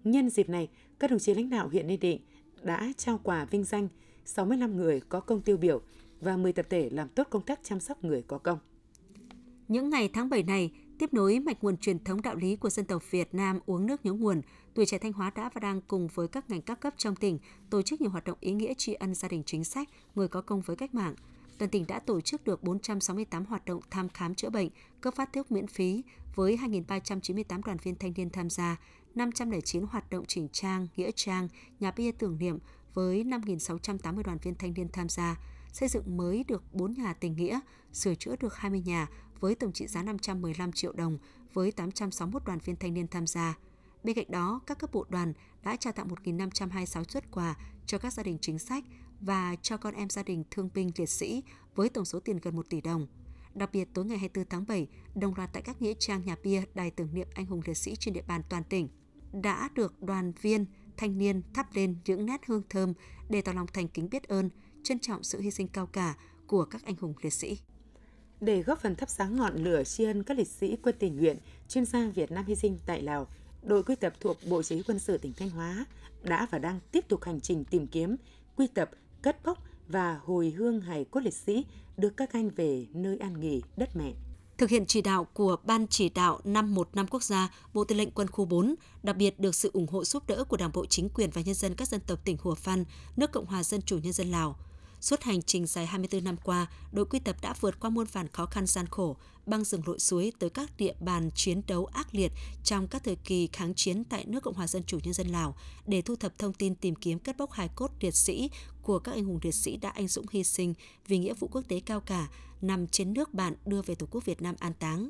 Nhân 0.04 0.30
dịp 0.30 0.50
này, 0.50 0.70
các 1.00 1.10
đồng 1.10 1.20
chí 1.20 1.34
lãnh 1.34 1.50
đạo 1.50 1.70
huyện 1.70 1.92
Yên 1.92 2.00
Định 2.00 2.22
đã 2.63 2.91
trao 2.97 3.19
quà 3.24 3.45
vinh 3.45 3.63
danh 3.63 3.88
65 4.26 4.78
người 4.78 5.02
có 5.10 5.19
công 5.19 5.41
tiêu 5.41 5.58
biểu 5.58 5.82
và 6.21 6.38
10 6.38 6.54
tập 6.54 6.65
thể 6.69 6.89
làm 6.89 7.10
tốt 7.10 7.28
công 7.30 7.41
tác 7.41 7.60
chăm 7.63 7.80
sóc 7.80 8.04
người 8.04 8.21
có 8.21 8.38
công. 8.38 8.60
Những 9.67 9.89
ngày 9.89 10.10
tháng 10.13 10.30
7 10.30 10.43
này, 10.43 10.71
tiếp 11.00 11.13
nối 11.13 11.39
mạch 11.39 11.63
nguồn 11.63 11.78
truyền 11.78 12.04
thống 12.04 12.21
đạo 12.21 12.36
lý 12.36 12.56
của 12.56 12.69
dân 12.69 12.86
tộc 12.86 13.12
Việt 13.12 13.34
Nam 13.34 13.60
uống 13.65 13.86
nước 13.86 14.06
nhớ 14.06 14.13
nguồn, 14.13 14.41
tuổi 14.74 14.86
trẻ 14.86 14.97
Thanh 14.97 15.13
Hóa 15.13 15.32
đã 15.36 15.50
và 15.54 15.60
đang 15.60 15.82
cùng 15.82 16.08
với 16.13 16.28
các 16.28 16.50
ngành 16.50 16.62
các 16.62 16.80
cấp 16.80 16.93
trong 16.97 17.15
tỉnh 17.15 17.39
tổ 17.69 17.82
chức 17.82 18.02
nhiều 18.02 18.10
hoạt 18.10 18.24
động 18.24 18.38
ý 18.41 18.54
nghĩa 18.54 18.74
tri 18.78 18.93
ân 18.93 19.15
gia 19.15 19.28
đình 19.28 19.43
chính 19.45 19.63
sách, 19.63 19.89
người 20.15 20.28
có 20.28 20.41
công 20.41 20.62
với 20.62 20.76
cách 20.76 20.95
mạng. 20.95 21.15
Toàn 21.58 21.71
tỉnh 21.71 21.88
đã 21.88 22.00
tổ 22.00 22.21
chức 22.21 22.43
được 22.43 22.63
468 22.63 23.45
hoạt 23.45 23.65
động 23.65 23.82
thăm 23.89 24.10
khám 24.10 24.36
chữa 24.36 24.50
bệnh, 24.50 24.69
cấp 25.02 25.15
phát 25.15 25.34
thuốc 25.34 25.52
miễn 25.52 25.67
phí 25.67 26.04
với 26.36 26.58
2.398 26.58 27.62
đoàn 27.65 27.78
viên 27.84 27.95
thanh 27.95 28.13
niên 28.15 28.30
tham 28.30 28.50
gia, 28.50 28.78
509 29.15 29.84
hoạt 29.84 30.10
động 30.10 30.26
chỉnh 30.26 30.47
trang, 30.52 30.88
nghĩa 30.95 31.12
trang, 31.15 31.47
nhà 31.80 31.91
bia 31.91 32.12
tưởng 32.12 32.38
niệm 32.38 32.60
với 32.93 33.24
5.680 33.24 34.24
đoàn 34.24 34.38
viên 34.38 34.56
thanh 34.56 34.74
niên 34.74 34.89
tham 34.93 35.10
gia, 35.10 35.36
xây 35.74 35.89
dựng 35.89 36.17
mới 36.17 36.43
được 36.43 36.74
4 36.74 36.93
nhà 36.93 37.13
tình 37.13 37.36
nghĩa, 37.36 37.60
sửa 37.93 38.15
chữa 38.15 38.36
được 38.36 38.56
20 38.56 38.82
nhà 38.86 39.08
với 39.39 39.56
tổng 39.56 39.74
trị 39.74 39.88
giá 39.88 40.04
515 40.04 40.71
triệu 40.71 40.93
đồng 40.93 41.17
với 41.54 41.71
861 41.71 42.45
đoàn 42.45 42.60
viên 42.60 42.76
thanh 42.76 42.93
niên 42.93 43.08
tham 43.08 43.28
gia. 43.28 43.58
Bên 44.04 44.15
cạnh 44.15 44.32
đó, 44.32 44.62
các 44.67 44.80
cấp 44.80 44.91
bộ 44.93 45.06
đoàn 45.10 45.34
đã 45.63 45.76
trao 45.76 45.93
tặng 45.93 46.08
1.526 46.08 47.04
xuất 47.04 47.32
quà 47.32 47.56
cho 47.86 47.97
các 47.97 48.13
gia 48.13 48.24
đình 48.24 48.38
chính 48.41 48.60
sách 48.60 48.84
và 49.21 49.56
cho 49.62 49.78
con 49.78 49.93
em 49.93 50.10
gia 50.10 50.24
đình 50.24 50.43
thương 50.52 50.69
binh 50.74 50.91
liệt 50.97 51.10
sĩ 51.10 51.43
với 51.76 51.89
tổng 51.89 52.06
số 52.06 52.19
tiền 52.19 52.38
gần 52.41 52.56
1 52.56 52.69
tỷ 52.69 52.82
đồng. 52.82 53.08
Đặc 53.54 53.69
biệt, 53.74 53.88
tối 53.93 54.06
ngày 54.06 54.17
24 54.17 54.50
tháng 54.50 54.67
7, 54.67 54.88
đồng 55.15 55.36
loạt 55.36 55.50
tại 55.54 55.63
các 55.63 55.82
nghĩa 55.82 55.93
trang 56.00 56.26
nhà 56.26 56.36
bia, 56.43 56.63
đài 56.74 56.91
tưởng 56.91 57.13
niệm 57.13 57.28
anh 57.34 57.45
hùng 57.45 57.62
liệt 57.65 57.78
sĩ 57.78 57.95
trên 57.95 58.13
địa 58.13 58.24
bàn 58.28 58.41
toàn 58.50 58.63
tỉnh 58.63 58.88
đã 59.34 59.70
được 59.76 60.04
đoàn 60.04 60.32
viên, 60.41 60.65
thanh 60.98 61.17
niên 61.17 61.41
thắp 61.54 61.67
lên 61.74 61.96
những 62.06 62.26
nét 62.26 62.41
hương 62.48 62.63
thơm 62.70 62.94
để 63.30 63.41
tỏ 63.41 63.54
lòng 63.54 63.67
thành 63.74 63.88
kính 63.88 64.10
biết 64.10 64.28
ơn, 64.28 64.50
trân 64.84 65.00
trọng 65.00 65.24
sự 65.24 65.39
hy 65.39 65.52
sinh 65.52 65.67
cao 65.67 65.86
cả 65.86 66.15
của 66.48 66.65
các 66.65 66.86
anh 66.86 66.96
hùng 66.96 67.13
liệt 67.22 67.34
sĩ. 67.34 67.60
Để 68.41 68.62
góp 68.62 68.82
phần 68.82 68.96
thắp 68.96 69.10
sáng 69.10 69.36
ngọn 69.36 69.56
lửa 69.56 69.84
tri 69.84 70.04
ân 70.04 70.24
các 70.24 70.38
liệt 70.38 70.48
sĩ 70.48 70.78
quân 70.84 70.96
tình 71.00 71.17
nguyện, 71.17 71.38
chuyên 71.67 71.86
gia 71.86 72.10
Việt 72.10 72.32
Nam 72.32 72.46
hy 72.48 72.56
sinh 72.56 72.78
tại 72.86 73.02
Lào, 73.02 73.28
đội 73.63 73.84
quy 73.84 73.96
tập 73.96 74.13
thuộc 74.20 74.38
Bộ 74.50 74.63
Chỉ 74.63 74.76
huy 74.76 74.84
quân 74.88 75.00
sự 75.00 75.17
tỉnh 75.17 75.34
Thanh 75.34 75.50
Hóa 75.50 75.86
đã 76.24 76.48
và 76.52 76.60
đang 76.60 76.80
tiếp 76.91 77.08
tục 77.08 77.24
hành 77.24 77.41
trình 77.41 77.65
tìm 77.65 77.88
kiếm, 77.88 78.15
quy 78.56 78.67
tập, 78.67 78.89
cất 79.22 79.46
bốc 79.46 79.58
và 79.88 80.20
hồi 80.24 80.50
hương 80.50 80.82
hài 80.82 81.06
cốt 81.06 81.20
liệt 81.20 81.34
sĩ 81.34 81.65
đưa 81.98 82.10
các 82.10 82.34
anh 82.34 82.50
về 82.50 82.86
nơi 82.94 83.17
an 83.17 83.39
nghỉ 83.39 83.62
đất 83.78 83.96
mẹ. 83.96 84.13
Thực 84.62 84.69
hiện 84.69 84.86
chỉ 84.86 85.02
đạo 85.02 85.28
của 85.34 85.56
Ban 85.63 85.88
chỉ 85.88 86.10
đạo 86.10 86.39
515 86.43 87.08
quốc 87.08 87.24
gia, 87.24 87.50
Bộ 87.74 87.84
Tư 87.84 87.95
lệnh 87.95 88.12
Quân 88.12 88.28
khu 88.28 88.45
4, 88.45 88.76
đặc 89.04 89.17
biệt 89.17 89.39
được 89.39 89.56
sự 89.56 89.69
ủng 89.74 89.88
hộ 89.88 90.04
giúp 90.04 90.24
đỡ 90.28 90.43
của 90.43 90.58
Đảng 90.58 90.71
bộ 90.74 90.86
chính 90.86 91.10
quyền 91.10 91.30
và 91.30 91.41
nhân 91.41 91.56
dân 91.56 91.76
các 91.76 91.88
dân 91.88 92.02
tộc 92.08 92.19
tỉnh 92.26 92.38
Hùa 92.41 92.56
Phan, 92.56 92.86
nước 93.15 93.32
Cộng 93.32 93.45
hòa 93.45 93.63
Dân 93.63 93.82
chủ 93.82 93.97
Nhân 93.97 94.13
dân 94.13 94.32
Lào– 94.32 94.56
Suốt 95.02 95.22
hành 95.22 95.42
trình 95.42 95.66
dài 95.66 95.86
24 95.86 96.24
năm 96.24 96.36
qua, 96.44 96.68
đội 96.92 97.06
quy 97.06 97.20
tập 97.20 97.36
đã 97.42 97.54
vượt 97.60 97.80
qua 97.80 97.90
muôn 97.90 98.08
vàn 98.12 98.28
khó 98.28 98.46
khăn 98.46 98.66
gian 98.66 98.86
khổ, 98.88 99.18
băng 99.46 99.64
rừng 99.64 99.82
lội 99.86 100.00
suối 100.00 100.34
tới 100.40 100.50
các 100.50 100.78
địa 100.78 100.94
bàn 101.00 101.30
chiến 101.36 101.62
đấu 101.68 101.86
ác 101.86 102.16
liệt 102.16 102.32
trong 102.64 102.88
các 102.88 103.04
thời 103.04 103.16
kỳ 103.16 103.48
kháng 103.54 103.74
chiến 103.74 104.04
tại 104.04 104.26
nước 104.26 104.44
Cộng 104.44 104.54
hòa 104.54 104.68
Dân 104.68 104.84
chủ 104.84 105.00
Nhân 105.04 105.14
dân 105.14 105.28
Lào 105.28 105.56
để 105.88 106.02
thu 106.02 106.16
thập 106.16 106.40
thông 106.40 106.54
tin 106.54 106.76
tìm 106.76 106.96
kiếm 106.96 107.20
cất 107.20 107.38
bốc 107.38 107.52
hài 107.52 107.70
cốt 107.76 107.92
liệt 108.00 108.16
sĩ 108.16 108.50
của 108.82 109.00
các 109.00 109.12
anh 109.12 109.26
hùng 109.26 109.40
liệt 109.42 109.56
sĩ 109.56 109.78
đã 109.78 109.90
anh 109.90 110.08
dũng 110.08 110.26
hy 110.32 110.44
sinh 110.44 110.74
vì 111.08 111.18
nghĩa 111.18 111.34
vụ 111.34 111.48
quốc 111.52 111.62
tế 111.68 111.80
cao 111.80 112.00
cả 112.02 112.28
nằm 112.62 112.88
trên 112.88 113.14
nước 113.14 113.34
bạn 113.34 113.56
đưa 113.66 113.82
về 113.82 113.96
Tổ 113.96 114.08
quốc 114.12 114.26
Việt 114.26 114.42
Nam 114.42 114.56
an 114.60 114.74
táng. 114.80 115.10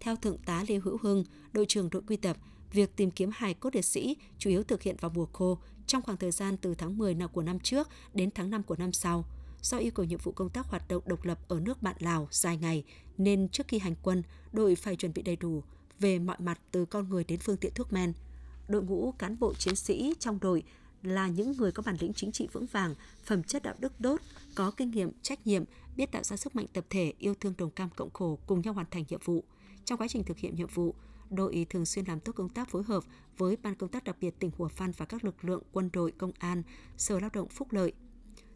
Theo 0.00 0.16
Thượng 0.16 0.38
tá 0.38 0.64
Lê 0.68 0.80
Hữu 0.84 0.98
Hưng, 1.02 1.24
đội 1.52 1.66
trưởng 1.68 1.90
đội 1.90 2.02
quy 2.06 2.16
tập, 2.16 2.36
việc 2.72 2.96
tìm 2.96 3.10
kiếm 3.10 3.30
hài 3.34 3.54
cốt 3.54 3.74
liệt 3.74 3.84
sĩ 3.84 4.16
chủ 4.38 4.50
yếu 4.50 4.62
thực 4.62 4.82
hiện 4.82 4.96
vào 5.00 5.10
mùa 5.14 5.26
khô 5.32 5.58
trong 5.86 6.02
khoảng 6.02 6.18
thời 6.18 6.30
gian 6.30 6.56
từ 6.56 6.74
tháng 6.74 6.98
10 6.98 7.14
nào 7.14 7.28
của 7.28 7.42
năm 7.42 7.60
trước 7.60 7.88
đến 8.14 8.30
tháng 8.34 8.50
5 8.50 8.62
của 8.62 8.76
năm 8.76 8.92
sau. 8.92 9.24
Do 9.62 9.78
yêu 9.78 9.90
cầu 9.90 10.06
nhiệm 10.06 10.18
vụ 10.22 10.32
công 10.32 10.50
tác 10.50 10.66
hoạt 10.66 10.88
động 10.88 11.02
độc 11.06 11.24
lập 11.24 11.38
ở 11.48 11.60
nước 11.60 11.82
bạn 11.82 11.96
Lào 11.98 12.28
dài 12.30 12.56
ngày, 12.56 12.84
nên 13.18 13.48
trước 13.48 13.68
khi 13.68 13.78
hành 13.78 13.94
quân, 14.02 14.22
đội 14.52 14.74
phải 14.74 14.96
chuẩn 14.96 15.12
bị 15.12 15.22
đầy 15.22 15.36
đủ 15.36 15.62
về 15.98 16.18
mọi 16.18 16.36
mặt 16.38 16.60
từ 16.70 16.84
con 16.84 17.08
người 17.08 17.24
đến 17.24 17.38
phương 17.38 17.56
tiện 17.56 17.74
thuốc 17.74 17.92
men. 17.92 18.12
Đội 18.68 18.82
ngũ 18.82 19.12
cán 19.12 19.38
bộ 19.38 19.54
chiến 19.54 19.76
sĩ 19.76 20.14
trong 20.18 20.38
đội 20.40 20.62
là 21.02 21.28
những 21.28 21.52
người 21.52 21.72
có 21.72 21.82
bản 21.86 21.96
lĩnh 22.00 22.12
chính 22.12 22.32
trị 22.32 22.48
vững 22.52 22.66
vàng, 22.66 22.94
phẩm 23.24 23.42
chất 23.42 23.62
đạo 23.62 23.74
đức 23.78 24.00
đốt, 24.00 24.20
có 24.54 24.70
kinh 24.70 24.90
nghiệm, 24.90 25.10
trách 25.22 25.46
nhiệm, 25.46 25.64
biết 25.96 26.12
tạo 26.12 26.22
ra 26.22 26.36
sức 26.36 26.56
mạnh 26.56 26.66
tập 26.72 26.84
thể, 26.90 27.12
yêu 27.18 27.34
thương 27.40 27.54
đồng 27.58 27.70
cam 27.70 27.88
cộng 27.96 28.10
khổ, 28.10 28.38
cùng 28.46 28.60
nhau 28.60 28.74
hoàn 28.74 28.86
thành 28.90 29.04
nhiệm 29.08 29.20
vụ. 29.24 29.44
Trong 29.84 29.98
quá 29.98 30.08
trình 30.08 30.24
thực 30.24 30.38
hiện 30.38 30.54
nhiệm 30.56 30.68
vụ, 30.68 30.94
đội 31.30 31.66
thường 31.70 31.86
xuyên 31.86 32.04
làm 32.04 32.20
tốt 32.20 32.32
công 32.32 32.48
tác 32.48 32.68
phối 32.68 32.82
hợp 32.82 33.04
với 33.38 33.56
Ban 33.56 33.74
công 33.74 33.90
tác 33.90 34.04
đặc 34.04 34.16
biệt 34.20 34.38
tỉnh 34.38 34.50
Hủa 34.58 34.68
Phan 34.68 34.90
và 34.96 35.06
các 35.06 35.24
lực 35.24 35.44
lượng 35.44 35.62
quân 35.72 35.90
đội, 35.92 36.12
công 36.12 36.32
an, 36.38 36.62
Sở 36.96 37.20
Lao 37.20 37.30
động 37.32 37.48
Phúc 37.48 37.72
lợi, 37.72 37.92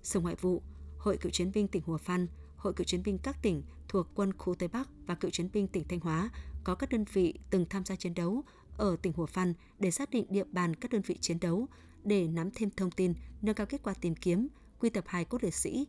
Sở 0.02 0.20
Ngoại 0.20 0.34
vụ, 0.40 0.62
Hội 0.98 1.16
Cựu 1.16 1.30
chiến 1.30 1.52
binh 1.54 1.68
tỉnh 1.68 1.82
Hủa 1.86 1.98
Phan, 1.98 2.26
Hội 2.56 2.72
Cựu 2.72 2.84
chiến 2.84 3.02
binh 3.02 3.18
các 3.22 3.36
tỉnh 3.42 3.62
thuộc 3.88 4.06
quân 4.14 4.32
khu 4.38 4.54
Tây 4.54 4.68
Bắc 4.68 4.88
và 5.06 5.14
Cựu 5.14 5.30
chiến 5.30 5.48
binh 5.52 5.68
tỉnh 5.68 5.84
Thanh 5.88 6.00
Hóa 6.00 6.30
có 6.64 6.74
các 6.74 6.90
đơn 6.90 7.04
vị 7.12 7.34
từng 7.50 7.66
tham 7.70 7.84
gia 7.84 7.96
chiến 7.96 8.14
đấu 8.14 8.44
ở 8.76 8.96
tỉnh 9.02 9.12
Hủa 9.12 9.26
Phan 9.26 9.54
để 9.78 9.90
xác 9.90 10.10
định 10.10 10.26
địa 10.30 10.44
bàn 10.44 10.76
các 10.76 10.90
đơn 10.90 11.02
vị 11.06 11.18
chiến 11.20 11.40
đấu, 11.40 11.68
để 12.04 12.28
nắm 12.28 12.50
thêm 12.54 12.70
thông 12.70 12.90
tin, 12.90 13.14
nâng 13.42 13.54
cao 13.54 13.66
kết 13.66 13.82
quả 13.82 13.94
tìm 13.94 14.14
kiếm, 14.14 14.48
quy 14.78 14.90
tập 14.90 15.04
hài 15.06 15.24
cốt 15.24 15.44
liệt 15.44 15.54
sĩ. 15.54 15.86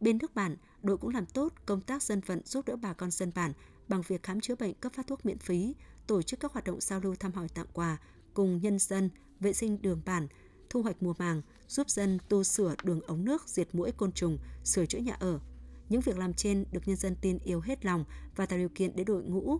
Bên 0.00 0.18
nước 0.18 0.34
bản, 0.34 0.56
đội 0.82 0.98
cũng 0.98 1.10
làm 1.10 1.26
tốt 1.26 1.52
công 1.66 1.80
tác 1.80 2.02
dân 2.02 2.20
vận 2.20 2.40
giúp 2.44 2.64
đỡ 2.66 2.76
bà 2.76 2.92
con 2.92 3.10
dân 3.10 3.32
bản 3.34 3.52
bằng 3.88 4.02
việc 4.08 4.22
khám 4.22 4.40
chữa 4.40 4.54
bệnh 4.54 4.74
cấp 4.74 4.92
phát 4.92 5.06
thuốc 5.06 5.26
miễn 5.26 5.38
phí, 5.38 5.74
tổ 6.08 6.22
chức 6.22 6.40
các 6.40 6.52
hoạt 6.52 6.64
động 6.64 6.80
giao 6.80 7.00
lưu 7.00 7.14
thăm 7.14 7.32
hỏi 7.32 7.48
tặng 7.48 7.66
quà 7.72 7.98
cùng 8.34 8.60
nhân 8.60 8.78
dân, 8.78 9.10
vệ 9.40 9.52
sinh 9.52 9.82
đường 9.82 10.02
bản, 10.04 10.28
thu 10.70 10.82
hoạch 10.82 11.02
mùa 11.02 11.14
màng, 11.18 11.42
giúp 11.68 11.90
dân 11.90 12.18
tu 12.28 12.44
sửa 12.44 12.74
đường 12.82 13.00
ống 13.00 13.24
nước, 13.24 13.48
diệt 13.48 13.74
mũi 13.74 13.92
côn 13.92 14.12
trùng, 14.12 14.38
sửa 14.64 14.86
chữa 14.86 14.98
nhà 14.98 15.12
ở. 15.12 15.40
Những 15.88 16.00
việc 16.00 16.18
làm 16.18 16.34
trên 16.34 16.64
được 16.72 16.88
nhân 16.88 16.96
dân 16.96 17.16
tin 17.20 17.38
yêu 17.44 17.60
hết 17.60 17.84
lòng 17.84 18.04
và 18.36 18.46
tạo 18.46 18.58
điều 18.58 18.68
kiện 18.68 18.96
để 18.96 19.04
đội 19.04 19.22
ngũ 19.22 19.58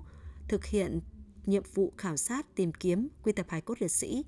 thực 0.48 0.64
hiện 0.64 1.00
nhiệm 1.46 1.62
vụ 1.74 1.92
khảo 1.96 2.16
sát, 2.16 2.54
tìm 2.54 2.72
kiếm, 2.72 3.08
quy 3.22 3.32
tập 3.32 3.46
hài 3.48 3.60
cốt 3.60 3.74
liệt 3.80 3.90
sĩ. 3.90 4.24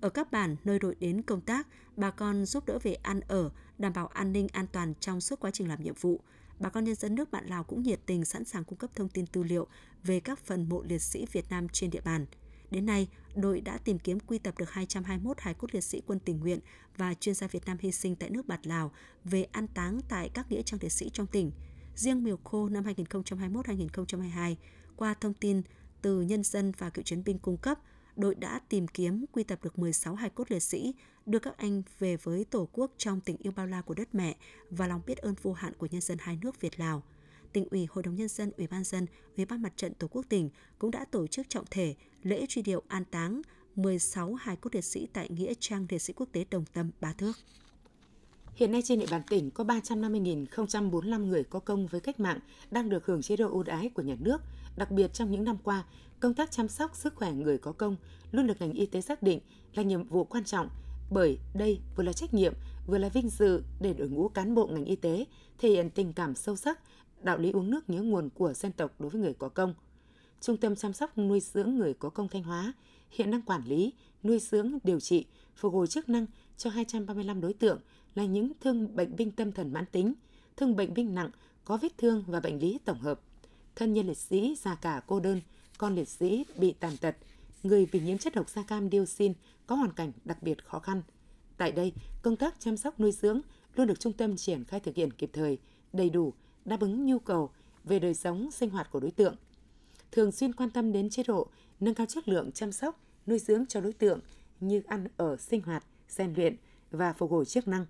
Ở 0.00 0.08
các 0.08 0.32
bản 0.32 0.56
nơi 0.64 0.78
đội 0.78 0.94
đến 0.94 1.22
công 1.22 1.40
tác, 1.40 1.66
bà 1.96 2.10
con 2.10 2.46
giúp 2.46 2.66
đỡ 2.66 2.78
về 2.82 2.94
ăn 2.94 3.20
ở, 3.20 3.50
đảm 3.78 3.92
bảo 3.92 4.06
an 4.06 4.32
ninh 4.32 4.48
an 4.52 4.66
toàn 4.72 4.94
trong 5.00 5.20
suốt 5.20 5.40
quá 5.40 5.50
trình 5.50 5.68
làm 5.68 5.82
nhiệm 5.82 5.94
vụ. 6.00 6.20
Bà 6.60 6.68
con 6.68 6.84
nhân 6.84 6.94
dân 6.94 7.14
nước 7.14 7.30
bạn 7.30 7.46
Lào 7.46 7.64
cũng 7.64 7.82
nhiệt 7.82 8.00
tình 8.06 8.24
sẵn 8.24 8.44
sàng 8.44 8.64
cung 8.64 8.78
cấp 8.78 8.90
thông 8.94 9.08
tin 9.08 9.26
tư 9.26 9.42
liệu 9.42 9.66
về 10.02 10.20
các 10.20 10.38
phần 10.38 10.68
mộ 10.68 10.82
liệt 10.82 11.02
sĩ 11.02 11.26
Việt 11.32 11.44
Nam 11.50 11.68
trên 11.68 11.90
địa 11.90 12.00
bàn– 12.00 12.26
Đến 12.70 12.86
nay, 12.86 13.08
đội 13.34 13.60
đã 13.60 13.78
tìm 13.78 13.98
kiếm 13.98 14.20
quy 14.20 14.38
tập 14.38 14.54
được 14.58 14.70
221 14.70 15.40
hài 15.40 15.54
cốt 15.54 15.74
liệt 15.74 15.84
sĩ 15.84 16.02
quân 16.06 16.18
tình 16.18 16.40
nguyện 16.40 16.60
và 16.96 17.14
chuyên 17.14 17.34
gia 17.34 17.46
Việt 17.46 17.66
Nam 17.66 17.76
hy 17.80 17.92
sinh 17.92 18.16
tại 18.16 18.30
nước 18.30 18.46
Bạt 18.46 18.66
Lào 18.66 18.92
về 19.24 19.42
an 19.42 19.66
táng 19.66 20.00
tại 20.08 20.30
các 20.34 20.50
nghĩa 20.50 20.62
trang 20.62 20.80
liệt 20.82 20.92
sĩ 20.92 21.10
trong 21.12 21.26
tỉnh. 21.26 21.52
Riêng 21.94 22.24
Miều 22.24 22.36
Khô 22.44 22.68
năm 22.68 22.84
2021-2022, 22.84 24.54
qua 24.96 25.14
thông 25.14 25.34
tin 25.34 25.62
từ 26.02 26.20
nhân 26.20 26.42
dân 26.42 26.72
và 26.78 26.90
cựu 26.90 27.02
chiến 27.02 27.24
binh 27.24 27.38
cung 27.38 27.56
cấp, 27.56 27.78
đội 28.16 28.34
đã 28.34 28.60
tìm 28.68 28.88
kiếm 28.88 29.24
quy 29.32 29.44
tập 29.44 29.58
được 29.62 29.78
16 29.78 30.14
hài 30.14 30.30
cốt 30.30 30.50
liệt 30.50 30.60
sĩ, 30.60 30.94
đưa 31.26 31.38
các 31.38 31.56
anh 31.56 31.82
về 31.98 32.16
với 32.16 32.44
Tổ 32.44 32.68
quốc 32.72 32.90
trong 32.96 33.20
tình 33.20 33.36
yêu 33.38 33.52
bao 33.56 33.66
la 33.66 33.82
của 33.82 33.94
đất 33.94 34.14
mẹ 34.14 34.36
và 34.70 34.86
lòng 34.86 35.00
biết 35.06 35.18
ơn 35.18 35.34
vô 35.42 35.52
hạn 35.52 35.72
của 35.78 35.88
nhân 35.90 36.00
dân 36.00 36.18
hai 36.20 36.38
nước 36.42 36.60
Việt 36.60 36.80
Lào 36.80 37.02
tỉnh 37.52 37.68
ủy, 37.70 37.86
hội 37.90 38.02
đồng 38.02 38.14
nhân 38.14 38.28
dân, 38.28 38.50
ủy 38.56 38.66
ban 38.66 38.84
dân, 38.84 39.06
ủy 39.36 39.44
ban 39.44 39.62
mặt 39.62 39.72
trận 39.76 39.94
tổ 39.94 40.08
quốc 40.08 40.24
tỉnh 40.28 40.50
cũng 40.78 40.90
đã 40.90 41.04
tổ 41.04 41.26
chức 41.26 41.48
trọng 41.48 41.64
thể 41.70 41.94
lễ 42.22 42.46
truy 42.48 42.62
điệu 42.62 42.82
an 42.88 43.04
táng 43.04 43.42
16 43.76 44.34
hài 44.34 44.56
cốt 44.56 44.74
liệt 44.74 44.84
sĩ 44.84 45.06
tại 45.12 45.28
nghĩa 45.30 45.52
trang 45.60 45.86
liệt 45.88 45.98
sĩ 45.98 46.12
quốc 46.12 46.28
tế 46.32 46.44
Đồng 46.50 46.64
Tâm 46.72 46.90
Ba 47.00 47.12
Thước. 47.12 47.32
Hiện 48.54 48.72
nay 48.72 48.82
trên 48.84 48.98
địa 48.98 49.06
bàn 49.10 49.22
tỉnh 49.28 49.50
có 49.50 49.64
350.045 49.64 51.26
người 51.26 51.44
có 51.44 51.58
công 51.58 51.86
với 51.86 52.00
cách 52.00 52.20
mạng 52.20 52.38
đang 52.70 52.88
được 52.88 53.06
hưởng 53.06 53.22
chế 53.22 53.36
độ 53.36 53.48
ưu 53.48 53.62
đãi 53.62 53.88
của 53.88 54.02
nhà 54.02 54.16
nước. 54.20 54.42
Đặc 54.76 54.90
biệt 54.90 55.14
trong 55.14 55.30
những 55.30 55.44
năm 55.44 55.56
qua, 55.64 55.84
công 56.20 56.34
tác 56.34 56.50
chăm 56.50 56.68
sóc 56.68 56.96
sức 56.96 57.14
khỏe 57.14 57.32
người 57.32 57.58
có 57.58 57.72
công 57.72 57.96
luôn 58.32 58.46
được 58.46 58.60
ngành 58.60 58.72
y 58.72 58.86
tế 58.86 59.00
xác 59.00 59.22
định 59.22 59.40
là 59.74 59.82
nhiệm 59.82 60.04
vụ 60.04 60.24
quan 60.24 60.44
trọng 60.44 60.68
bởi 61.10 61.38
đây 61.54 61.80
vừa 61.96 62.04
là 62.04 62.12
trách 62.12 62.34
nhiệm, 62.34 62.54
vừa 62.86 62.98
là 62.98 63.08
vinh 63.08 63.28
dự 63.28 63.62
để 63.80 63.94
đội 63.94 64.08
ngũ 64.08 64.28
cán 64.28 64.54
bộ 64.54 64.66
ngành 64.66 64.84
y 64.84 64.96
tế 64.96 65.24
thể 65.58 65.68
hiện 65.68 65.90
tình 65.90 66.12
cảm 66.12 66.34
sâu 66.34 66.56
sắc 66.56 66.80
đạo 67.22 67.38
lý 67.38 67.50
uống 67.50 67.70
nước 67.70 67.90
nhớ 67.90 68.02
nguồn 68.02 68.28
của 68.30 68.52
dân 68.52 68.72
tộc 68.72 68.94
đối 68.98 69.10
với 69.10 69.20
người 69.20 69.34
có 69.34 69.48
công. 69.48 69.74
Trung 70.40 70.56
tâm 70.56 70.76
chăm 70.76 70.92
sóc 70.92 71.18
nuôi 71.18 71.40
dưỡng 71.40 71.76
người 71.76 71.94
có 71.94 72.08
công 72.08 72.28
Thanh 72.28 72.42
Hóa 72.42 72.72
hiện 73.10 73.30
đang 73.30 73.42
quản 73.42 73.64
lý, 73.64 73.92
nuôi 74.22 74.38
dưỡng, 74.38 74.78
điều 74.84 75.00
trị, 75.00 75.26
phục 75.56 75.72
hồi 75.72 75.86
chức 75.86 76.08
năng 76.08 76.26
cho 76.56 76.70
235 76.70 77.40
đối 77.40 77.54
tượng 77.54 77.80
là 78.14 78.24
những 78.24 78.52
thương 78.60 78.96
bệnh 78.96 79.16
binh 79.16 79.30
tâm 79.30 79.52
thần 79.52 79.72
mãn 79.72 79.84
tính, 79.86 80.14
thương 80.56 80.76
bệnh 80.76 80.94
binh 80.94 81.14
nặng, 81.14 81.30
có 81.64 81.76
vết 81.76 81.98
thương 81.98 82.24
và 82.26 82.40
bệnh 82.40 82.58
lý 82.58 82.78
tổng 82.84 83.00
hợp, 83.00 83.20
thân 83.76 83.92
nhân 83.92 84.06
liệt 84.06 84.18
sĩ 84.18 84.56
già 84.60 84.74
cả 84.74 85.02
cô 85.06 85.20
đơn, 85.20 85.40
con 85.78 85.94
liệt 85.94 86.08
sĩ 86.08 86.44
bị 86.56 86.74
tàn 86.80 86.96
tật, 86.96 87.16
người 87.62 87.86
bị 87.92 88.00
nhiễm 88.00 88.18
chất 88.18 88.34
độc 88.34 88.48
da 88.48 88.62
cam 88.62 88.90
dioxin 88.90 89.32
có 89.66 89.76
hoàn 89.76 89.92
cảnh 89.92 90.12
đặc 90.24 90.42
biệt 90.42 90.64
khó 90.64 90.78
khăn. 90.78 91.02
Tại 91.56 91.72
đây, 91.72 91.92
công 92.22 92.36
tác 92.36 92.54
chăm 92.58 92.76
sóc 92.76 93.00
nuôi 93.00 93.12
dưỡng 93.12 93.40
luôn 93.74 93.86
được 93.86 94.00
trung 94.00 94.12
tâm 94.12 94.36
triển 94.36 94.64
khai 94.64 94.80
thực 94.80 94.94
hiện 94.94 95.10
kịp 95.10 95.30
thời, 95.32 95.58
đầy 95.92 96.10
đủ, 96.10 96.32
đáp 96.64 96.80
ứng 96.80 97.06
nhu 97.06 97.18
cầu 97.18 97.50
về 97.84 97.98
đời 97.98 98.14
sống 98.14 98.50
sinh 98.50 98.70
hoạt 98.70 98.90
của 98.90 99.00
đối 99.00 99.10
tượng. 99.10 99.36
Thường 100.12 100.32
xuyên 100.32 100.52
quan 100.52 100.70
tâm 100.70 100.92
đến 100.92 101.10
chế 101.10 101.22
độ, 101.22 101.48
nâng 101.80 101.94
cao 101.94 102.06
chất 102.06 102.28
lượng 102.28 102.52
chăm 102.52 102.72
sóc, 102.72 103.00
nuôi 103.26 103.38
dưỡng 103.38 103.66
cho 103.66 103.80
đối 103.80 103.92
tượng 103.92 104.20
như 104.60 104.82
ăn 104.86 105.08
ở 105.16 105.36
sinh 105.36 105.62
hoạt, 105.62 105.84
rèn 106.08 106.34
luyện 106.34 106.56
và 106.90 107.12
phục 107.12 107.30
hồi 107.30 107.44
chức 107.44 107.68
năng. 107.68 107.86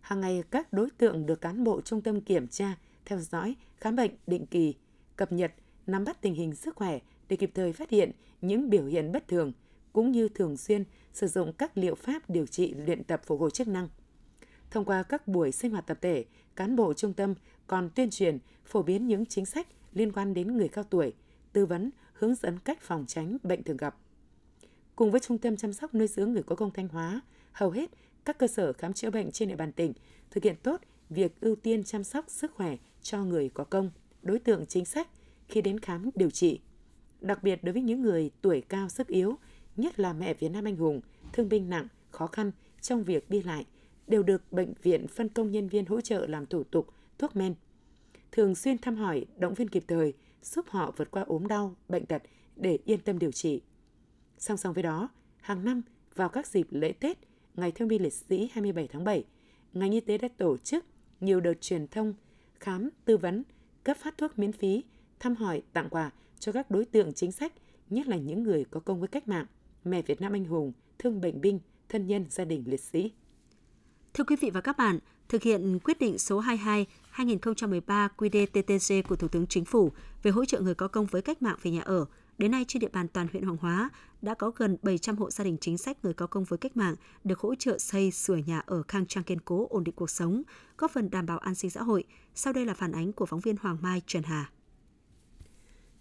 Hàng 0.00 0.20
ngày 0.20 0.42
các 0.50 0.72
đối 0.72 0.90
tượng 0.90 1.26
được 1.26 1.40
cán 1.40 1.64
bộ 1.64 1.80
trung 1.80 2.00
tâm 2.00 2.20
kiểm 2.20 2.48
tra, 2.48 2.78
theo 3.04 3.18
dõi, 3.18 3.56
khám 3.76 3.96
bệnh 3.96 4.10
định 4.26 4.46
kỳ, 4.46 4.74
cập 5.16 5.32
nhật, 5.32 5.52
nắm 5.86 6.04
bắt 6.04 6.22
tình 6.22 6.34
hình 6.34 6.54
sức 6.54 6.76
khỏe 6.76 6.98
để 7.28 7.36
kịp 7.36 7.50
thời 7.54 7.72
phát 7.72 7.90
hiện 7.90 8.10
những 8.40 8.70
biểu 8.70 8.84
hiện 8.84 9.12
bất 9.12 9.28
thường, 9.28 9.52
cũng 9.92 10.12
như 10.12 10.28
thường 10.28 10.56
xuyên 10.56 10.84
sử 11.12 11.26
dụng 11.26 11.52
các 11.52 11.78
liệu 11.78 11.94
pháp 11.94 12.30
điều 12.30 12.46
trị 12.46 12.74
luyện 12.74 13.04
tập 13.04 13.22
phục 13.26 13.40
hồi 13.40 13.50
chức 13.50 13.68
năng. 13.68 13.88
Thông 14.70 14.84
qua 14.84 15.02
các 15.02 15.28
buổi 15.28 15.52
sinh 15.52 15.72
hoạt 15.72 15.86
tập 15.86 15.98
thể, 16.00 16.24
cán 16.56 16.76
bộ 16.76 16.94
trung 16.94 17.12
tâm 17.12 17.34
còn 17.66 17.90
tuyên 17.94 18.10
truyền, 18.10 18.38
phổ 18.64 18.82
biến 18.82 19.06
những 19.06 19.26
chính 19.26 19.46
sách 19.46 19.66
liên 19.92 20.12
quan 20.12 20.34
đến 20.34 20.56
người 20.56 20.68
cao 20.68 20.84
tuổi, 20.84 21.12
tư 21.52 21.66
vấn, 21.66 21.90
hướng 22.12 22.34
dẫn 22.34 22.58
cách 22.58 22.82
phòng 22.82 23.04
tránh 23.08 23.36
bệnh 23.42 23.62
thường 23.62 23.76
gặp. 23.76 23.96
Cùng 24.96 25.10
với 25.10 25.20
Trung 25.20 25.38
tâm 25.38 25.56
chăm 25.56 25.72
sóc 25.72 25.94
nuôi 25.94 26.06
dưỡng 26.06 26.32
người 26.32 26.42
có 26.42 26.56
công 26.56 26.70
Thanh 26.70 26.88
Hóa, 26.88 27.20
hầu 27.52 27.70
hết 27.70 27.90
các 28.28 28.38
cơ 28.38 28.46
sở 28.46 28.72
khám 28.72 28.92
chữa 28.92 29.10
bệnh 29.10 29.30
trên 29.30 29.48
địa 29.48 29.56
bàn 29.56 29.72
tỉnh 29.72 29.92
thực 30.30 30.44
hiện 30.44 30.56
tốt 30.62 30.80
việc 31.10 31.40
ưu 31.40 31.56
tiên 31.56 31.84
chăm 31.84 32.04
sóc 32.04 32.24
sức 32.28 32.52
khỏe 32.54 32.76
cho 33.02 33.24
người 33.24 33.48
có 33.54 33.64
công, 33.64 33.90
đối 34.22 34.38
tượng 34.38 34.66
chính 34.66 34.84
sách 34.84 35.08
khi 35.48 35.62
đến 35.62 35.80
khám 35.80 36.10
điều 36.14 36.30
trị. 36.30 36.60
Đặc 37.20 37.42
biệt 37.42 37.64
đối 37.64 37.72
với 37.72 37.82
những 37.82 38.02
người 38.02 38.30
tuổi 38.42 38.60
cao 38.60 38.88
sức 38.88 39.06
yếu, 39.06 39.34
nhất 39.76 40.00
là 40.00 40.12
mẹ 40.12 40.34
Việt 40.34 40.48
Nam 40.48 40.64
anh 40.64 40.76
hùng, 40.76 41.00
thương 41.32 41.48
binh 41.48 41.70
nặng, 41.70 41.86
khó 42.10 42.26
khăn 42.26 42.50
trong 42.80 43.04
việc 43.04 43.30
đi 43.30 43.42
lại, 43.42 43.66
đều 44.06 44.22
được 44.22 44.52
bệnh 44.52 44.72
viện 44.82 45.06
phân 45.08 45.28
công 45.28 45.50
nhân 45.50 45.68
viên 45.68 45.86
hỗ 45.86 46.00
trợ 46.00 46.26
làm 46.26 46.46
thủ 46.46 46.64
tục, 46.64 46.86
thuốc 47.18 47.36
men. 47.36 47.54
Thường 48.32 48.54
xuyên 48.54 48.78
thăm 48.78 48.96
hỏi, 48.96 49.26
động 49.36 49.54
viên 49.54 49.68
kịp 49.68 49.84
thời, 49.88 50.12
giúp 50.42 50.66
họ 50.68 50.92
vượt 50.96 51.10
qua 51.10 51.22
ốm 51.22 51.46
đau, 51.46 51.74
bệnh 51.88 52.06
tật 52.06 52.22
để 52.56 52.78
yên 52.84 53.00
tâm 53.00 53.18
điều 53.18 53.32
trị. 53.32 53.62
Song 54.38 54.56
song 54.56 54.74
với 54.74 54.82
đó, 54.82 55.08
hàng 55.40 55.64
năm 55.64 55.82
vào 56.14 56.28
các 56.28 56.46
dịp 56.46 56.66
lễ 56.70 56.92
Tết, 56.92 57.27
Ngày 57.58 57.72
Thương 57.72 57.88
binh 57.88 58.02
Liệt 58.02 58.12
sĩ 58.12 58.50
27 58.52 58.88
tháng 58.88 59.04
7, 59.04 59.24
ngành 59.72 59.90
y 59.90 60.00
tế 60.00 60.18
đã 60.18 60.28
tổ 60.36 60.56
chức 60.56 60.84
nhiều 61.20 61.40
đợt 61.40 61.54
truyền 61.60 61.86
thông, 61.88 62.14
khám, 62.60 62.90
tư 63.04 63.16
vấn, 63.16 63.42
cấp 63.84 63.96
phát 64.00 64.18
thuốc 64.18 64.38
miễn 64.38 64.52
phí, 64.52 64.84
thăm 65.20 65.34
hỏi, 65.34 65.62
tặng 65.72 65.88
quà 65.90 66.10
cho 66.38 66.52
các 66.52 66.70
đối 66.70 66.84
tượng 66.84 67.12
chính 67.12 67.32
sách, 67.32 67.52
nhất 67.90 68.06
là 68.06 68.16
những 68.16 68.42
người 68.42 68.64
có 68.70 68.80
công 68.80 69.00
với 69.00 69.08
cách 69.08 69.28
mạng, 69.28 69.46
mẹ 69.84 70.02
Việt 70.02 70.20
Nam 70.20 70.32
anh 70.32 70.44
hùng, 70.44 70.72
thương 70.98 71.20
bệnh 71.20 71.40
binh, 71.40 71.60
thân 71.88 72.06
nhân 72.06 72.24
gia 72.30 72.44
đình 72.44 72.64
liệt 72.66 72.80
sĩ. 72.80 73.12
Thưa 74.14 74.24
quý 74.24 74.36
vị 74.40 74.50
và 74.50 74.60
các 74.60 74.76
bạn, 74.76 74.98
thực 75.28 75.42
hiện 75.42 75.78
quyết 75.84 75.98
định 75.98 76.18
số 76.18 76.38
22 76.38 76.86
2013 77.10 78.08
QĐ-TTC 78.16 79.02
của 79.02 79.16
Thủ 79.16 79.28
tướng 79.28 79.46
Chính 79.46 79.64
phủ 79.64 79.92
về 80.22 80.30
hỗ 80.30 80.44
trợ 80.44 80.60
người 80.60 80.74
có 80.74 80.88
công 80.88 81.06
với 81.06 81.22
cách 81.22 81.42
mạng 81.42 81.56
về 81.62 81.70
nhà 81.70 81.82
ở, 81.82 82.06
đến 82.38 82.50
nay 82.50 82.64
trên 82.68 82.80
địa 82.80 82.88
bàn 82.92 83.08
toàn 83.08 83.28
huyện 83.32 83.42
Hoàng 83.42 83.56
Hóa 83.60 83.90
đã 84.22 84.34
có 84.34 84.50
gần 84.56 84.76
700 84.82 85.16
hộ 85.16 85.30
gia 85.30 85.44
đình 85.44 85.56
chính 85.60 85.78
sách 85.78 86.04
người 86.04 86.14
có 86.14 86.26
công 86.26 86.44
với 86.44 86.58
cách 86.58 86.76
mạng 86.76 86.94
được 87.24 87.38
hỗ 87.38 87.54
trợ 87.54 87.78
xây 87.78 88.10
sửa 88.10 88.36
nhà 88.36 88.62
ở 88.66 88.82
khang 88.88 89.06
trang 89.06 89.24
kiên 89.24 89.40
cố, 89.40 89.66
ổn 89.70 89.84
định 89.84 89.94
cuộc 89.94 90.10
sống, 90.10 90.42
góp 90.78 90.90
phần 90.90 91.10
đảm 91.10 91.26
bảo 91.26 91.38
an 91.38 91.54
sinh 91.54 91.70
xã 91.70 91.82
hội. 91.82 92.04
Sau 92.34 92.52
đây 92.52 92.66
là 92.66 92.74
phản 92.74 92.92
ánh 92.92 93.12
của 93.12 93.26
phóng 93.26 93.40
viên 93.40 93.56
Hoàng 93.56 93.78
Mai 93.80 94.02
Trần 94.06 94.22
Hà. 94.22 94.50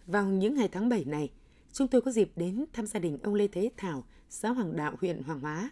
Vào 0.06 0.28
những 0.28 0.56
ngày 0.56 0.70
tháng 0.72 0.90
7 0.90 1.06
này, 1.06 1.32
chúng 1.74 1.88
tôi 1.88 2.02
có 2.02 2.12
dịp 2.12 2.32
đến 2.36 2.66
thăm 2.74 2.88
gia 2.88 3.00
đình 3.00 3.18
ông 3.24 3.34
Lê 3.34 3.48
Thế 3.48 3.72
Thảo, 3.78 4.04
xã 4.30 4.50
Hoàng 4.50 4.76
Đạo, 4.76 4.96
huyện 5.02 5.24
Hoàng 5.24 5.40
Hóa. 5.40 5.72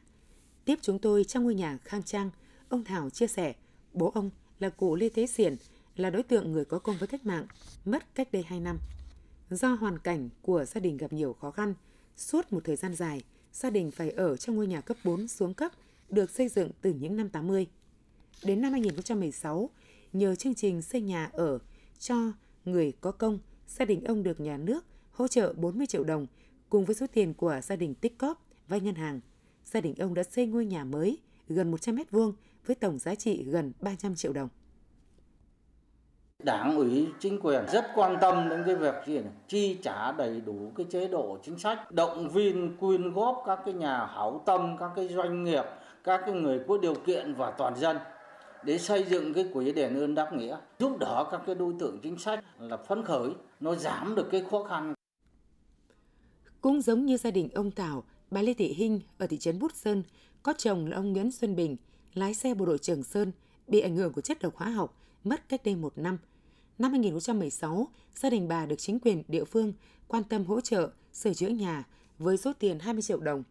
Tiếp 0.66 0.80
chúng 0.82 1.00
tôi 1.00 1.24
trong 1.24 1.44
ngôi 1.44 1.56
nhà 1.56 1.78
khang 1.84 2.04
trang, 2.04 2.30
ông 2.70 2.84
Thảo 2.84 3.10
chia 3.10 3.28
sẻ, 3.28 3.54
bố 3.94 4.12
ông 4.16 4.30
là 4.60 4.70
cụ 4.70 4.96
Lê 4.96 5.10
Thế 5.10 5.28
Xiển, 5.28 5.56
là 5.96 6.10
đối 6.10 6.24
tượng 6.24 6.52
người 6.52 6.66
có 6.66 6.80
công 6.80 6.98
với 6.98 7.08
cách 7.08 7.26
mạng, 7.26 7.46
mất 7.86 8.16
cách 8.16 8.32
đây 8.32 8.44
2 8.44 8.60
năm. 8.60 8.78
Do 9.50 9.74
hoàn 9.74 10.00
cảnh 10.00 10.30
của 10.42 10.66
gia 10.66 10.82
đình 10.82 10.98
gặp 10.98 11.14
nhiều 11.14 11.34
khó 11.34 11.52
khăn, 11.52 11.74
suốt 12.18 12.54
một 12.54 12.64
thời 12.64 12.76
gian 12.76 12.94
dài, 12.94 13.22
gia 13.54 13.70
đình 13.70 13.92
phải 13.92 14.10
ở 14.10 14.38
trong 14.38 14.56
ngôi 14.56 14.68
nhà 14.68 14.82
cấp 14.82 14.98
4 15.04 15.28
xuống 15.28 15.54
cấp, 15.54 15.72
được 16.10 16.30
xây 16.30 16.48
dựng 16.48 16.72
từ 16.82 16.94
những 16.94 17.16
năm 17.16 17.30
80. 17.30 17.68
Đến 18.44 18.62
năm 18.62 18.72
2016, 18.72 19.70
nhờ 20.14 20.36
chương 20.36 20.56
trình 20.56 20.82
xây 20.82 21.02
nhà 21.02 21.30
ở 21.34 21.60
cho 22.00 22.32
người 22.66 22.94
có 23.02 23.12
công, 23.12 23.40
gia 23.68 23.86
đình 23.86 24.04
ông 24.04 24.24
được 24.24 24.40
nhà 24.40 24.58
nước 24.58 24.86
hỗ 25.12 25.28
trợ 25.28 25.54
40 25.54 25.88
triệu 25.88 26.04
đồng 26.04 26.28
cùng 26.70 26.86
với 26.86 26.96
số 26.96 27.06
tiền 27.14 27.34
của 27.34 27.60
gia 27.64 27.76
đình 27.76 27.96
tích 27.96 28.18
cóp 28.18 28.46
vay 28.68 28.80
ngân 28.80 28.96
hàng. 28.96 29.20
Gia 29.66 29.82
đình 29.82 29.96
ông 29.96 30.14
đã 30.14 30.24
xây 30.24 30.46
ngôi 30.46 30.66
nhà 30.66 30.84
mới 30.84 31.18
gần 31.48 31.72
100 31.72 31.96
mét 31.96 32.12
vuông 32.12 32.34
với 32.66 32.76
tổng 32.76 33.00
giá 33.00 33.16
trị 33.16 33.44
gần 33.44 33.72
300 33.80 34.16
triệu 34.16 34.34
đồng. 34.34 34.50
Đảng 36.44 36.76
ủy 36.76 37.08
chính 37.20 37.40
quyền 37.40 37.66
rất 37.72 37.86
quan 37.96 38.18
tâm 38.22 38.50
đến 38.50 38.64
cái 38.66 38.76
việc 38.76 38.96
gì 39.08 39.20
này, 39.20 39.32
chi 39.48 39.78
trả 39.84 40.12
đầy 40.12 40.42
đủ 40.42 40.72
cái 40.76 40.86
chế 40.90 41.08
độ 41.08 41.38
chính 41.44 41.60
sách, 41.60 41.92
động 41.92 42.30
viên 42.30 42.78
quyên 42.78 43.14
góp 43.14 43.44
các 43.46 43.60
cái 43.66 43.74
nhà 43.74 43.98
hảo 43.98 44.44
tâm, 44.46 44.78
các 44.80 44.92
cái 44.96 45.08
doanh 45.08 45.44
nghiệp, 45.44 45.64
các 46.04 46.22
cái 46.26 46.36
người 46.36 46.60
có 46.68 46.78
điều 46.78 46.96
kiện 46.96 47.34
và 47.34 47.52
toàn 47.52 47.76
dân 47.76 47.98
để 48.64 48.78
xây 48.78 49.04
dựng 49.04 49.34
cái 49.34 49.46
quỹ 49.54 49.72
đền 49.72 49.96
ơn 50.00 50.16
đáp 50.16 50.34
nghĩa, 50.34 50.58
giúp 50.80 50.98
đỡ 51.00 51.26
các 51.32 51.42
cái 51.46 51.56
đối 51.56 51.74
tượng 51.80 52.00
chính 52.04 52.18
sách 52.18 52.44
là 52.60 52.78
phấn 52.78 53.04
khởi, 53.04 53.30
nó 53.60 53.76
giảm 53.76 54.16
được 54.16 54.28
cái 54.32 54.44
khó 54.52 54.64
khăn. 54.64 54.94
Cũng 56.62 56.82
giống 56.82 57.06
như 57.06 57.18
gia 57.18 57.32
đình 57.32 57.50
ông 57.56 57.72
Tảo, 57.72 58.04
bà 58.32 58.42
Lê 58.42 58.54
Thị 58.54 58.74
Hinh 58.74 59.00
ở 59.18 59.28
thị 59.28 59.38
trấn 59.38 59.60
Bút 59.60 59.72
Sơn, 59.76 60.04
có 60.44 60.54
chồng 60.58 60.88
là 60.88 60.98
ông 60.98 61.14
Nguyễn 61.14 61.32
Xuân 61.32 61.56
Bình, 61.56 61.78
lái 62.14 62.34
xe 62.34 62.54
bộ 62.54 62.66
đội 62.66 62.78
Trường 62.78 63.04
Sơn, 63.04 63.32
bị 63.68 63.80
ảnh 63.80 63.96
hưởng 63.96 64.14
của 64.14 64.22
chất 64.22 64.42
độc 64.42 64.56
hóa 64.56 64.70
học, 64.70 64.94
mất 65.26 65.50
cách 65.50 65.62
đây 65.64 65.76
một 65.76 65.98
năm. 65.98 66.18
Năm 66.78 66.92
2016, 66.92 67.88
gia 68.16 68.30
đình 68.30 68.48
bà 68.48 68.66
được 68.66 68.76
chính 68.80 69.00
quyền 69.00 69.24
địa 69.28 69.44
phương 69.44 69.74
quan 70.08 70.24
tâm 70.24 70.46
hỗ 70.46 70.62
trợ 70.62 70.90
sửa 71.14 71.34
chữa 71.34 71.48
nhà 71.48 71.84
với 72.18 72.38
số 72.38 72.54
tiền 72.60 72.80
20 72.80 73.02
triệu 73.02 73.20
đồng. 73.20 73.44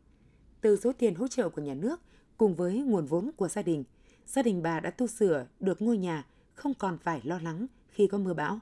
Từ 0.60 0.76
số 0.76 0.92
tiền 0.98 1.14
hỗ 1.14 1.28
trợ 1.28 1.48
của 1.48 1.62
nhà 1.62 1.74
nước 1.74 2.00
cùng 2.36 2.54
với 2.54 2.78
nguồn 2.78 3.06
vốn 3.06 3.30
của 3.36 3.48
gia 3.48 3.62
đình, 3.62 3.84
gia 4.26 4.42
đình 4.42 4.62
bà 4.62 4.80
đã 4.80 4.90
tu 4.90 5.06
sửa 5.06 5.46
được 5.60 5.82
ngôi 5.82 5.96
nhà 5.96 6.24
không 6.54 6.74
còn 6.74 6.98
phải 6.98 7.20
lo 7.24 7.38
lắng 7.38 7.66
khi 7.88 8.06
có 8.06 8.18
mưa 8.18 8.34
bão. 8.34 8.58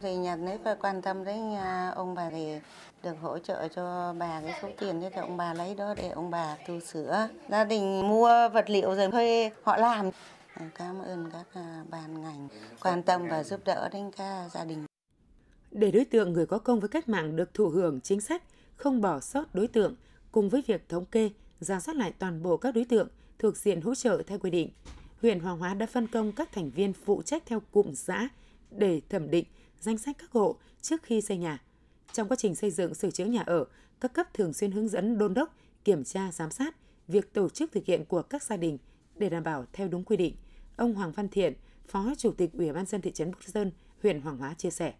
Thì 0.00 0.16
nhà 0.16 0.36
nước 0.36 0.58
quan 0.80 1.02
tâm 1.02 1.24
đến 1.24 1.54
à, 1.54 1.92
ông 1.96 2.14
bà 2.14 2.30
thì 2.30 2.58
được 3.02 3.14
hỗ 3.20 3.38
trợ 3.38 3.68
cho 3.68 4.14
bà 4.18 4.40
cái 4.40 4.58
số 4.62 4.68
tiền 4.78 5.00
thì 5.00 5.20
ông 5.20 5.36
bà 5.36 5.54
lấy 5.54 5.74
đó 5.74 5.94
để 5.96 6.08
ông 6.08 6.30
bà 6.30 6.56
tu 6.68 6.80
sửa. 6.80 7.28
Gia 7.48 7.64
đình 7.64 8.08
mua 8.08 8.48
vật 8.48 8.70
liệu 8.70 8.94
rồi 8.94 9.10
thuê 9.10 9.50
họ 9.62 9.76
làm. 9.76 10.10
Cảm 10.74 10.98
ơn 10.98 11.30
các 11.32 11.46
à, 11.52 11.84
ban 11.90 12.22
ngành 12.22 12.48
quan 12.82 13.02
tâm 13.02 13.28
và 13.28 13.44
giúp 13.44 13.60
đỡ 13.64 13.88
đến 13.92 14.10
các 14.16 14.48
gia 14.48 14.64
đình. 14.64 14.84
Để 15.70 15.90
đối 15.90 16.04
tượng 16.04 16.32
người 16.32 16.46
có 16.46 16.58
công 16.58 16.80
với 16.80 16.88
cách 16.88 17.08
mạng 17.08 17.36
được 17.36 17.54
thụ 17.54 17.68
hưởng 17.68 18.00
chính 18.00 18.20
sách, 18.20 18.42
không 18.76 19.00
bỏ 19.00 19.20
sót 19.20 19.54
đối 19.54 19.68
tượng, 19.68 19.94
cùng 20.32 20.48
với 20.48 20.62
việc 20.66 20.88
thống 20.88 21.06
kê, 21.06 21.30
ra 21.60 21.80
soát 21.80 21.94
lại 21.94 22.12
toàn 22.18 22.42
bộ 22.42 22.56
các 22.56 22.74
đối 22.74 22.84
tượng 22.84 23.08
thuộc 23.38 23.56
diện 23.56 23.80
hỗ 23.80 23.94
trợ 23.94 24.22
theo 24.26 24.38
quy 24.38 24.50
định, 24.50 24.70
huyện 25.22 25.40
Hoàng 25.40 25.58
Hóa 25.58 25.74
đã 25.74 25.86
phân 25.86 26.06
công 26.06 26.32
các 26.32 26.52
thành 26.52 26.70
viên 26.70 26.92
phụ 26.92 27.22
trách 27.22 27.42
theo 27.46 27.60
cụm 27.60 27.94
xã 27.94 28.28
để 28.70 29.00
thẩm 29.08 29.30
định 29.30 29.44
danh 29.80 29.98
sách 29.98 30.16
các 30.18 30.30
hộ 30.30 30.56
trước 30.82 31.02
khi 31.02 31.20
xây 31.20 31.36
nhà. 31.36 31.62
Trong 32.12 32.28
quá 32.28 32.36
trình 32.36 32.54
xây 32.54 32.70
dựng 32.70 32.94
sửa 32.94 33.10
chữa 33.10 33.24
nhà 33.24 33.42
ở, 33.46 33.64
các 34.00 34.12
cấp 34.12 34.34
thường 34.34 34.52
xuyên 34.52 34.72
hướng 34.72 34.88
dẫn 34.88 35.18
đôn 35.18 35.34
đốc, 35.34 35.54
kiểm 35.84 36.04
tra, 36.04 36.32
giám 36.32 36.50
sát 36.50 36.76
việc 37.08 37.32
tổ 37.32 37.48
chức 37.48 37.72
thực 37.72 37.84
hiện 37.86 38.04
của 38.04 38.22
các 38.22 38.42
gia 38.42 38.56
đình 38.56 38.78
để 39.16 39.28
đảm 39.28 39.42
bảo 39.42 39.64
theo 39.72 39.88
đúng 39.88 40.04
quy 40.04 40.16
định. 40.16 40.36
Ông 40.76 40.94
Hoàng 40.94 41.12
Văn 41.12 41.28
Thiện, 41.28 41.52
Phó 41.88 42.12
Chủ 42.18 42.32
tịch 42.32 42.50
Ủy 42.52 42.72
ban 42.72 42.86
dân 42.86 43.00
thị 43.00 43.10
trấn 43.12 43.30
Bút 43.30 43.38
Sơn, 43.40 43.70
huyện 44.02 44.20
Hoàng 44.20 44.36
Hóa 44.36 44.54
chia 44.54 44.70
sẻ. 44.70 44.92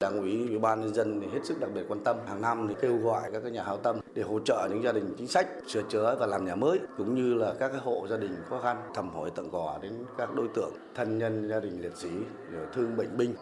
Đảng 0.00 0.18
ủy 0.20 0.48
Ủy 0.48 0.58
ban 0.58 0.80
nhân 0.80 0.94
dân 0.94 1.20
thì 1.20 1.26
hết 1.32 1.40
sức 1.44 1.60
đặc 1.60 1.70
biệt 1.74 1.82
quan 1.88 2.04
tâm 2.04 2.16
hàng 2.28 2.42
năm 2.42 2.66
thì 2.68 2.74
kêu 2.82 2.96
gọi 2.96 3.30
các 3.32 3.44
nhà 3.52 3.64
hảo 3.64 3.76
tâm 3.76 4.00
để 4.14 4.22
hỗ 4.22 4.40
trợ 4.40 4.68
những 4.70 4.82
gia 4.82 4.92
đình 4.92 5.14
chính 5.18 5.26
sách 5.26 5.46
sửa 5.66 5.82
chữa 5.88 6.16
và 6.20 6.26
làm 6.26 6.44
nhà 6.44 6.56
mới 6.56 6.78
cũng 6.96 7.14
như 7.14 7.34
là 7.34 7.54
các 7.58 7.72
hộ 7.82 8.06
gia 8.10 8.16
đình 8.16 8.36
khó 8.48 8.60
khăn 8.62 8.76
thăm 8.94 9.08
hỏi 9.08 9.30
tận 9.36 9.50
quà 9.50 9.78
đến 9.82 9.92
các 10.18 10.34
đối 10.34 10.48
tượng 10.54 10.72
thân 10.94 11.18
nhân 11.18 11.48
gia 11.48 11.60
đình 11.60 11.82
liệt 11.82 11.96
sĩ 11.96 12.10
thương 12.74 12.96
bệnh 12.96 13.16
binh. 13.16 13.34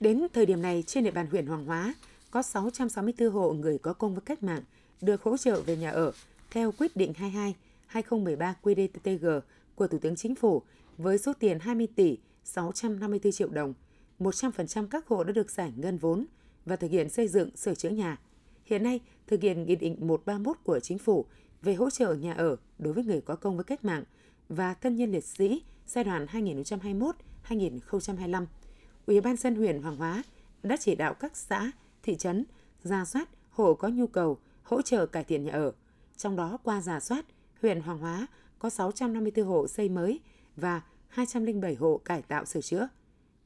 Đến 0.00 0.26
thời 0.32 0.46
điểm 0.46 0.62
này 0.62 0.84
trên 0.86 1.04
địa 1.04 1.10
bàn 1.10 1.26
huyện 1.30 1.46
Hoàng 1.46 1.64
Hóa 1.64 1.94
có 2.30 2.42
664 2.42 3.30
hộ 3.30 3.52
người 3.52 3.78
có 3.78 3.92
công 3.92 4.14
với 4.14 4.22
cách 4.26 4.42
mạng 4.42 4.62
được 5.00 5.22
hỗ 5.22 5.36
trợ 5.36 5.60
về 5.60 5.76
nhà 5.76 5.90
ở 5.90 6.12
theo 6.50 6.72
quyết 6.78 6.96
định 6.96 7.12
22 7.14 7.54
2013 7.86 8.54
QĐ-TTG 8.62 9.40
của 9.74 9.86
Thủ 9.86 9.98
tướng 9.98 10.16
Chính 10.16 10.34
phủ 10.34 10.62
với 11.02 11.18
số 11.18 11.32
tiền 11.32 11.58
20 11.60 11.86
tỷ 11.94 12.18
654 12.44 13.32
triệu 13.32 13.48
đồng. 13.48 13.74
100% 14.20 14.86
các 14.86 15.06
hộ 15.06 15.24
đã 15.24 15.32
được 15.32 15.50
giải 15.50 15.72
ngân 15.76 15.98
vốn 15.98 16.26
và 16.64 16.76
thực 16.76 16.90
hiện 16.90 17.08
xây 17.08 17.28
dựng 17.28 17.56
sửa 17.56 17.74
chữa 17.74 17.90
nhà. 17.90 18.18
Hiện 18.64 18.82
nay, 18.82 19.00
thực 19.26 19.42
hiện 19.42 19.64
Nghị 19.64 19.76
định 19.76 19.96
131 20.00 20.56
của 20.64 20.80
Chính 20.80 20.98
phủ 20.98 21.26
về 21.62 21.74
hỗ 21.74 21.90
trợ 21.90 22.14
nhà 22.14 22.32
ở 22.32 22.56
đối 22.78 22.92
với 22.92 23.04
người 23.04 23.20
có 23.20 23.36
công 23.36 23.56
với 23.56 23.64
cách 23.64 23.84
mạng 23.84 24.04
và 24.48 24.74
thân 24.74 24.96
nhân 24.96 25.12
liệt 25.12 25.24
sĩ 25.24 25.62
giai 25.86 26.04
đoạn 26.04 26.26
2021-2025. 27.48 28.46
Ủy 29.06 29.20
ban 29.20 29.36
dân 29.36 29.54
huyện 29.54 29.82
Hoàng 29.82 29.96
Hóa 29.96 30.22
đã 30.62 30.76
chỉ 30.76 30.94
đạo 30.94 31.14
các 31.14 31.36
xã, 31.36 31.72
thị 32.02 32.16
trấn 32.16 32.44
ra 32.82 33.04
soát 33.04 33.28
hộ 33.50 33.74
có 33.74 33.88
nhu 33.88 34.06
cầu 34.06 34.38
hỗ 34.62 34.82
trợ 34.82 35.06
cải 35.06 35.24
thiện 35.24 35.44
nhà 35.44 35.52
ở. 35.52 35.72
Trong 36.16 36.36
đó 36.36 36.58
qua 36.62 36.80
giả 36.80 37.00
soát, 37.00 37.24
huyện 37.62 37.80
Hoàng 37.80 37.98
Hóa 37.98 38.26
có 38.58 38.70
654 38.70 39.44
hộ 39.46 39.68
xây 39.68 39.88
mới 39.88 40.20
và 40.56 40.82
207 41.12 41.74
hộ 41.74 42.00
cải 42.04 42.22
tạo 42.22 42.44
sửa 42.44 42.60
chữa. 42.60 42.88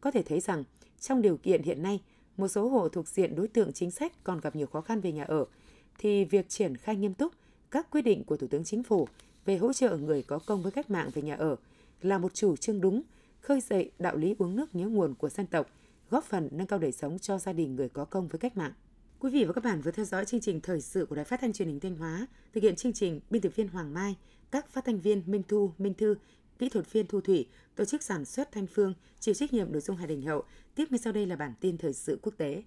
Có 0.01 0.11
thể 0.11 0.23
thấy 0.23 0.41
rằng, 0.41 0.65
trong 1.01 1.23
điều 1.23 1.37
kiện 1.37 1.63
hiện 1.63 1.83
nay, 1.83 2.03
một 2.37 2.49
số 2.49 2.69
hộ 2.69 2.89
thuộc 2.89 3.09
diện 3.09 3.35
đối 3.35 3.49
tượng 3.49 3.73
chính 3.73 3.91
sách 3.91 4.13
còn 4.25 4.41
gặp 4.41 4.57
nhiều 4.57 4.67
khó 4.67 4.81
khăn 4.81 5.01
về 5.01 5.13
nhà 5.13 5.25
ở, 5.25 5.45
thì 5.99 6.25
việc 6.25 6.49
triển 6.49 6.77
khai 6.77 6.97
nghiêm 6.97 7.15
túc 7.15 7.33
các 7.71 7.91
quy 7.91 8.03
định 8.03 8.25
của 8.25 8.37
Thủ 8.37 8.47
tướng 8.47 8.65
Chính 8.65 8.83
phủ 8.83 9.09
về 9.45 9.57
hỗ 9.57 9.73
trợ 9.73 9.97
người 9.97 10.23
có 10.23 10.39
công 10.47 10.63
với 10.63 10.73
cách 10.73 10.91
mạng 10.91 11.11
về 11.15 11.23
nhà 11.23 11.35
ở 11.35 11.57
là 12.01 12.19
một 12.19 12.35
chủ 12.35 12.57
trương 12.57 12.81
đúng, 12.81 13.03
khơi 13.41 13.61
dậy 13.61 13.91
đạo 13.99 14.17
lý 14.17 14.35
uống 14.39 14.57
nước 14.57 14.75
nhớ 14.75 14.89
nguồn 14.89 15.15
của 15.15 15.29
dân 15.29 15.47
tộc, 15.47 15.71
góp 16.11 16.25
phần 16.25 16.49
nâng 16.53 16.67
cao 16.67 16.79
đời 16.79 16.93
sống 16.93 17.19
cho 17.19 17.39
gia 17.39 17.53
đình 17.53 17.77
người 17.77 17.89
có 17.89 18.05
công 18.05 18.29
với 18.29 18.39
cách 18.39 18.57
mạng. 18.57 18.73
Quý 19.19 19.31
vị 19.31 19.45
và 19.45 19.53
các 19.53 19.65
bạn 19.65 19.81
vừa 19.81 19.91
theo 19.91 20.05
dõi 20.05 20.25
chương 20.25 20.41
trình 20.41 20.61
thời 20.61 20.81
sự 20.81 21.07
của 21.07 21.17
Đài 21.17 21.25
Phát 21.25 21.41
thanh 21.41 21.53
Truyền 21.53 21.69
hình 21.69 21.81
Thanh 21.81 21.97
Hóa, 21.97 22.27
thực 22.53 22.63
hiện 22.63 22.77
chương 22.77 22.93
trình 22.93 23.21
biên 23.31 23.43
tập 23.43 23.53
viên 23.57 23.69
Hoàng 23.69 23.95
Mai, 23.95 24.17
các 24.51 24.71
phát 24.71 24.85
thanh 24.85 25.01
viên 25.01 25.23
Minh 25.27 25.43
Thu, 25.49 25.73
Minh 25.79 25.95
Thư, 25.95 26.15
kỹ 26.59 26.69
thuật 26.69 26.93
viên 26.93 27.07
Thu 27.07 27.21
Thủy, 27.21 27.49
tổ 27.75 27.85
chức 27.85 28.03
sản 28.03 28.25
xuất 28.25 28.53
Thanh 28.53 28.67
Phương, 28.67 28.95
chịu 29.21 29.35
trách 29.35 29.53
nhiệm 29.53 29.73
nội 29.73 29.81
dung 29.81 29.97
Hà 29.97 30.07
Đình 30.07 30.23
Hậu. 30.23 30.45
Tiếp 30.75 30.85
ngay 30.91 30.99
sau 30.99 31.13
đây 31.13 31.27
là 31.27 31.37
bản 31.37 31.53
tin 31.61 31.79
thời 31.79 31.93
sự 31.93 32.19
quốc 32.23 32.35
tế. 32.39 32.63